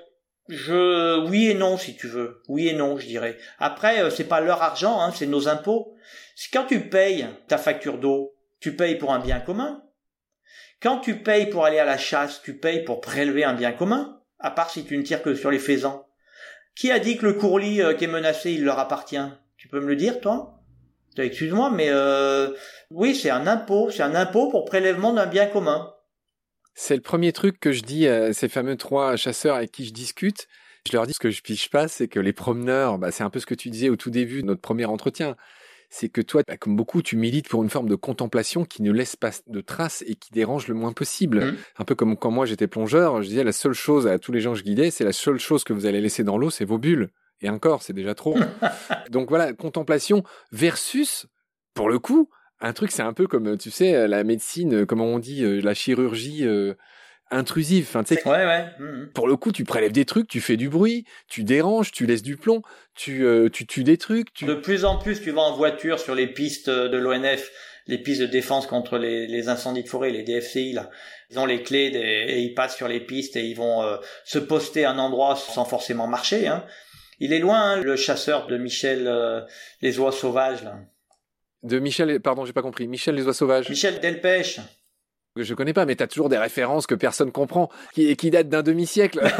je 0.48 1.18
oui 1.26 1.48
et 1.48 1.54
non 1.54 1.76
si 1.76 1.96
tu 1.96 2.06
veux, 2.06 2.40
oui 2.46 2.68
et 2.68 2.72
non 2.72 2.98
je 2.98 3.06
dirais. 3.06 3.36
Après 3.58 4.00
euh, 4.00 4.10
c'est 4.10 4.24
pas 4.24 4.40
leur 4.40 4.62
argent, 4.62 5.00
hein, 5.00 5.12
c'est 5.12 5.26
nos 5.26 5.48
impôts. 5.48 5.96
Quand 6.52 6.66
tu 6.66 6.88
payes 6.88 7.26
ta 7.48 7.58
facture 7.58 7.98
d'eau, 7.98 8.36
tu 8.60 8.76
payes 8.76 8.96
pour 8.96 9.12
un 9.12 9.18
bien 9.18 9.40
commun. 9.40 9.82
Quand 10.82 10.98
tu 10.98 11.18
payes 11.18 11.50
pour 11.50 11.66
aller 11.66 11.78
à 11.78 11.84
la 11.84 11.98
chasse, 11.98 12.40
tu 12.42 12.56
payes 12.56 12.84
pour 12.84 13.02
prélever 13.02 13.44
un 13.44 13.54
bien 13.54 13.72
commun, 13.72 14.20
à 14.38 14.50
part 14.50 14.70
si 14.70 14.84
tu 14.84 14.96
ne 14.96 15.02
tires 15.02 15.22
que 15.22 15.34
sur 15.34 15.50
les 15.50 15.58
faisans. 15.58 16.06
Qui 16.74 16.90
a 16.90 16.98
dit 16.98 17.18
que 17.18 17.26
le 17.26 17.34
courlis 17.34 17.82
euh, 17.82 17.92
qui 17.92 18.04
est 18.04 18.08
menacé, 18.08 18.52
il 18.52 18.64
leur 18.64 18.78
appartient? 18.78 19.20
Tu 19.58 19.68
peux 19.68 19.80
me 19.80 19.88
le 19.88 19.96
dire, 19.96 20.20
toi? 20.20 20.56
Excuse-moi, 21.18 21.70
mais 21.70 21.88
euh, 21.90 22.48
oui, 22.90 23.14
c'est 23.14 23.28
un 23.28 23.46
impôt. 23.46 23.90
C'est 23.90 24.02
un 24.02 24.14
impôt 24.14 24.48
pour 24.48 24.64
prélèvement 24.64 25.12
d'un 25.12 25.26
bien 25.26 25.46
commun. 25.46 25.92
C'est 26.74 26.94
le 26.94 27.02
premier 27.02 27.32
truc 27.32 27.60
que 27.60 27.72
je 27.72 27.82
dis 27.82 28.08
à 28.08 28.32
ces 28.32 28.48
fameux 28.48 28.76
trois 28.76 29.16
chasseurs 29.16 29.56
avec 29.56 29.72
qui 29.72 29.84
je 29.84 29.92
discute. 29.92 30.48
Je 30.88 30.96
leur 30.96 31.06
dis 31.06 31.12
ce 31.12 31.18
que 31.18 31.30
je 31.30 31.42
piche 31.42 31.68
pas, 31.68 31.88
c'est 31.88 32.08
que 32.08 32.20
les 32.20 32.32
promeneurs, 32.32 32.96
bah, 32.96 33.10
c'est 33.10 33.22
un 33.22 33.28
peu 33.28 33.38
ce 33.38 33.44
que 33.44 33.54
tu 33.54 33.68
disais 33.68 33.90
au 33.90 33.96
tout 33.96 34.08
début 34.08 34.40
de 34.40 34.46
notre 34.46 34.62
premier 34.62 34.86
entretien 34.86 35.36
c'est 35.90 36.08
que 36.08 36.20
toi, 36.20 36.42
bah, 36.46 36.56
comme 36.56 36.76
beaucoup, 36.76 37.02
tu 37.02 37.16
milites 37.16 37.48
pour 37.48 37.62
une 37.62 37.68
forme 37.68 37.88
de 37.88 37.96
contemplation 37.96 38.64
qui 38.64 38.82
ne 38.82 38.92
laisse 38.92 39.16
pas 39.16 39.32
de 39.48 39.60
traces 39.60 40.02
et 40.06 40.14
qui 40.14 40.30
dérange 40.30 40.68
le 40.68 40.74
moins 40.74 40.92
possible. 40.92 41.44
Mmh. 41.44 41.56
Un 41.78 41.84
peu 41.84 41.94
comme 41.96 42.16
quand 42.16 42.30
moi 42.30 42.46
j'étais 42.46 42.68
plongeur, 42.68 43.22
je 43.22 43.28
disais 43.28 43.44
la 43.44 43.52
seule 43.52 43.74
chose 43.74 44.06
à 44.06 44.18
tous 44.18 44.30
les 44.30 44.40
gens 44.40 44.52
que 44.52 44.58
je 44.58 44.64
guidais, 44.64 44.90
c'est 44.90 45.04
la 45.04 45.12
seule 45.12 45.40
chose 45.40 45.64
que 45.64 45.72
vous 45.72 45.86
allez 45.86 46.00
laisser 46.00 46.22
dans 46.22 46.38
l'eau, 46.38 46.50
c'est 46.50 46.64
vos 46.64 46.78
bulles. 46.78 47.10
Et 47.42 47.50
encore, 47.50 47.82
c'est 47.82 47.92
déjà 47.92 48.14
trop. 48.14 48.38
Donc 49.10 49.28
voilà, 49.28 49.52
contemplation 49.52 50.22
versus, 50.52 51.26
pour 51.74 51.88
le 51.88 51.98
coup, 51.98 52.28
un 52.60 52.72
truc, 52.72 52.92
c'est 52.92 53.02
un 53.02 53.12
peu 53.12 53.26
comme, 53.26 53.56
tu 53.56 53.70
sais, 53.70 54.06
la 54.06 54.22
médecine, 54.22 54.86
comment 54.86 55.06
on 55.06 55.18
dit, 55.18 55.44
euh, 55.44 55.60
la 55.60 55.74
chirurgie, 55.74 56.46
euh, 56.46 56.74
intrusive. 57.30 57.86
Enfin, 57.88 58.04
tu 58.04 58.14
sais, 58.14 58.28
ouais, 58.28 58.44
ouais. 58.44 58.66
Mmh, 58.78 58.84
mmh. 58.84 59.12
Pour 59.12 59.28
le 59.28 59.36
coup, 59.36 59.52
tu 59.52 59.64
prélèves 59.64 59.92
des 59.92 60.04
trucs, 60.04 60.28
tu 60.28 60.40
fais 60.40 60.56
du 60.56 60.68
bruit, 60.68 61.04
tu 61.28 61.44
déranges, 61.44 61.92
tu 61.92 62.06
laisses 62.06 62.22
du 62.22 62.36
plomb, 62.36 62.62
tu 62.94 63.24
euh, 63.24 63.48
tu 63.48 63.66
tues 63.66 63.84
des 63.84 63.96
trucs. 63.96 64.32
Tu... 64.32 64.44
De 64.44 64.54
plus 64.54 64.84
en 64.84 64.98
plus, 64.98 65.20
tu 65.20 65.30
vas 65.30 65.42
en 65.42 65.56
voiture 65.56 65.98
sur 65.98 66.14
les 66.14 66.26
pistes 66.26 66.70
de 66.70 66.96
l'ONF, 66.96 67.50
les 67.86 67.98
pistes 67.98 68.20
de 68.20 68.26
défense 68.26 68.66
contre 68.66 68.98
les, 68.98 69.26
les, 69.26 69.48
incendies 69.48 69.82
de 69.82 69.88
forêt, 69.88 70.10
les 70.10 70.22
DFCI 70.22 70.72
là. 70.72 70.90
Ils 71.30 71.38
ont 71.38 71.46
les 71.46 71.62
clés 71.62 71.86
et 71.86 72.40
ils 72.40 72.54
passent 72.54 72.76
sur 72.76 72.88
les 72.88 73.00
pistes 73.00 73.36
et 73.36 73.44
ils 73.44 73.56
vont 73.56 73.82
euh, 73.82 73.96
se 74.24 74.38
poster 74.38 74.84
à 74.84 74.90
un 74.90 74.98
endroit 74.98 75.36
sans 75.36 75.64
forcément 75.64 76.08
marcher. 76.08 76.48
Hein. 76.48 76.64
Il 77.20 77.32
est 77.32 77.38
loin, 77.38 77.72
hein, 77.72 77.80
le 77.80 77.96
chasseur 77.96 78.46
de 78.46 78.56
Michel 78.56 79.06
euh, 79.06 79.42
les 79.82 79.98
oies 79.98 80.12
sauvages 80.12 80.64
là. 80.64 80.78
De 81.62 81.78
Michel, 81.78 82.20
pardon, 82.20 82.46
j'ai 82.46 82.54
pas 82.54 82.62
compris. 82.62 82.88
Michel 82.88 83.14
les 83.14 83.24
oies 83.26 83.34
sauvages. 83.34 83.68
Michel 83.68 84.00
Delpech 84.00 84.60
que 85.34 85.42
je 85.42 85.54
connais 85.54 85.72
pas, 85.72 85.86
mais 85.86 85.96
tu 85.96 86.02
as 86.02 86.06
toujours 86.06 86.28
des 86.28 86.38
références 86.38 86.86
que 86.86 86.94
personne 86.94 87.32
comprend, 87.32 87.70
qui, 87.92 88.16
qui 88.16 88.30
datent 88.30 88.48
d'un 88.48 88.62
demi-siècle. 88.62 89.20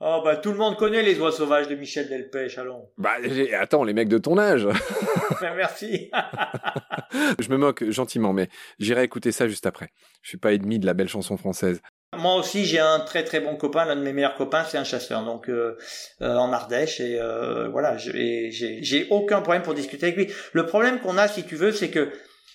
oh 0.00 0.22
bah 0.24 0.36
tout 0.36 0.52
le 0.52 0.58
monde 0.58 0.76
connaît 0.76 1.02
les 1.02 1.18
oies 1.20 1.32
sauvages 1.32 1.68
de 1.68 1.74
Michel 1.74 2.08
Delpech, 2.08 2.58
allons. 2.58 2.88
Bah 2.96 3.16
attends, 3.60 3.84
les 3.84 3.92
mecs 3.92 4.08
de 4.08 4.18
ton 4.18 4.38
âge. 4.38 4.66
Ben, 5.40 5.54
merci. 5.54 6.10
je 7.38 7.48
me 7.48 7.56
moque 7.56 7.88
gentiment, 7.90 8.32
mais 8.32 8.48
j'irai 8.80 9.04
écouter 9.04 9.30
ça 9.30 9.46
juste 9.46 9.66
après. 9.66 9.90
Je 10.22 10.30
suis 10.30 10.38
pas 10.38 10.52
ennemi 10.52 10.80
de 10.80 10.86
la 10.86 10.94
belle 10.94 11.08
chanson 11.08 11.36
française. 11.36 11.80
Moi 12.16 12.36
aussi, 12.36 12.64
j'ai 12.64 12.78
un 12.78 13.00
très 13.00 13.22
très 13.22 13.40
bon 13.40 13.56
copain. 13.56 13.84
L'un 13.84 13.94
de 13.94 14.00
mes 14.00 14.14
meilleurs 14.14 14.34
copains, 14.34 14.64
c'est 14.64 14.78
un 14.78 14.84
chasseur, 14.84 15.24
donc 15.24 15.50
euh, 15.50 15.76
euh, 16.22 16.36
en 16.36 16.52
Ardèche. 16.52 17.00
Et 17.00 17.20
euh, 17.20 17.68
voilà, 17.68 17.98
j'ai 17.98 19.06
aucun 19.10 19.42
problème 19.42 19.62
pour 19.62 19.74
discuter 19.74 20.06
avec 20.06 20.16
lui. 20.16 20.32
Le 20.52 20.64
problème 20.64 21.00
qu'on 21.00 21.18
a, 21.18 21.28
si 21.28 21.44
tu 21.44 21.54
veux, 21.54 21.70
c'est 21.70 21.90
que 21.90 22.10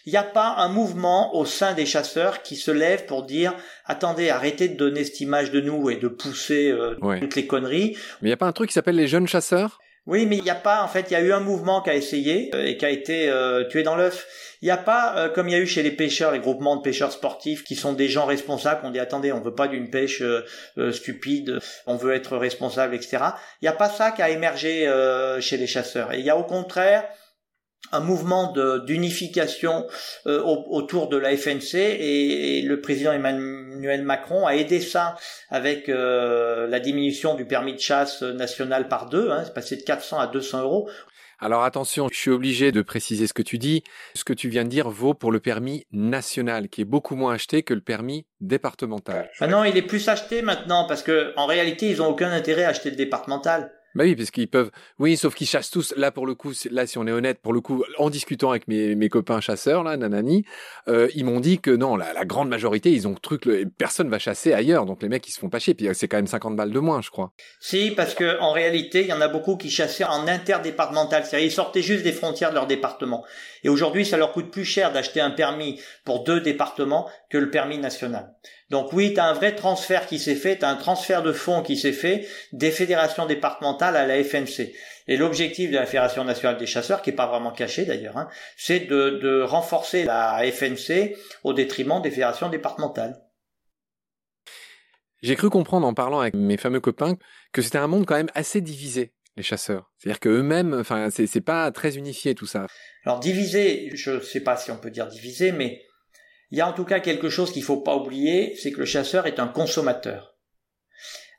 il 0.05 0.11
n'y 0.11 0.17
a 0.17 0.23
pas 0.23 0.55
un 0.57 0.67
mouvement 0.67 1.35
au 1.35 1.45
sein 1.45 1.73
des 1.73 1.85
chasseurs 1.85 2.41
qui 2.41 2.55
se 2.55 2.71
lève 2.71 3.05
pour 3.05 3.23
dire 3.23 3.53
attendez, 3.85 4.29
arrêtez 4.29 4.67
de 4.67 4.75
donner 4.75 5.03
cette 5.03 5.21
image 5.21 5.51
de 5.51 5.61
nous 5.61 5.89
et 5.89 5.95
de 5.95 6.07
pousser 6.07 6.71
euh, 6.71 6.95
toutes 7.19 7.35
les 7.35 7.47
conneries. 7.47 7.97
Mais 8.21 8.27
il 8.27 8.31
n'y 8.31 8.33
a 8.33 8.37
pas 8.37 8.47
un 8.47 8.51
truc 8.51 8.69
qui 8.69 8.73
s'appelle 8.73 8.95
les 8.95 9.07
jeunes 9.07 9.27
chasseurs? 9.27 9.79
Oui, 10.05 10.25
mais 10.25 10.35
il 10.35 10.43
n'y 10.43 10.49
a 10.49 10.55
pas, 10.55 10.83
en 10.83 10.89
fait, 10.89 11.05
il 11.09 11.13
y 11.13 11.15
a 11.15 11.21
eu 11.21 11.31
un 11.31 11.39
mouvement 11.39 11.81
qui 11.81 11.89
a 11.89 11.95
essayé 11.95 12.51
euh, 12.53 12.65
et 12.65 12.75
qui 12.75 12.83
a 12.83 12.89
été 12.89 13.29
euh, 13.29 13.65
tué 13.69 13.83
dans 13.83 13.95
l'œuf. 13.95 14.27
Il 14.61 14.65
n'y 14.65 14.71
a 14.71 14.77
pas, 14.77 15.29
comme 15.35 15.49
il 15.49 15.51
y 15.51 15.55
a 15.55 15.59
eu 15.59 15.67
chez 15.67 15.83
les 15.83 15.91
pêcheurs, 15.91 16.31
les 16.31 16.39
groupements 16.39 16.77
de 16.77 16.81
pêcheurs 16.81 17.11
sportifs, 17.11 17.65
qui 17.65 17.75
sont 17.75 17.91
des 17.91 18.07
gens 18.07 18.25
responsables, 18.25 18.79
on 18.85 18.91
dit 18.91 18.99
attendez, 18.99 19.33
on 19.33 19.41
veut 19.41 19.55
pas 19.55 19.67
d'une 19.67 19.89
pêche 19.89 20.23
stupide, 20.91 21.59
on 21.85 21.97
veut 21.97 22.13
être 22.13 22.37
responsable, 22.37 22.95
etc. 22.95 23.17
Il 23.61 23.65
n'y 23.65 23.67
a 23.67 23.73
pas 23.73 23.89
ça 23.89 24.11
qui 24.11 24.21
a 24.21 24.29
émergé 24.29 24.89
chez 25.41 25.57
les 25.57 25.67
chasseurs. 25.67 26.13
Et 26.13 26.19
il 26.19 26.25
y 26.25 26.29
a 26.29 26.37
au 26.37 26.45
contraire 26.45 27.03
un 27.93 27.99
mouvement 27.99 28.53
d'unification 28.85 29.87
euh, 30.27 30.41
autour 30.41 31.07
de 31.09 31.17
la 31.17 31.35
FNC 31.37 31.75
et, 31.75 32.61
le 32.63 32.81
président 32.81 33.13
Emmanuel 33.13 34.03
Macron 34.03 34.45
a 34.47 34.55
aidé 34.55 34.79
ça 34.79 35.15
avec 35.49 35.89
euh, 35.89 36.67
la 36.67 36.79
diminution 36.79 37.35
du 37.35 37.45
permis 37.45 37.73
de 37.73 37.79
chasse 37.79 38.21
national 38.21 38.87
par 38.87 39.09
deux, 39.09 39.29
hein, 39.31 39.43
c'est 39.45 39.53
passé 39.53 39.75
de 39.77 39.83
400 39.83 40.19
à 40.19 40.27
200 40.27 40.61
euros. 40.61 40.89
Alors 41.39 41.63
attention, 41.63 42.07
je 42.09 42.17
suis 42.17 42.31
obligé 42.31 42.71
de 42.71 42.81
préciser 42.81 43.27
ce 43.27 43.33
que 43.33 43.41
tu 43.41 43.57
dis. 43.57 43.83
Ce 44.15 44.23
que 44.23 44.31
tu 44.31 44.47
viens 44.47 44.63
de 44.63 44.69
dire 44.69 44.89
vaut 44.89 45.13
pour 45.13 45.29
le 45.29 45.41
permis 45.41 45.85
national, 45.91 46.69
qui 46.69 46.79
est 46.81 46.85
beaucoup 46.85 47.15
moins 47.15 47.33
acheté 47.33 47.63
que 47.63 47.73
le 47.73 47.81
permis 47.81 48.25
départemental. 48.39 49.29
Ah 49.41 49.47
non, 49.47 49.65
il 49.65 49.75
est 49.75 49.81
plus 49.81 50.07
acheté 50.07 50.41
maintenant 50.41 50.87
parce 50.87 51.03
que 51.03 51.33
en 51.35 51.45
réalité, 51.45 51.89
ils 51.89 52.01
ont 52.01 52.07
aucun 52.07 52.31
intérêt 52.31 52.63
à 52.63 52.69
acheter 52.69 52.91
le 52.91 52.95
départemental. 52.95 53.73
Bah 53.95 54.03
oui, 54.05 54.15
parce 54.15 54.31
qu'ils 54.31 54.47
peuvent. 54.47 54.71
Oui, 54.99 55.17
sauf 55.17 55.35
qu'ils 55.35 55.47
chassent 55.47 55.69
tous. 55.69 55.93
Là, 55.97 56.11
pour 56.11 56.25
le 56.25 56.35
coup, 56.35 56.51
là, 56.71 56.87
si 56.87 56.97
on 56.97 57.05
est 57.07 57.11
honnête, 57.11 57.39
pour 57.41 57.53
le 57.53 57.61
coup, 57.61 57.83
en 57.97 58.09
discutant 58.09 58.49
avec 58.49 58.67
mes, 58.67 59.09
copains 59.09 59.41
chasseurs, 59.41 59.83
là, 59.83 59.97
nanani, 59.97 60.45
euh, 60.87 61.09
ils 61.15 61.25
m'ont 61.25 61.39
dit 61.39 61.59
que 61.59 61.71
non, 61.71 61.95
la, 61.95 62.13
la, 62.13 62.25
grande 62.25 62.49
majorité, 62.49 62.91
ils 62.91 63.07
ont 63.07 63.13
truc, 63.13 63.47
personne 63.77 64.09
va 64.09 64.19
chasser 64.19 64.53
ailleurs. 64.53 64.85
Donc 64.85 65.01
les 65.01 65.09
mecs, 65.09 65.27
ils 65.27 65.31
se 65.31 65.39
font 65.39 65.49
pas 65.49 65.59
chier. 65.59 65.73
Puis 65.73 65.87
c'est 65.93 66.07
quand 66.07 66.17
même 66.17 66.27
50 66.27 66.55
balles 66.55 66.71
de 66.71 66.79
moins, 66.79 67.01
je 67.01 67.09
crois. 67.09 67.31
Si, 67.59 67.91
parce 67.91 68.15
que 68.15 68.39
en 68.39 68.51
réalité, 68.51 69.01
il 69.01 69.07
y 69.07 69.13
en 69.13 69.21
a 69.21 69.27
beaucoup 69.27 69.57
qui 69.57 69.69
chassaient 69.69 70.03
en 70.03 70.27
interdépartemental. 70.27 71.25
C'est-à-dire, 71.25 71.47
ils 71.47 71.51
sortaient 71.51 71.81
juste 71.81 72.03
des 72.03 72.11
frontières 72.13 72.49
de 72.49 72.55
leur 72.55 72.67
département. 72.67 73.23
Et 73.63 73.69
aujourd'hui, 73.69 74.05
ça 74.05 74.17
leur 74.17 74.31
coûte 74.31 74.51
plus 74.51 74.65
cher 74.65 74.91
d'acheter 74.91 75.21
un 75.21 75.31
permis 75.31 75.79
pour 76.03 76.23
deux 76.23 76.41
départements 76.41 77.09
que 77.33 77.39
le 77.39 77.49
permis 77.49 77.79
national. 77.79 78.35
Donc 78.69 78.93
oui, 78.93 79.15
tu 79.15 79.19
as 79.19 79.25
un 79.25 79.33
vrai 79.33 79.55
transfert 79.55 80.05
qui 80.05 80.19
s'est 80.19 80.35
fait, 80.35 80.59
tu 80.59 80.65
as 80.65 80.69
un 80.69 80.75
transfert 80.75 81.23
de 81.23 81.31
fonds 81.31 81.63
qui 81.63 81.75
s'est 81.75 81.91
fait 81.91 82.27
des 82.51 82.69
fédérations 82.69 83.25
départementales 83.25 83.95
à 83.95 84.05
la 84.05 84.23
FNC. 84.23 84.71
Et 85.07 85.17
l'objectif 85.17 85.71
de 85.71 85.75
la 85.75 85.87
Fédération 85.87 86.23
nationale 86.25 86.59
des 86.59 86.67
chasseurs, 86.67 87.01
qui 87.01 87.09
est 87.09 87.15
pas 87.15 87.25
vraiment 87.25 87.51
caché 87.51 87.85
d'ailleurs, 87.85 88.17
hein, 88.17 88.29
c'est 88.55 88.81
de, 88.81 89.19
de 89.19 89.41
renforcer 89.41 90.03
la 90.03 90.43
FNC 90.43 91.17
au 91.43 91.53
détriment 91.53 92.03
des 92.03 92.11
fédérations 92.11 92.49
départementales. 92.49 93.19
J'ai 95.23 95.35
cru 95.35 95.49
comprendre 95.49 95.87
en 95.87 95.95
parlant 95.95 96.19
avec 96.19 96.35
mes 96.35 96.57
fameux 96.57 96.81
copains 96.81 97.17
que 97.51 97.63
c'était 97.63 97.79
un 97.79 97.87
monde 97.87 98.05
quand 98.05 98.15
même 98.15 98.31
assez 98.35 98.61
divisé, 98.61 99.11
les 99.37 99.43
chasseurs. 99.43 99.91
C'est-à-dire 99.97 100.19
que 100.19 100.29
eux-mêmes, 100.29 100.75
enfin, 100.75 101.09
c'est 101.09 101.41
pas 101.41 101.71
très 101.71 101.97
unifié 101.97 102.35
tout 102.35 102.45
ça. 102.45 102.67
Alors 103.05 103.19
divisé, 103.19 103.89
je 103.95 104.19
sais 104.19 104.41
pas 104.41 104.55
si 104.55 104.69
on 104.69 104.77
peut 104.77 104.91
dire 104.91 105.07
divisé, 105.07 105.51
mais 105.51 105.81
il 106.53 106.57
y 106.57 106.61
a 106.61 106.67
en 106.67 106.73
tout 106.73 106.85
cas 106.85 106.99
quelque 106.99 107.29
chose 107.31 107.51
qu'il 107.51 107.63
faut 107.63 107.81
pas 107.81 107.95
oublier, 107.95 108.55
c'est 108.57 108.71
que 108.71 108.79
le 108.79 108.85
chasseur 108.85 109.25
est 109.25 109.39
un 109.39 109.47
consommateur. 109.47 110.37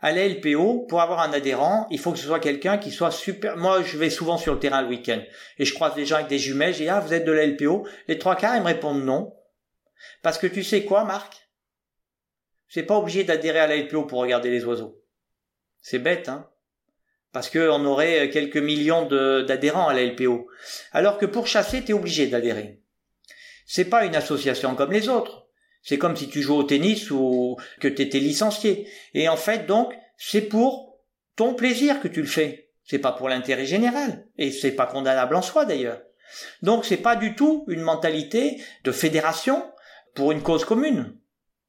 À 0.00 0.10
la 0.10 0.26
LPO, 0.26 0.86
pour 0.88 1.00
avoir 1.02 1.20
un 1.20 1.32
adhérent, 1.32 1.86
il 1.92 2.00
faut 2.00 2.10
que 2.10 2.18
ce 2.18 2.26
soit 2.26 2.40
quelqu'un 2.40 2.78
qui 2.78 2.90
soit 2.90 3.12
super. 3.12 3.56
Moi, 3.56 3.84
je 3.84 3.96
vais 3.96 4.10
souvent 4.10 4.38
sur 4.38 4.54
le 4.54 4.58
terrain 4.58 4.82
le 4.82 4.88
week-end 4.88 5.22
et 5.58 5.64
je 5.64 5.72
croise 5.72 5.94
des 5.94 6.04
gens 6.04 6.16
avec 6.16 6.26
des 6.26 6.40
jumelles. 6.40 6.74
Dis 6.74 6.88
ah 6.88 6.98
vous 6.98 7.14
êtes 7.14 7.24
de 7.24 7.30
la 7.30 7.46
LPO. 7.46 7.86
Les 8.08 8.18
trois 8.18 8.34
quarts 8.34 8.56
ils 8.56 8.62
me 8.62 8.66
répondent 8.66 9.04
non, 9.04 9.32
parce 10.22 10.36
que 10.36 10.48
tu 10.48 10.64
sais 10.64 10.82
quoi, 10.82 11.04
Marc? 11.04 11.48
C'est 12.66 12.82
pas 12.82 12.98
obligé 12.98 13.22
d'adhérer 13.22 13.60
à 13.60 13.68
la 13.68 13.76
LPO 13.76 14.06
pour 14.06 14.18
regarder 14.18 14.50
les 14.50 14.64
oiseaux. 14.64 15.00
C'est 15.80 16.00
bête, 16.00 16.28
hein? 16.28 16.50
Parce 17.30 17.50
qu'on 17.50 17.84
aurait 17.84 18.30
quelques 18.30 18.56
millions 18.56 19.06
d'adhérents 19.06 19.86
à 19.86 19.94
la 19.94 20.04
LPO. 20.06 20.48
Alors 20.90 21.18
que 21.18 21.26
pour 21.26 21.46
chasser, 21.46 21.84
tu 21.84 21.92
obligé 21.92 22.26
d'adhérer. 22.26 22.80
C'est 23.66 23.86
pas 23.86 24.04
une 24.04 24.16
association 24.16 24.74
comme 24.74 24.92
les 24.92 25.08
autres. 25.08 25.48
C'est 25.82 25.98
comme 25.98 26.16
si 26.16 26.28
tu 26.28 26.40
joues 26.40 26.56
au 26.56 26.64
tennis 26.64 27.10
ou 27.10 27.56
que 27.80 27.88
tu 27.88 28.02
étais 28.02 28.18
licencié. 28.18 28.88
Et 29.12 29.28
en 29.28 29.36
fait, 29.36 29.66
donc, 29.66 29.94
c'est 30.16 30.42
pour 30.42 30.98
ton 31.36 31.54
plaisir 31.54 32.00
que 32.00 32.08
tu 32.08 32.20
le 32.20 32.26
fais. 32.26 32.70
C'est 32.84 32.98
pas 32.98 33.12
pour 33.12 33.28
l'intérêt 33.28 33.66
général. 33.66 34.26
Et 34.38 34.50
c'est 34.50 34.72
pas 34.72 34.86
condamnable 34.86 35.36
en 35.36 35.42
soi 35.42 35.64
d'ailleurs. 35.64 36.00
Donc 36.62 36.84
c'est 36.84 36.96
pas 36.96 37.16
du 37.16 37.34
tout 37.34 37.64
une 37.68 37.80
mentalité 37.80 38.62
de 38.84 38.92
fédération 38.92 39.70
pour 40.14 40.32
une 40.32 40.42
cause 40.42 40.64
commune. 40.64 41.16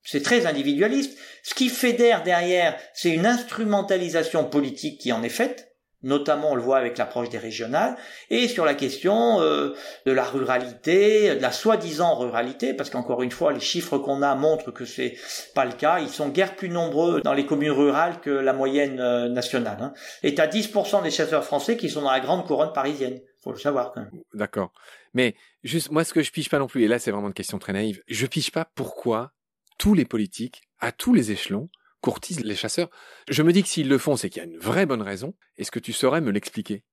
C'est 0.03 0.21
très 0.21 0.45
individualiste. 0.45 1.17
Ce 1.43 1.53
qui 1.53 1.69
fédère 1.69 2.23
derrière, 2.23 2.79
c'est 2.93 3.09
une 3.09 3.25
instrumentalisation 3.25 4.45
politique 4.45 5.01
qui 5.01 5.11
en 5.11 5.23
est 5.23 5.29
faite, 5.29 5.74
notamment 6.05 6.51
on 6.51 6.55
le 6.55 6.61
voit 6.61 6.77
avec 6.77 6.97
l'approche 6.97 7.29
des 7.29 7.37
régionales, 7.37 7.97
et 8.29 8.47
sur 8.47 8.63
la 8.63 8.75
question 8.75 9.41
euh, 9.41 9.73
de 10.05 10.11
la 10.11 10.23
ruralité, 10.23 11.35
de 11.35 11.41
la 11.41 11.51
soi-disant 11.51 12.15
ruralité, 12.15 12.73
parce 12.73 12.89
qu'encore 12.89 13.23
une 13.23 13.31
fois, 13.31 13.51
les 13.51 13.59
chiffres 13.59 13.97
qu'on 13.97 14.21
a 14.21 14.35
montrent 14.35 14.71
que 14.71 14.85
c'est 14.85 15.15
pas 15.53 15.65
le 15.65 15.73
cas. 15.73 15.99
Ils 15.99 16.09
sont 16.09 16.29
guère 16.29 16.55
plus 16.55 16.69
nombreux 16.69 17.21
dans 17.21 17.33
les 17.33 17.45
communes 17.45 17.71
rurales 17.71 18.21
que 18.21 18.29
la 18.29 18.53
moyenne 18.53 18.99
euh, 18.99 19.27
nationale. 19.27 19.77
Hein. 19.81 19.93
Et 20.23 20.39
à 20.39 20.47
10% 20.47 21.03
des 21.03 21.11
chasseurs 21.11 21.43
français 21.43 21.75
qui 21.75 21.89
sont 21.89 22.03
dans 22.03 22.11
la 22.11 22.19
grande 22.19 22.45
couronne 22.45 22.71
parisienne. 22.71 23.19
Faut 23.43 23.51
le 23.51 23.59
savoir 23.59 23.91
quand 23.91 24.01
même. 24.01 24.11
D'accord. 24.33 24.71
Mais 25.13 25.35
juste, 25.63 25.91
moi, 25.91 26.03
ce 26.03 26.13
que 26.13 26.21
je 26.21 26.31
piche 26.31 26.49
pas 26.49 26.59
non 26.59 26.67
plus, 26.67 26.83
et 26.83 26.87
là, 26.87 26.99
c'est 26.99 27.11
vraiment 27.11 27.27
une 27.27 27.33
question 27.33 27.57
très 27.57 27.73
naïve, 27.73 28.01
je 28.07 28.25
piche 28.27 28.51
pas 28.51 28.65
pourquoi 28.75 29.31
tous 29.77 29.93
les 29.93 30.05
politiques, 30.05 30.61
à 30.79 30.91
tous 30.91 31.13
les 31.13 31.31
échelons, 31.31 31.69
courtisent 32.05 32.45
les 32.45 32.55
chasseurs. 32.55 32.91
Je 33.29 33.41
me 33.41 33.51
dis 33.51 33.63
que 33.63 33.67
s'ils 33.67 33.89
le 33.89 33.97
font, 33.97 34.15
c'est 34.15 34.29
qu'il 34.29 34.43
y 34.43 34.45
a 34.45 34.47
une 34.47 34.59
vraie 34.59 34.85
bonne 34.85 35.01
raison. 35.01 35.33
Est-ce 35.57 35.71
que 35.71 35.79
tu 35.79 35.91
saurais 35.91 36.21
me 36.21 36.29
l'expliquer? 36.29 36.83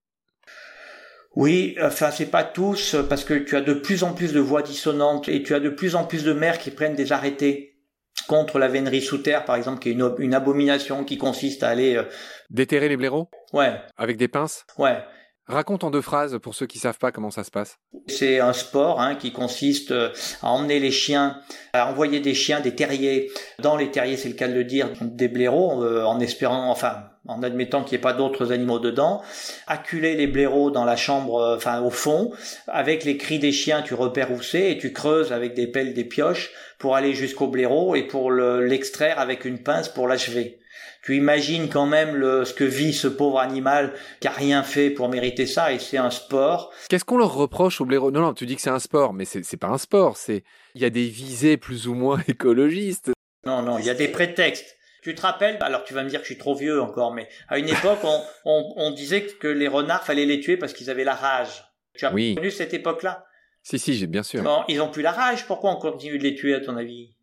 Oui, 1.36 1.76
enfin 1.82 2.10
c'est 2.10 2.30
pas 2.30 2.44
tous 2.44 2.96
parce 3.10 3.24
que 3.24 3.34
tu 3.34 3.54
as 3.54 3.60
de 3.60 3.74
plus 3.74 4.04
en 4.04 4.14
plus 4.14 4.32
de 4.32 4.40
voix 4.40 4.62
dissonantes 4.62 5.28
et 5.28 5.42
tu 5.42 5.54
as 5.54 5.60
de 5.60 5.68
plus 5.68 5.96
en 5.96 6.04
plus 6.06 6.24
de 6.24 6.32
maires 6.32 6.58
qui 6.58 6.70
prennent 6.70 6.94
des 6.94 7.12
arrêtés 7.12 7.78
contre 8.26 8.58
la 8.58 8.68
vénerie 8.68 9.02
sous 9.02 9.18
terre 9.18 9.44
par 9.44 9.56
exemple 9.56 9.80
qui 9.80 9.90
est 9.90 9.92
une, 9.92 10.14
une 10.18 10.34
abomination 10.34 11.04
qui 11.04 11.18
consiste 11.18 11.62
à 11.62 11.68
aller 11.68 11.96
euh, 11.96 12.04
déterrer 12.48 12.88
les 12.88 12.96
blaireaux? 12.96 13.28
Ouais. 13.52 13.80
Avec 13.98 14.16
des 14.16 14.28
pinces? 14.28 14.64
Ouais. 14.78 14.98
Raconte 15.48 15.82
en 15.82 15.90
deux 15.90 16.02
phrases 16.02 16.38
pour 16.40 16.54
ceux 16.54 16.66
qui 16.66 16.78
savent 16.78 16.98
pas 16.98 17.10
comment 17.10 17.32
ça 17.32 17.42
se 17.42 17.50
passe. 17.50 17.78
C'est 18.06 18.38
un 18.38 18.52
sport 18.52 19.00
hein, 19.00 19.16
qui 19.16 19.32
consiste 19.32 19.90
euh, 19.90 20.10
à 20.40 20.50
emmener 20.50 20.78
les 20.78 20.92
chiens, 20.92 21.40
à 21.72 21.90
envoyer 21.90 22.20
des 22.20 22.34
chiens, 22.34 22.60
des 22.60 22.76
terriers. 22.76 23.28
Dans 23.58 23.76
les 23.76 23.90
terriers, 23.90 24.16
c'est 24.16 24.28
le 24.28 24.36
cas 24.36 24.46
de 24.46 24.54
le 24.54 24.62
dire, 24.62 24.88
des 25.00 25.26
blaireaux, 25.26 25.82
euh, 25.82 26.04
en 26.04 26.20
espérant, 26.20 26.70
enfin, 26.70 27.06
en 27.26 27.42
admettant 27.42 27.82
qu'il 27.82 27.96
n'y 27.96 28.00
ait 28.00 28.02
pas 28.02 28.12
d'autres 28.12 28.52
animaux 28.52 28.78
dedans, 28.78 29.20
acculer 29.66 30.14
les 30.14 30.28
blaireaux 30.28 30.70
dans 30.70 30.84
la 30.84 30.96
chambre, 30.96 31.40
euh, 31.40 31.56
enfin 31.56 31.80
au 31.80 31.90
fond, 31.90 32.30
avec 32.68 33.02
les 33.02 33.16
cris 33.16 33.40
des 33.40 33.52
chiens, 33.52 33.82
tu 33.82 33.94
repères 33.94 34.30
où 34.30 34.40
c'est 34.40 34.70
et 34.70 34.78
tu 34.78 34.92
creuses 34.92 35.32
avec 35.32 35.54
des 35.54 35.66
pelles, 35.66 35.92
des 35.92 36.04
pioches 36.04 36.52
pour 36.78 36.94
aller 36.94 37.14
jusqu'au 37.14 37.48
blaireau 37.48 37.96
et 37.96 38.02
pour 38.04 38.30
l'extraire 38.30 39.18
avec 39.18 39.44
une 39.44 39.62
pince 39.62 39.88
pour 39.88 40.06
l'achever 40.06 40.61
tu 41.02 41.16
imagines 41.16 41.68
quand 41.68 41.86
même 41.86 42.14
le, 42.14 42.44
ce 42.44 42.54
que 42.54 42.64
vit 42.64 42.92
ce 42.92 43.08
pauvre 43.08 43.40
animal 43.40 43.92
qui 44.20 44.28
a 44.28 44.30
rien 44.30 44.62
fait 44.62 44.90
pour 44.90 45.08
mériter 45.08 45.46
ça 45.46 45.72
et 45.72 45.78
c'est 45.78 45.98
un 45.98 46.10
sport. 46.10 46.72
Qu'est-ce 46.88 47.04
qu'on 47.04 47.18
leur 47.18 47.34
reproche 47.34 47.80
au 47.80 47.84
blaireau 47.84 48.10
Non, 48.10 48.20
non, 48.20 48.34
tu 48.34 48.46
dis 48.46 48.56
que 48.56 48.62
c'est 48.62 48.70
un 48.70 48.78
sport, 48.78 49.12
mais 49.12 49.24
c'est, 49.24 49.56
pas 49.56 49.68
un 49.68 49.78
sport. 49.78 50.16
C'est 50.16 50.44
il 50.74 50.82
y 50.82 50.84
a 50.84 50.90
des 50.90 51.06
visées 51.06 51.56
plus 51.56 51.88
ou 51.88 51.94
moins 51.94 52.20
écologistes. 52.28 53.12
Non, 53.44 53.62
non, 53.62 53.78
il 53.78 53.84
y 53.84 53.90
a 53.90 53.94
des 53.94 54.08
prétextes. 54.08 54.76
Tu 55.02 55.16
te 55.16 55.22
rappelles? 55.22 55.58
Alors 55.60 55.82
tu 55.82 55.94
vas 55.94 56.04
me 56.04 56.08
dire 56.08 56.20
que 56.20 56.26
je 56.26 56.32
suis 56.32 56.38
trop 56.38 56.54
vieux 56.54 56.80
encore, 56.80 57.12
mais 57.12 57.28
à 57.48 57.58
une 57.58 57.68
époque, 57.68 57.98
on, 58.04 58.22
on, 58.44 58.74
on 58.76 58.90
disait 58.92 59.22
que 59.26 59.48
les 59.48 59.66
renards 59.66 60.04
fallait 60.04 60.26
les 60.26 60.40
tuer 60.40 60.56
parce 60.56 60.72
qu'ils 60.72 60.90
avaient 60.90 61.04
la 61.04 61.14
rage. 61.14 61.64
Tu 61.94 62.06
as 62.06 62.12
oui. 62.12 62.34
connu 62.34 62.50
cette 62.50 62.72
époque-là? 62.72 63.26
Si, 63.62 63.78
si, 63.78 63.94
j'ai 63.94 64.06
bien 64.06 64.22
sûr. 64.22 64.42
Ils 64.68 64.80
ont 64.80 64.88
plus 64.88 65.02
la 65.02 65.12
rage. 65.12 65.46
Pourquoi 65.46 65.70
on 65.70 65.76
continue 65.76 66.18
de 66.18 66.22
les 66.22 66.34
tuer 66.34 66.54
à 66.54 66.60
ton 66.60 66.76
avis? 66.76 67.14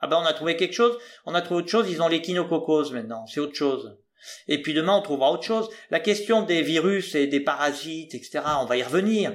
Ah 0.00 0.06
ben 0.06 0.18
on 0.18 0.26
a 0.26 0.32
trouvé 0.32 0.56
quelque 0.56 0.74
chose, 0.74 0.98
on 1.24 1.34
a 1.34 1.42
trouvé 1.42 1.60
autre 1.60 1.70
chose, 1.70 1.90
ils 1.90 2.02
ont 2.02 2.08
l'échinococose 2.08 2.92
maintenant, 2.92 3.26
c'est 3.26 3.40
autre 3.40 3.54
chose. 3.54 3.96
Et 4.48 4.60
puis 4.62 4.74
demain 4.74 4.96
on 4.96 5.02
trouvera 5.02 5.30
autre 5.30 5.44
chose. 5.44 5.68
La 5.90 6.00
question 6.00 6.42
des 6.42 6.62
virus 6.62 7.14
et 7.14 7.26
des 7.26 7.40
parasites, 7.40 8.14
etc., 8.14 8.40
on 8.60 8.64
va 8.64 8.76
y 8.76 8.82
revenir. 8.82 9.34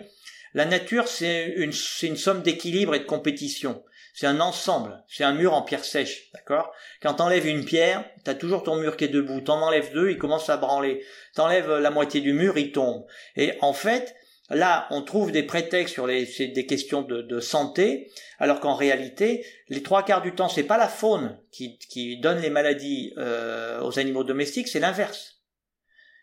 La 0.54 0.66
nature 0.66 1.08
c'est 1.08 1.54
une, 1.58 1.74
une 2.04 2.18
somme 2.18 2.42
d'équilibre 2.42 2.96
et 2.96 3.00
de 3.00 3.06
compétition. 3.06 3.84
C'est 4.20 4.28
un 4.28 4.42
ensemble, 4.42 5.02
c'est 5.08 5.24
un 5.24 5.32
mur 5.32 5.54
en 5.54 5.62
pierre 5.62 5.86
sèche, 5.86 6.30
d'accord? 6.34 6.74
Quand 7.02 7.14
t'enlèves 7.14 7.48
une 7.48 7.64
pierre, 7.64 8.04
t'as 8.26 8.34
toujours 8.34 8.64
ton 8.64 8.76
mur 8.76 8.98
qui 8.98 9.06
est 9.06 9.10
debout. 9.10 9.40
T'en 9.40 9.62
enlèves 9.62 9.94
deux, 9.94 10.10
il 10.10 10.18
commence 10.18 10.50
à 10.50 10.58
branler. 10.58 11.06
T'enlèves 11.36 11.72
la 11.78 11.90
moitié 11.90 12.20
du 12.20 12.34
mur, 12.34 12.58
il 12.58 12.74
tombe. 12.74 13.06
Et 13.38 13.54
en 13.62 13.72
fait, 13.72 14.16
Là, 14.50 14.88
on 14.90 15.04
trouve 15.04 15.32
des 15.32 15.44
prétextes 15.44 15.94
sur 15.94 16.08
les, 16.08 16.26
des 16.26 16.66
questions 16.66 17.04
de, 17.04 17.40
santé, 17.40 18.12
alors 18.40 18.60
qu'en 18.60 18.74
réalité, 18.74 19.46
les 19.68 19.84
trois 19.84 20.04
quarts 20.04 20.24
du 20.24 20.34
temps, 20.34 20.50
c'est 20.50 20.64
pas 20.64 20.78
la 20.78 20.88
faune 20.88 21.40
qui, 21.52 21.78
qui 21.78 22.20
donne 22.20 22.40
les 22.40 22.50
maladies 22.50 23.14
euh, 23.18 23.82
aux 23.82 24.00
animaux 24.00 24.24
domestiques, 24.24 24.68
c'est 24.68 24.80
l'inverse. 24.80 25.42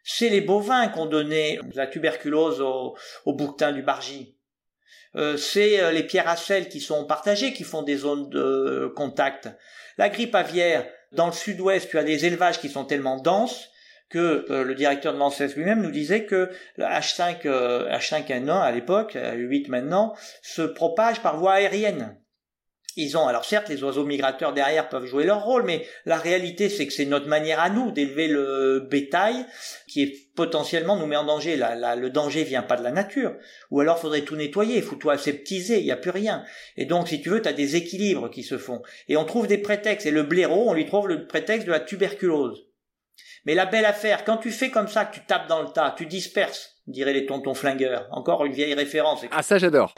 C'est 0.03 0.29
les 0.29 0.41
bovins 0.41 0.89
qui 0.89 0.99
ont 0.99 1.07
donné 1.07 1.61
la 1.75 1.87
tuberculose 1.87 2.61
au, 2.61 2.97
au 3.25 3.33
bouquetin 3.35 3.73
du 3.73 3.83
bargy. 3.83 4.37
Euh, 5.15 5.37
c'est 5.37 5.81
euh, 5.81 5.93
les 5.93 6.03
pierres 6.03 6.29
à 6.29 6.37
sel 6.37 6.69
qui 6.69 6.81
sont 6.81 7.07
partagées 7.07 7.53
qui 7.53 7.65
font 7.65 7.83
des 7.83 7.97
zones 7.97 8.29
de 8.29 8.93
contact. 8.97 9.49
La 9.99 10.09
grippe 10.09 10.35
aviaire, 10.35 10.87
dans 11.12 11.27
le 11.27 11.33
sud-ouest, 11.33 11.89
tu 11.89 11.99
as 11.99 12.05
des 12.05 12.27
élevages 12.27 12.61
qui 12.61 12.68
sont 12.68 12.85
tellement 12.85 13.16
denses 13.16 13.70
que 14.09 14.47
euh, 14.51 14.63
le 14.63 14.75
directeur 14.75 15.13
de 15.13 15.19
l'ANSES 15.19 15.57
lui-même 15.57 15.83
nous 15.83 15.91
disait 15.91 16.25
que 16.25 16.51
le 16.77 16.85
H5, 16.85 17.43
H5N1 17.43 18.61
à 18.61 18.73
l'époque, 18.73 19.17
8 19.17 19.69
maintenant, 19.69 20.15
se 20.43 20.63
propage 20.63 21.21
par 21.21 21.39
voie 21.39 21.55
aérienne. 21.55 22.17
ils 22.97 23.17
ont, 23.17 23.27
alors 23.27 23.45
certes, 23.45 23.69
les 23.69 23.83
oiseaux 23.83 24.05
migrateurs 24.05 24.53
derrière 24.53 24.89
peuvent 24.89 25.07
jouer 25.07 25.25
leur 25.25 25.45
rôle, 25.45 25.65
mais 25.65 25.87
la 26.05 26.17
réalité, 26.17 26.69
c'est 26.69 26.87
que 26.87 26.93
c'est 26.93 27.05
notre 27.05 27.29
manière 27.29 27.61
à 27.61 27.69
nous 27.69 27.91
d'élever 27.91 28.29
le 28.29 28.87
bétail 28.89 29.45
qui 29.89 30.03
est 30.03 30.27
potentiellement 30.37 30.97
nous 30.97 31.07
met 31.07 31.17
en 31.17 31.25
danger. 31.25 31.57
le 31.57 32.09
danger 32.09 32.45
vient 32.45 32.63
pas 32.63 32.77
de 32.77 32.85
la 32.85 32.93
nature. 32.93 33.35
Ou 33.71 33.81
alors 33.81 33.99
faudrait 33.99 34.23
tout 34.23 34.37
nettoyer, 34.37 34.81
faut 34.83 34.97
tout 34.97 35.11
aseptiser, 35.11 35.79
il 35.79 35.85
n'y 35.85 35.91
a 35.91 35.97
plus 35.97 36.11
rien. 36.11 36.45
Et 36.77 36.85
donc, 36.85 37.09
si 37.09 37.21
tu 37.21 37.31
veux, 37.31 37.43
tu 37.43 37.49
as 37.49 37.53
des 37.53 37.75
équilibres 37.75 38.31
qui 38.31 38.45
se 38.45 38.59
font. 38.59 38.83
Et 39.09 39.17
on 39.17 39.25
trouve 39.25 39.47
des 39.47 39.59
prétextes. 39.59 40.07
Et 40.07 40.13
le 40.13 40.23
blaireau, 40.23 40.69
on 40.69 40.75
lui 40.75 40.87
trouve 40.87 41.09
le 41.09 41.27
prétexte 41.27 41.67
de 41.67 41.73
la 41.73 41.81
tuberculose. 41.81 42.66
Mais 43.47 43.55
la 43.55 43.64
belle 43.64 43.86
affaire, 43.86 44.24
quand 44.24 44.38
tu 44.38 44.51
fais 44.51 44.70
comme 44.70 44.88
ça, 44.88 45.05
que 45.05 45.14
tu 45.14 45.24
tapes 45.24 45.47
dans 45.47 45.62
le 45.62 45.68
tas, 45.68 45.94
tu 45.97 46.07
disperses, 46.07 46.74
diraient 46.88 47.12
les 47.12 47.26
tontons 47.26 47.55
flingueurs. 47.55 48.09
Encore 48.11 48.44
une 48.44 48.53
vieille 48.53 48.74
référence. 48.74 49.24
Ah, 49.30 49.42
ça, 49.42 49.57
j'adore. 49.57 49.94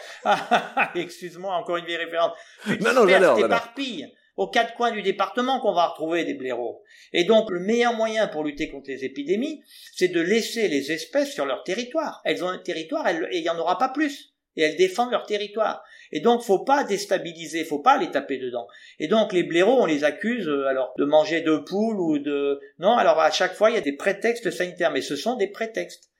Excuse-moi, 0.95 1.55
encore 1.55 1.79
une 1.79 1.87
vieille 1.87 1.97
référence. 1.97 2.37
Tu 2.65 2.79
non, 2.83 2.93
non, 2.93 3.09
j'adore. 3.09 3.37
t'éparpilles 3.37 4.13
aux 4.37 4.49
quatre 4.49 4.75
coins 4.75 4.93
du 4.93 5.03
département 5.03 5.61
qu'on 5.61 5.73
va 5.73 5.89
retrouver 5.89 6.25
des 6.25 6.35
blaireaux. 6.35 6.85
Et 7.13 7.25
donc, 7.25 7.51
le 7.51 7.59
meilleur 7.59 7.95
moyen 7.95 8.29
pour 8.29 8.45
lutter 8.45 8.69
contre 8.71 8.89
les 8.89 9.05
épidémies, 9.05 9.65
c'est 9.95 10.09
de 10.09 10.21
laisser 10.21 10.69
les 10.69 10.93
espèces 10.93 11.33
sur 11.33 11.47
leur 11.47 11.65
territoire. 11.65 12.21
Elles 12.25 12.45
ont 12.45 12.49
un 12.49 12.59
territoire 12.59 13.09
et 13.09 13.19
il 13.33 13.43
n'y 13.43 13.49
en 13.49 13.59
aura 13.59 13.79
pas 13.79 13.89
plus. 13.89 14.35
Et 14.57 14.63
elles 14.63 14.77
défendent 14.77 15.11
leur 15.11 15.27
territoire. 15.27 15.83
Et 16.13 16.21
donc, 16.21 16.43
faut 16.43 16.65
pas 16.65 16.85
déstabiliser, 16.85 17.65
faut 17.65 17.81
pas 17.81 17.99
les 17.99 18.11
taper 18.11 18.39
dedans. 18.39 18.67
Et 18.99 19.09
donc, 19.09 19.33
les 19.33 19.43
blaireaux, 19.43 19.81
on 19.81 19.87
les 19.87 20.05
accuse, 20.05 20.49
euh, 20.49 20.67
alors, 20.67 20.93
de 20.99 21.05
manger 21.05 21.41
de 21.41 21.57
poules 21.57 22.01
ou 22.01 22.19
de, 22.19 22.61
non, 22.79 22.97
alors, 22.97 23.21
à 23.21 23.31
chaque 23.31 23.55
fois, 23.55 23.71
il 23.71 23.75
y 23.75 23.79
a 23.79 23.83
des 23.83 23.97
prétextes 23.97 24.51
sanitaires, 24.51 24.93
mais 24.93 25.03
ce 25.03 25.17
sont 25.17 25.37
des 25.37 25.49
prétextes. 25.49 26.11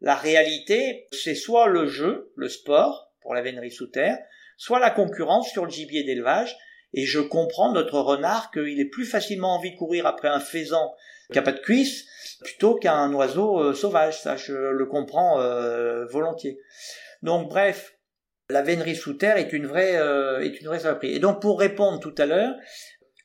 La 0.00 0.14
réalité, 0.14 1.06
c'est 1.12 1.34
soit 1.34 1.66
le 1.66 1.86
jeu, 1.86 2.32
le 2.36 2.48
sport, 2.48 3.12
pour 3.20 3.34
la 3.34 3.42
vénerie 3.42 3.70
sous 3.70 3.88
terre, 3.88 4.18
soit 4.56 4.78
la 4.78 4.90
concurrence 4.90 5.50
sur 5.50 5.64
le 5.64 5.70
gibier 5.70 6.04
d'élevage, 6.04 6.56
et 6.94 7.04
je 7.04 7.20
comprends 7.20 7.72
notre 7.72 7.98
renard 7.98 8.50
qu'il 8.50 8.80
est 8.80 8.88
plus 8.88 9.04
facilement 9.04 9.54
envie 9.54 9.72
de 9.72 9.76
courir 9.76 10.06
après 10.06 10.28
un 10.28 10.40
faisan 10.40 10.94
qui 11.30 11.38
a 11.38 11.42
pas 11.42 11.52
de 11.52 11.60
cuisse 11.60 12.06
plutôt 12.42 12.74
qu'un 12.76 13.12
oiseau 13.12 13.60
euh, 13.60 13.74
sauvage. 13.74 14.20
Ça, 14.20 14.36
je 14.36 14.54
le 14.54 14.86
comprends 14.86 15.40
euh, 15.40 16.06
volontiers. 16.06 16.58
Donc, 17.22 17.48
bref, 17.48 17.97
la 18.50 18.62
vénerie 18.62 18.96
sous 18.96 19.14
terre 19.14 19.36
est 19.36 19.52
une 19.52 19.66
vraie 19.66 19.96
euh, 19.96 20.40
est 20.40 20.60
une 20.60 20.66
vraie 20.66 20.80
saloperie. 20.80 21.14
Et 21.14 21.18
donc, 21.18 21.40
pour 21.40 21.58
répondre 21.58 22.00
tout 22.00 22.14
à 22.18 22.26
l'heure, 22.26 22.54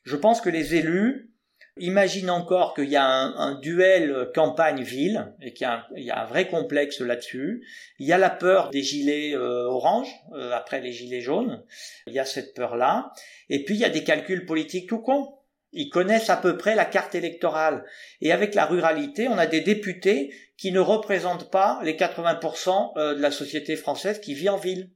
je 0.04 0.16
pense 0.16 0.40
que 0.40 0.50
les 0.50 0.74
élus 0.74 1.34
Imagine 1.76 2.30
encore 2.30 2.72
qu'il 2.74 2.88
y 2.88 2.94
a 2.94 3.04
un, 3.04 3.58
duel 3.58 4.30
campagne-ville 4.32 5.34
et 5.42 5.52
qu'il 5.52 5.66
y, 5.96 6.10
a 6.10 6.22
un 6.22 6.24
vrai 6.24 6.46
complexe 6.46 7.00
là-dessus. 7.00 7.66
Il 7.98 8.06
y 8.06 8.12
a 8.12 8.18
la 8.18 8.30
peur 8.30 8.70
des 8.70 8.82
gilets 8.82 9.34
euh, 9.34 9.64
orange 9.64 10.08
euh, 10.34 10.52
après 10.52 10.80
les 10.80 10.92
gilets 10.92 11.20
jaunes. 11.20 11.64
Il 12.06 12.12
y 12.12 12.20
a 12.20 12.24
cette 12.24 12.54
peur-là. 12.54 13.10
Et 13.48 13.64
puis 13.64 13.74
il 13.74 13.80
y 13.80 13.84
a 13.84 13.90
des 13.90 14.04
calculs 14.04 14.46
politiques 14.46 14.88
tout 14.88 15.00
con. 15.00 15.34
Ils 15.72 15.90
connaissent 15.90 16.30
à 16.30 16.36
peu 16.36 16.56
près 16.56 16.76
la 16.76 16.84
carte 16.84 17.16
électorale. 17.16 17.84
Et 18.20 18.30
avec 18.30 18.54
la 18.54 18.66
ruralité, 18.66 19.26
on 19.26 19.36
a 19.36 19.46
des 19.46 19.60
députés 19.60 20.32
qui 20.56 20.70
ne 20.70 20.78
représentent 20.78 21.50
pas 21.50 21.80
les 21.82 21.94
80% 21.94 22.92
euh, 22.96 23.14
de 23.16 23.20
la 23.20 23.32
société 23.32 23.74
française 23.74 24.20
qui 24.20 24.34
vit 24.34 24.48
en 24.48 24.58
ville. 24.58 24.92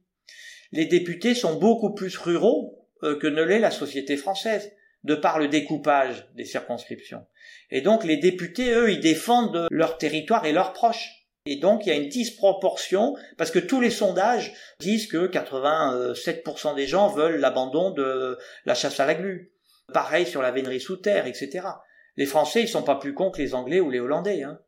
Les 0.71 0.85
députés 0.85 1.35
sont 1.35 1.55
beaucoup 1.55 1.93
plus 1.93 2.17
ruraux 2.17 2.87
que 3.01 3.27
ne 3.27 3.41
l'est 3.41 3.59
la 3.59 3.71
société 3.71 4.17
française 4.17 4.71
de 5.03 5.15
par 5.15 5.39
le 5.39 5.47
découpage 5.47 6.27
des 6.35 6.45
circonscriptions. 6.45 7.25
Et 7.71 7.81
donc 7.81 8.03
les 8.03 8.17
députés, 8.17 8.71
eux, 8.71 8.91
ils 8.91 8.99
défendent 8.99 9.67
leur 9.71 9.97
territoire 9.97 10.45
et 10.45 10.51
leurs 10.51 10.73
proches. 10.73 11.15
Et 11.45 11.55
donc 11.55 11.85
il 11.85 11.89
y 11.89 11.91
a 11.91 11.95
une 11.95 12.09
disproportion, 12.09 13.15
parce 13.37 13.51
que 13.51 13.59
tous 13.59 13.79
les 13.81 13.89
sondages 13.89 14.53
disent 14.79 15.07
que 15.07 15.27
87% 15.27 16.75
des 16.75 16.85
gens 16.85 17.07
veulent 17.07 17.39
l'abandon 17.39 17.91
de 17.91 18.37
la 18.65 18.75
chasse 18.75 18.99
à 18.99 19.05
la 19.05 19.15
glu. 19.15 19.53
Pareil 19.93 20.27
sur 20.27 20.41
la 20.41 20.51
vénerie 20.51 20.81
sous 20.81 20.97
terre, 20.97 21.25
etc. 21.25 21.65
Les 22.17 22.25
Français, 22.25 22.61
ils 22.61 22.67
sont 22.67 22.83
pas 22.83 22.95
plus 22.97 23.13
cons 23.13 23.31
que 23.31 23.41
les 23.41 23.55
Anglais 23.55 23.79
ou 23.79 23.89
les 23.89 23.99
Hollandais. 23.99 24.43
Hein. 24.43 24.59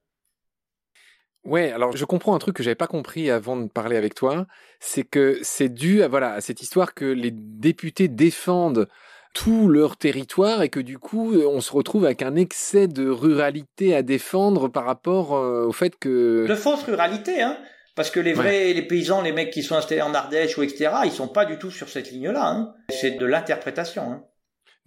Ouais, 1.44 1.72
alors 1.72 1.96
je 1.96 2.06
comprends 2.06 2.36
un 2.36 2.40
truc 2.40 2.56
que 2.56 2.64
j'avais 2.64 2.76
pas 2.76 2.88
compris 2.88 3.32
avant 3.32 3.58
de 3.58 3.68
parler 3.68 3.98
avec 3.98 4.14
toi, 4.14 4.46
c'est 4.80 5.04
que 5.04 5.40
c'est 5.42 5.70
dû 5.70 6.04
à 6.04 6.08
voilà 6.08 6.34
à 6.34 6.42
cette 6.42 6.62
histoire 6.62 6.94
que 6.94 7.06
les 7.06 7.32
députés 7.32 8.08
défendent 8.08 8.88
tout 9.34 9.68
leur 9.68 9.98
territoire 9.98 10.62
et 10.62 10.70
que 10.70 10.80
du 10.80 11.00
coup 11.00 11.34
on 11.36 11.62
se 11.62 11.72
retrouve 11.72 12.06
avec 12.06 12.22
un 12.22 12.36
excès 12.36 12.88
de 12.88 13.10
ruralité 13.10 13.96
à 13.96 14.02
défendre 14.02 14.68
par 14.68 14.86
rapport 14.86 15.36
euh, 15.36 15.66
au 15.66 15.72
fait 15.72 15.98
que 15.98 16.46
de 16.48 16.56
fausse 16.56 16.84
ruralité 16.84 17.42
hein 17.42 17.58
parce 17.96 18.12
que 18.12 18.20
les 18.20 18.34
vrais 18.34 18.74
les 18.74 18.82
paysans 18.82 19.22
les 19.22 19.32
mecs 19.32 19.52
qui 19.52 19.64
sont 19.64 19.76
installés 19.76 20.02
en 20.02 20.14
Ardèche 20.14 20.58
ou 20.58 20.64
etc 20.64 20.92
ils 21.06 21.12
sont 21.12 21.30
pas 21.30 21.46
du 21.46 21.58
tout 21.58 21.72
sur 21.72 21.88
cette 21.88 22.12
ligne 22.12 22.30
là 22.30 22.46
hein. 22.46 22.74
c'est 22.90 23.12
de 23.12 23.26
l'interprétation 23.26 24.04
hein. 24.12 24.24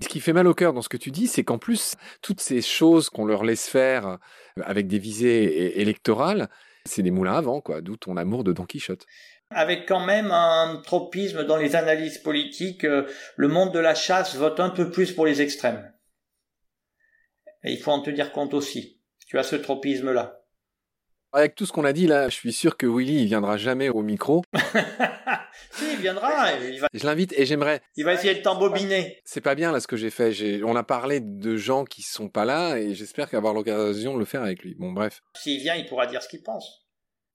Ce 0.02 0.08
qui 0.08 0.20
fait 0.20 0.32
mal 0.32 0.46
au 0.46 0.54
cœur 0.54 0.72
dans 0.72 0.82
ce 0.82 0.88
que 0.88 0.96
tu 0.96 1.10
dis, 1.10 1.28
c'est 1.28 1.44
qu'en 1.44 1.58
plus, 1.58 1.94
toutes 2.20 2.40
ces 2.40 2.62
choses 2.62 3.10
qu'on 3.10 3.24
leur 3.24 3.44
laisse 3.44 3.68
faire 3.68 4.06
euh, 4.06 4.16
avec 4.64 4.86
des 4.86 4.98
visées 4.98 5.80
électorales, 5.80 6.48
c'est 6.84 7.02
des 7.02 7.10
moulins 7.10 7.34
à 7.34 7.40
vent, 7.40 7.60
quoi. 7.60 7.80
D'où 7.80 7.96
ton 7.96 8.16
amour 8.16 8.44
de 8.44 8.52
Don 8.52 8.64
Quichotte 8.64 9.06
avec 9.50 9.86
quand 9.86 10.04
même 10.04 10.30
un 10.30 10.80
tropisme 10.84 11.44
dans 11.44 11.56
les 11.56 11.76
analyses 11.76 12.18
politiques. 12.18 12.84
Euh, 12.84 13.08
le 13.36 13.48
monde 13.48 13.72
de 13.72 13.78
la 13.78 13.94
chasse 13.94 14.34
vote 14.34 14.60
un 14.60 14.70
peu 14.70 14.90
plus 14.90 15.12
pour 15.12 15.26
les 15.26 15.42
extrêmes. 15.42 15.92
Et 17.62 17.72
il 17.72 17.78
faut 17.78 17.92
en 17.92 18.02
tenir 18.02 18.32
compte 18.32 18.52
aussi. 18.52 19.00
Tu 19.26 19.38
as 19.38 19.42
ce 19.42 19.56
tropisme-là. 19.56 20.43
Avec 21.36 21.56
tout 21.56 21.66
ce 21.66 21.72
qu'on 21.72 21.84
a 21.84 21.92
dit 21.92 22.06
là, 22.06 22.28
je 22.28 22.36
suis 22.36 22.52
sûr 22.52 22.76
que 22.76 22.86
Willy 22.86 23.22
il 23.22 23.26
viendra 23.26 23.56
jamais 23.56 23.88
au 23.88 24.02
micro. 24.02 24.44
si, 25.72 25.84
il 25.94 25.98
viendra. 25.98 26.30
Je 26.92 27.04
l'invite 27.04 27.32
et 27.36 27.44
j'aimerais. 27.44 27.80
Il 27.96 28.04
va 28.04 28.14
essayer 28.14 28.36
de 28.36 28.40
t'embobiner. 28.40 29.20
C'est 29.24 29.40
pas 29.40 29.56
bien 29.56 29.72
là 29.72 29.80
ce 29.80 29.88
que 29.88 29.96
j'ai 29.96 30.10
fait. 30.10 30.62
On 30.62 30.76
a 30.76 30.84
parlé 30.84 31.18
de 31.18 31.56
gens 31.56 31.84
qui 31.84 32.02
sont 32.02 32.28
pas 32.28 32.44
là 32.44 32.76
et 32.76 32.94
j'espère 32.94 33.28
qu'avoir 33.28 33.52
l'occasion 33.52 34.14
de 34.14 34.20
le 34.20 34.24
faire 34.24 34.42
avec 34.42 34.62
lui. 34.62 34.76
Bon, 34.76 34.92
bref. 34.92 35.22
S'il 35.36 35.60
vient, 35.60 35.74
il 35.74 35.86
pourra 35.86 36.06
dire 36.06 36.22
ce 36.22 36.28
qu'il 36.28 36.44
pense. 36.44 36.86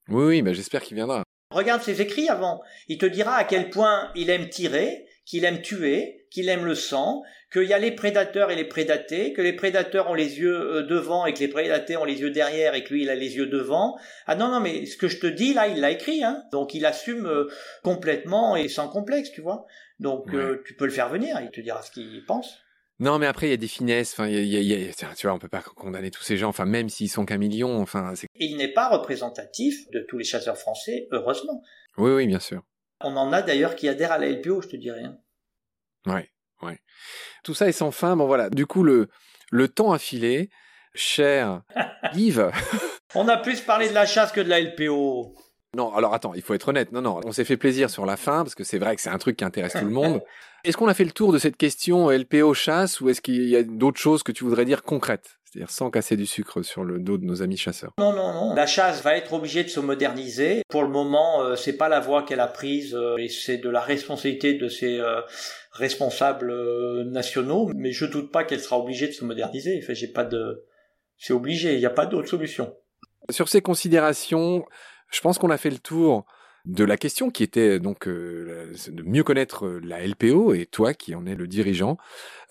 Oui, 0.08 0.24
oui, 0.24 0.42
mais 0.42 0.54
j'espère 0.54 0.80
qu'il 0.80 0.94
viendra. 0.94 1.22
Regarde 1.50 1.82
ses 1.82 2.00
écrits 2.00 2.30
avant. 2.30 2.62
Il 2.88 2.96
te 2.96 3.04
dira 3.04 3.34
à 3.34 3.44
quel 3.44 3.68
point 3.68 4.10
il 4.14 4.30
aime 4.30 4.48
tirer, 4.48 5.04
qu'il 5.26 5.44
aime 5.44 5.60
tuer, 5.60 6.19
qu'il 6.30 6.48
aime 6.48 6.64
le 6.64 6.74
sang, 6.74 7.22
qu'il 7.52 7.64
y 7.64 7.72
a 7.72 7.78
les 7.78 7.90
prédateurs 7.90 8.50
et 8.50 8.56
les 8.56 8.64
prédatés, 8.64 9.32
que 9.32 9.42
les 9.42 9.52
prédateurs 9.52 10.08
ont 10.08 10.14
les 10.14 10.38
yeux 10.38 10.76
euh, 10.76 10.82
devant 10.82 11.26
et 11.26 11.34
que 11.34 11.40
les 11.40 11.48
prédatés 11.48 11.96
ont 11.96 12.04
les 12.04 12.20
yeux 12.20 12.30
derrière 12.30 12.74
et 12.74 12.84
que 12.84 12.94
lui 12.94 13.02
il 13.02 13.10
a 13.10 13.14
les 13.14 13.36
yeux 13.36 13.46
devant. 13.46 13.98
Ah 14.26 14.36
non 14.36 14.48
non 14.48 14.60
mais 14.60 14.86
ce 14.86 14.96
que 14.96 15.08
je 15.08 15.18
te 15.18 15.26
dis 15.26 15.52
là 15.52 15.66
il 15.66 15.80
l'a 15.80 15.90
écrit 15.90 16.22
hein. 16.22 16.44
Donc 16.52 16.74
il 16.74 16.86
assume 16.86 17.26
euh, 17.26 17.48
complètement 17.82 18.56
et 18.56 18.68
sans 18.68 18.88
complexe, 18.88 19.32
tu 19.32 19.40
vois. 19.40 19.66
Donc 19.98 20.32
euh, 20.32 20.62
tu 20.66 20.74
peux 20.74 20.86
le 20.86 20.92
faire 20.92 21.08
venir, 21.08 21.38
il 21.42 21.50
te 21.50 21.60
dira 21.60 21.82
ce 21.82 21.90
qu'il 21.90 22.24
pense. 22.24 22.58
Non, 23.00 23.18
mais 23.18 23.26
après, 23.26 23.46
il 23.46 23.50
y 23.50 23.54
a 23.54 23.56
des 23.56 23.66
finesses. 23.66 24.12
Enfin, 24.12 24.28
il 24.28 24.44
y 24.44 24.74
a, 24.74 24.92
tu 25.16 25.26
vois, 25.26 25.34
on 25.34 25.38
peut 25.38 25.48
pas 25.48 25.62
condamner 25.62 26.10
tous 26.10 26.22
ces 26.22 26.36
gens. 26.36 26.50
Enfin, 26.50 26.66
même 26.66 26.90
s'ils 26.90 27.08
sont 27.08 27.24
qu'un 27.24 27.38
million. 27.38 27.80
Enfin, 27.80 28.12
il 28.34 28.58
n'est 28.58 28.74
pas 28.74 28.90
représentatif 28.90 29.90
de 29.90 30.00
tous 30.00 30.18
les 30.18 30.24
chasseurs 30.24 30.58
français, 30.58 31.08
heureusement. 31.10 31.62
Oui, 31.96 32.10
oui, 32.10 32.26
bien 32.26 32.40
sûr. 32.40 32.62
On 33.00 33.16
en 33.16 33.32
a 33.32 33.40
d'ailleurs 33.40 33.74
qui 33.74 33.88
adhèrent 33.88 34.12
à 34.12 34.18
la 34.18 34.28
LPO, 34.28 34.60
je 34.60 34.68
te 34.68 34.76
dis 34.76 34.90
rien. 34.90 35.18
Ouais, 36.06 36.30
ouais. 36.62 36.78
Tout 37.44 37.54
ça 37.54 37.68
est 37.68 37.72
sans 37.72 37.90
fin. 37.90 38.16
Bon, 38.16 38.26
voilà. 38.26 38.50
Du 38.50 38.66
coup, 38.66 38.82
le 38.82 39.08
le 39.50 39.68
temps 39.68 39.92
a 39.92 39.98
filé. 39.98 40.50
Cher 40.92 41.62
Yves. 42.14 42.50
on 43.14 43.28
a 43.28 43.36
plus 43.36 43.60
parlé 43.60 43.88
de 43.88 43.94
la 43.94 44.06
chasse 44.06 44.32
que 44.32 44.40
de 44.40 44.48
la 44.48 44.60
LPO. 44.60 45.34
Non, 45.76 45.94
alors 45.94 46.14
attends, 46.14 46.34
il 46.34 46.42
faut 46.42 46.54
être 46.54 46.68
honnête. 46.68 46.90
Non, 46.90 47.00
non, 47.00 47.20
on 47.24 47.30
s'est 47.30 47.44
fait 47.44 47.56
plaisir 47.56 47.90
sur 47.90 48.04
la 48.06 48.16
fin 48.16 48.42
parce 48.42 48.56
que 48.56 48.64
c'est 48.64 48.78
vrai 48.78 48.96
que 48.96 49.02
c'est 49.02 49.10
un 49.10 49.18
truc 49.18 49.36
qui 49.36 49.44
intéresse 49.44 49.74
tout 49.74 49.84
le 49.84 49.90
monde. 49.92 50.20
Est-ce 50.64 50.76
qu'on 50.76 50.88
a 50.88 50.94
fait 50.94 51.04
le 51.04 51.12
tour 51.12 51.32
de 51.32 51.38
cette 51.38 51.56
question 51.56 52.10
LPO 52.10 52.52
chasse 52.52 53.00
ou 53.00 53.08
est-ce 53.08 53.22
qu'il 53.22 53.48
y 53.48 53.56
a 53.56 53.62
d'autres 53.62 53.98
choses 53.98 54.22
que 54.22 54.30
tu 54.30 54.44
voudrais 54.44 54.66
dire 54.66 54.82
concrètes? 54.82 55.38
C'est-à-dire 55.50 55.70
sans 55.70 55.90
casser 55.90 56.16
du 56.16 56.26
sucre 56.26 56.62
sur 56.62 56.84
le 56.84 57.00
dos 57.00 57.18
de 57.18 57.24
nos 57.24 57.42
amis 57.42 57.56
chasseurs. 57.56 57.92
Non, 57.98 58.12
non, 58.12 58.32
non. 58.32 58.54
La 58.54 58.66
chasse 58.66 59.02
va 59.02 59.16
être 59.16 59.32
obligée 59.32 59.64
de 59.64 59.68
se 59.68 59.80
moderniser. 59.80 60.62
Pour 60.68 60.82
le 60.82 60.88
moment, 60.88 61.42
euh, 61.42 61.56
c'est 61.56 61.76
pas 61.76 61.88
la 61.88 61.98
voie 61.98 62.22
qu'elle 62.22 62.40
a 62.40 62.46
prise 62.46 62.94
euh, 62.94 63.16
et 63.18 63.28
c'est 63.28 63.58
de 63.58 63.68
la 63.68 63.80
responsabilité 63.80 64.54
de 64.54 64.68
ses 64.68 65.00
euh, 65.00 65.20
responsables 65.72 66.52
nationaux. 67.10 67.70
Mais 67.74 67.90
je 67.92 68.04
doute 68.04 68.30
pas 68.30 68.44
qu'elle 68.44 68.60
sera 68.60 68.78
obligée 68.78 69.08
de 69.08 69.12
se 69.12 69.24
moderniser. 69.24 69.80
Enfin, 69.82 69.94
j'ai 69.94 70.08
pas 70.08 70.24
de, 70.24 70.64
c'est 71.18 71.32
obligé. 71.32 71.74
Il 71.74 71.80
n'y 71.80 71.86
a 71.86 71.90
pas 71.90 72.06
d'autre 72.06 72.28
solution. 72.28 72.74
Sur 73.30 73.48
ces 73.48 73.60
considérations, 73.60 74.64
je 75.10 75.20
pense 75.20 75.38
qu'on 75.38 75.50
a 75.50 75.58
fait 75.58 75.70
le 75.70 75.78
tour 75.78 76.26
de 76.64 76.84
la 76.84 76.96
question 76.96 77.30
qui 77.30 77.42
était 77.42 77.78
donc 77.78 78.06
euh, 78.06 78.72
de 78.88 79.02
mieux 79.02 79.24
connaître 79.24 79.66
euh, 79.66 79.80
la 79.82 80.06
LPO 80.06 80.54
et 80.54 80.66
toi 80.66 80.94
qui 80.94 81.14
en 81.14 81.26
es 81.26 81.34
le 81.34 81.46
dirigeant. 81.46 81.96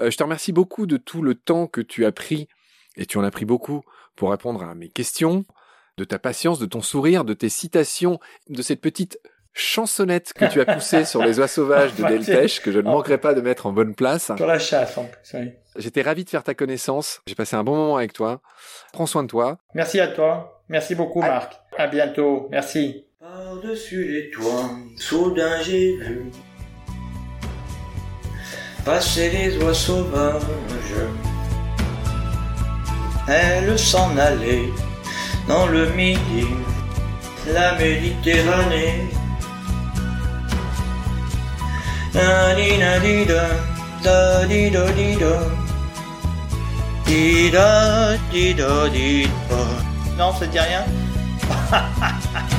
Euh, 0.02 0.10
je 0.10 0.18
te 0.18 0.24
remercie 0.24 0.52
beaucoup 0.52 0.86
de 0.86 0.98
tout 0.98 1.22
le 1.22 1.36
temps 1.36 1.68
que 1.68 1.82
tu 1.82 2.06
as 2.06 2.12
pris 2.12 2.48
et 2.96 3.06
tu 3.06 3.18
en 3.18 3.24
as 3.24 3.32
pris 3.32 3.46
beaucoup 3.46 3.82
pour 4.16 4.32
répondre 4.32 4.64
à 4.64 4.76
mes 4.76 4.90
questions, 4.90 5.46
de 5.98 6.04
ta 6.04 6.20
patience, 6.20 6.60
de 6.60 6.66
ton 6.66 6.82
sourire, 6.82 7.24
de 7.26 7.34
tes 7.34 7.50
citations, 7.50 8.20
de 8.50 8.62
cette 8.62 8.82
petite 8.82 9.20
chansonnette 9.54 10.32
que 10.34 10.46
tu 10.46 10.62
as 10.62 10.66
poussée 10.66 11.06
sur 11.06 11.24
les 11.24 11.40
oies 11.40 11.48
sauvages 11.48 11.96
de 11.96 12.04
Delpech 12.08 12.62
que 12.62 12.72
je 12.72 12.80
ne 12.80 12.90
manquerai 12.90 13.18
pas 13.18 13.34
de 13.34 13.42
mettre 13.42 13.66
en 13.66 13.74
bonne 13.74 13.96
place. 13.96 14.32
Sur 14.36 14.48
la 14.48 14.60
chasse 14.60 14.98
en 14.98 15.06
plus, 15.06 15.34
oui. 15.34 15.52
J'étais 15.76 16.02
ravi 16.02 16.24
de 16.24 16.30
faire 16.30 16.44
ta 16.44 16.54
connaissance. 16.54 17.22
J'ai 17.28 17.36
passé 17.36 17.56
un 17.56 17.64
bon 17.64 17.76
moment 17.76 17.98
avec 17.98 18.14
toi. 18.14 18.42
Prends 18.94 19.06
soin 19.06 19.24
de 19.24 19.28
toi. 19.28 19.58
Merci 19.74 20.00
à 20.00 20.08
toi. 20.08 20.62
Merci 20.70 20.96
beaucoup, 20.96 21.22
Marc. 21.22 21.60
À 21.78 21.88
bientôt. 21.88 22.48
Merci. 22.52 23.06
Par-dessus 23.20 24.06
les 24.06 24.30
toits, 24.30 24.70
soudain 24.96 25.62
j'ai 25.62 25.98
vu 25.98 26.32
passaient 28.86 29.30
les 29.30 29.58
oies 29.58 29.74
sauvages. 29.74 30.42
Elle 33.30 33.78
s'en 33.78 34.18
allait 34.18 34.74
dans 35.48 35.68
le 35.68 35.90
midi, 35.92 36.48
la 37.54 37.76
Méditerranée. 37.76 39.08
Non, 50.18 50.34
ça 50.34 50.48
dit 50.48 50.60
rien? 50.60 50.84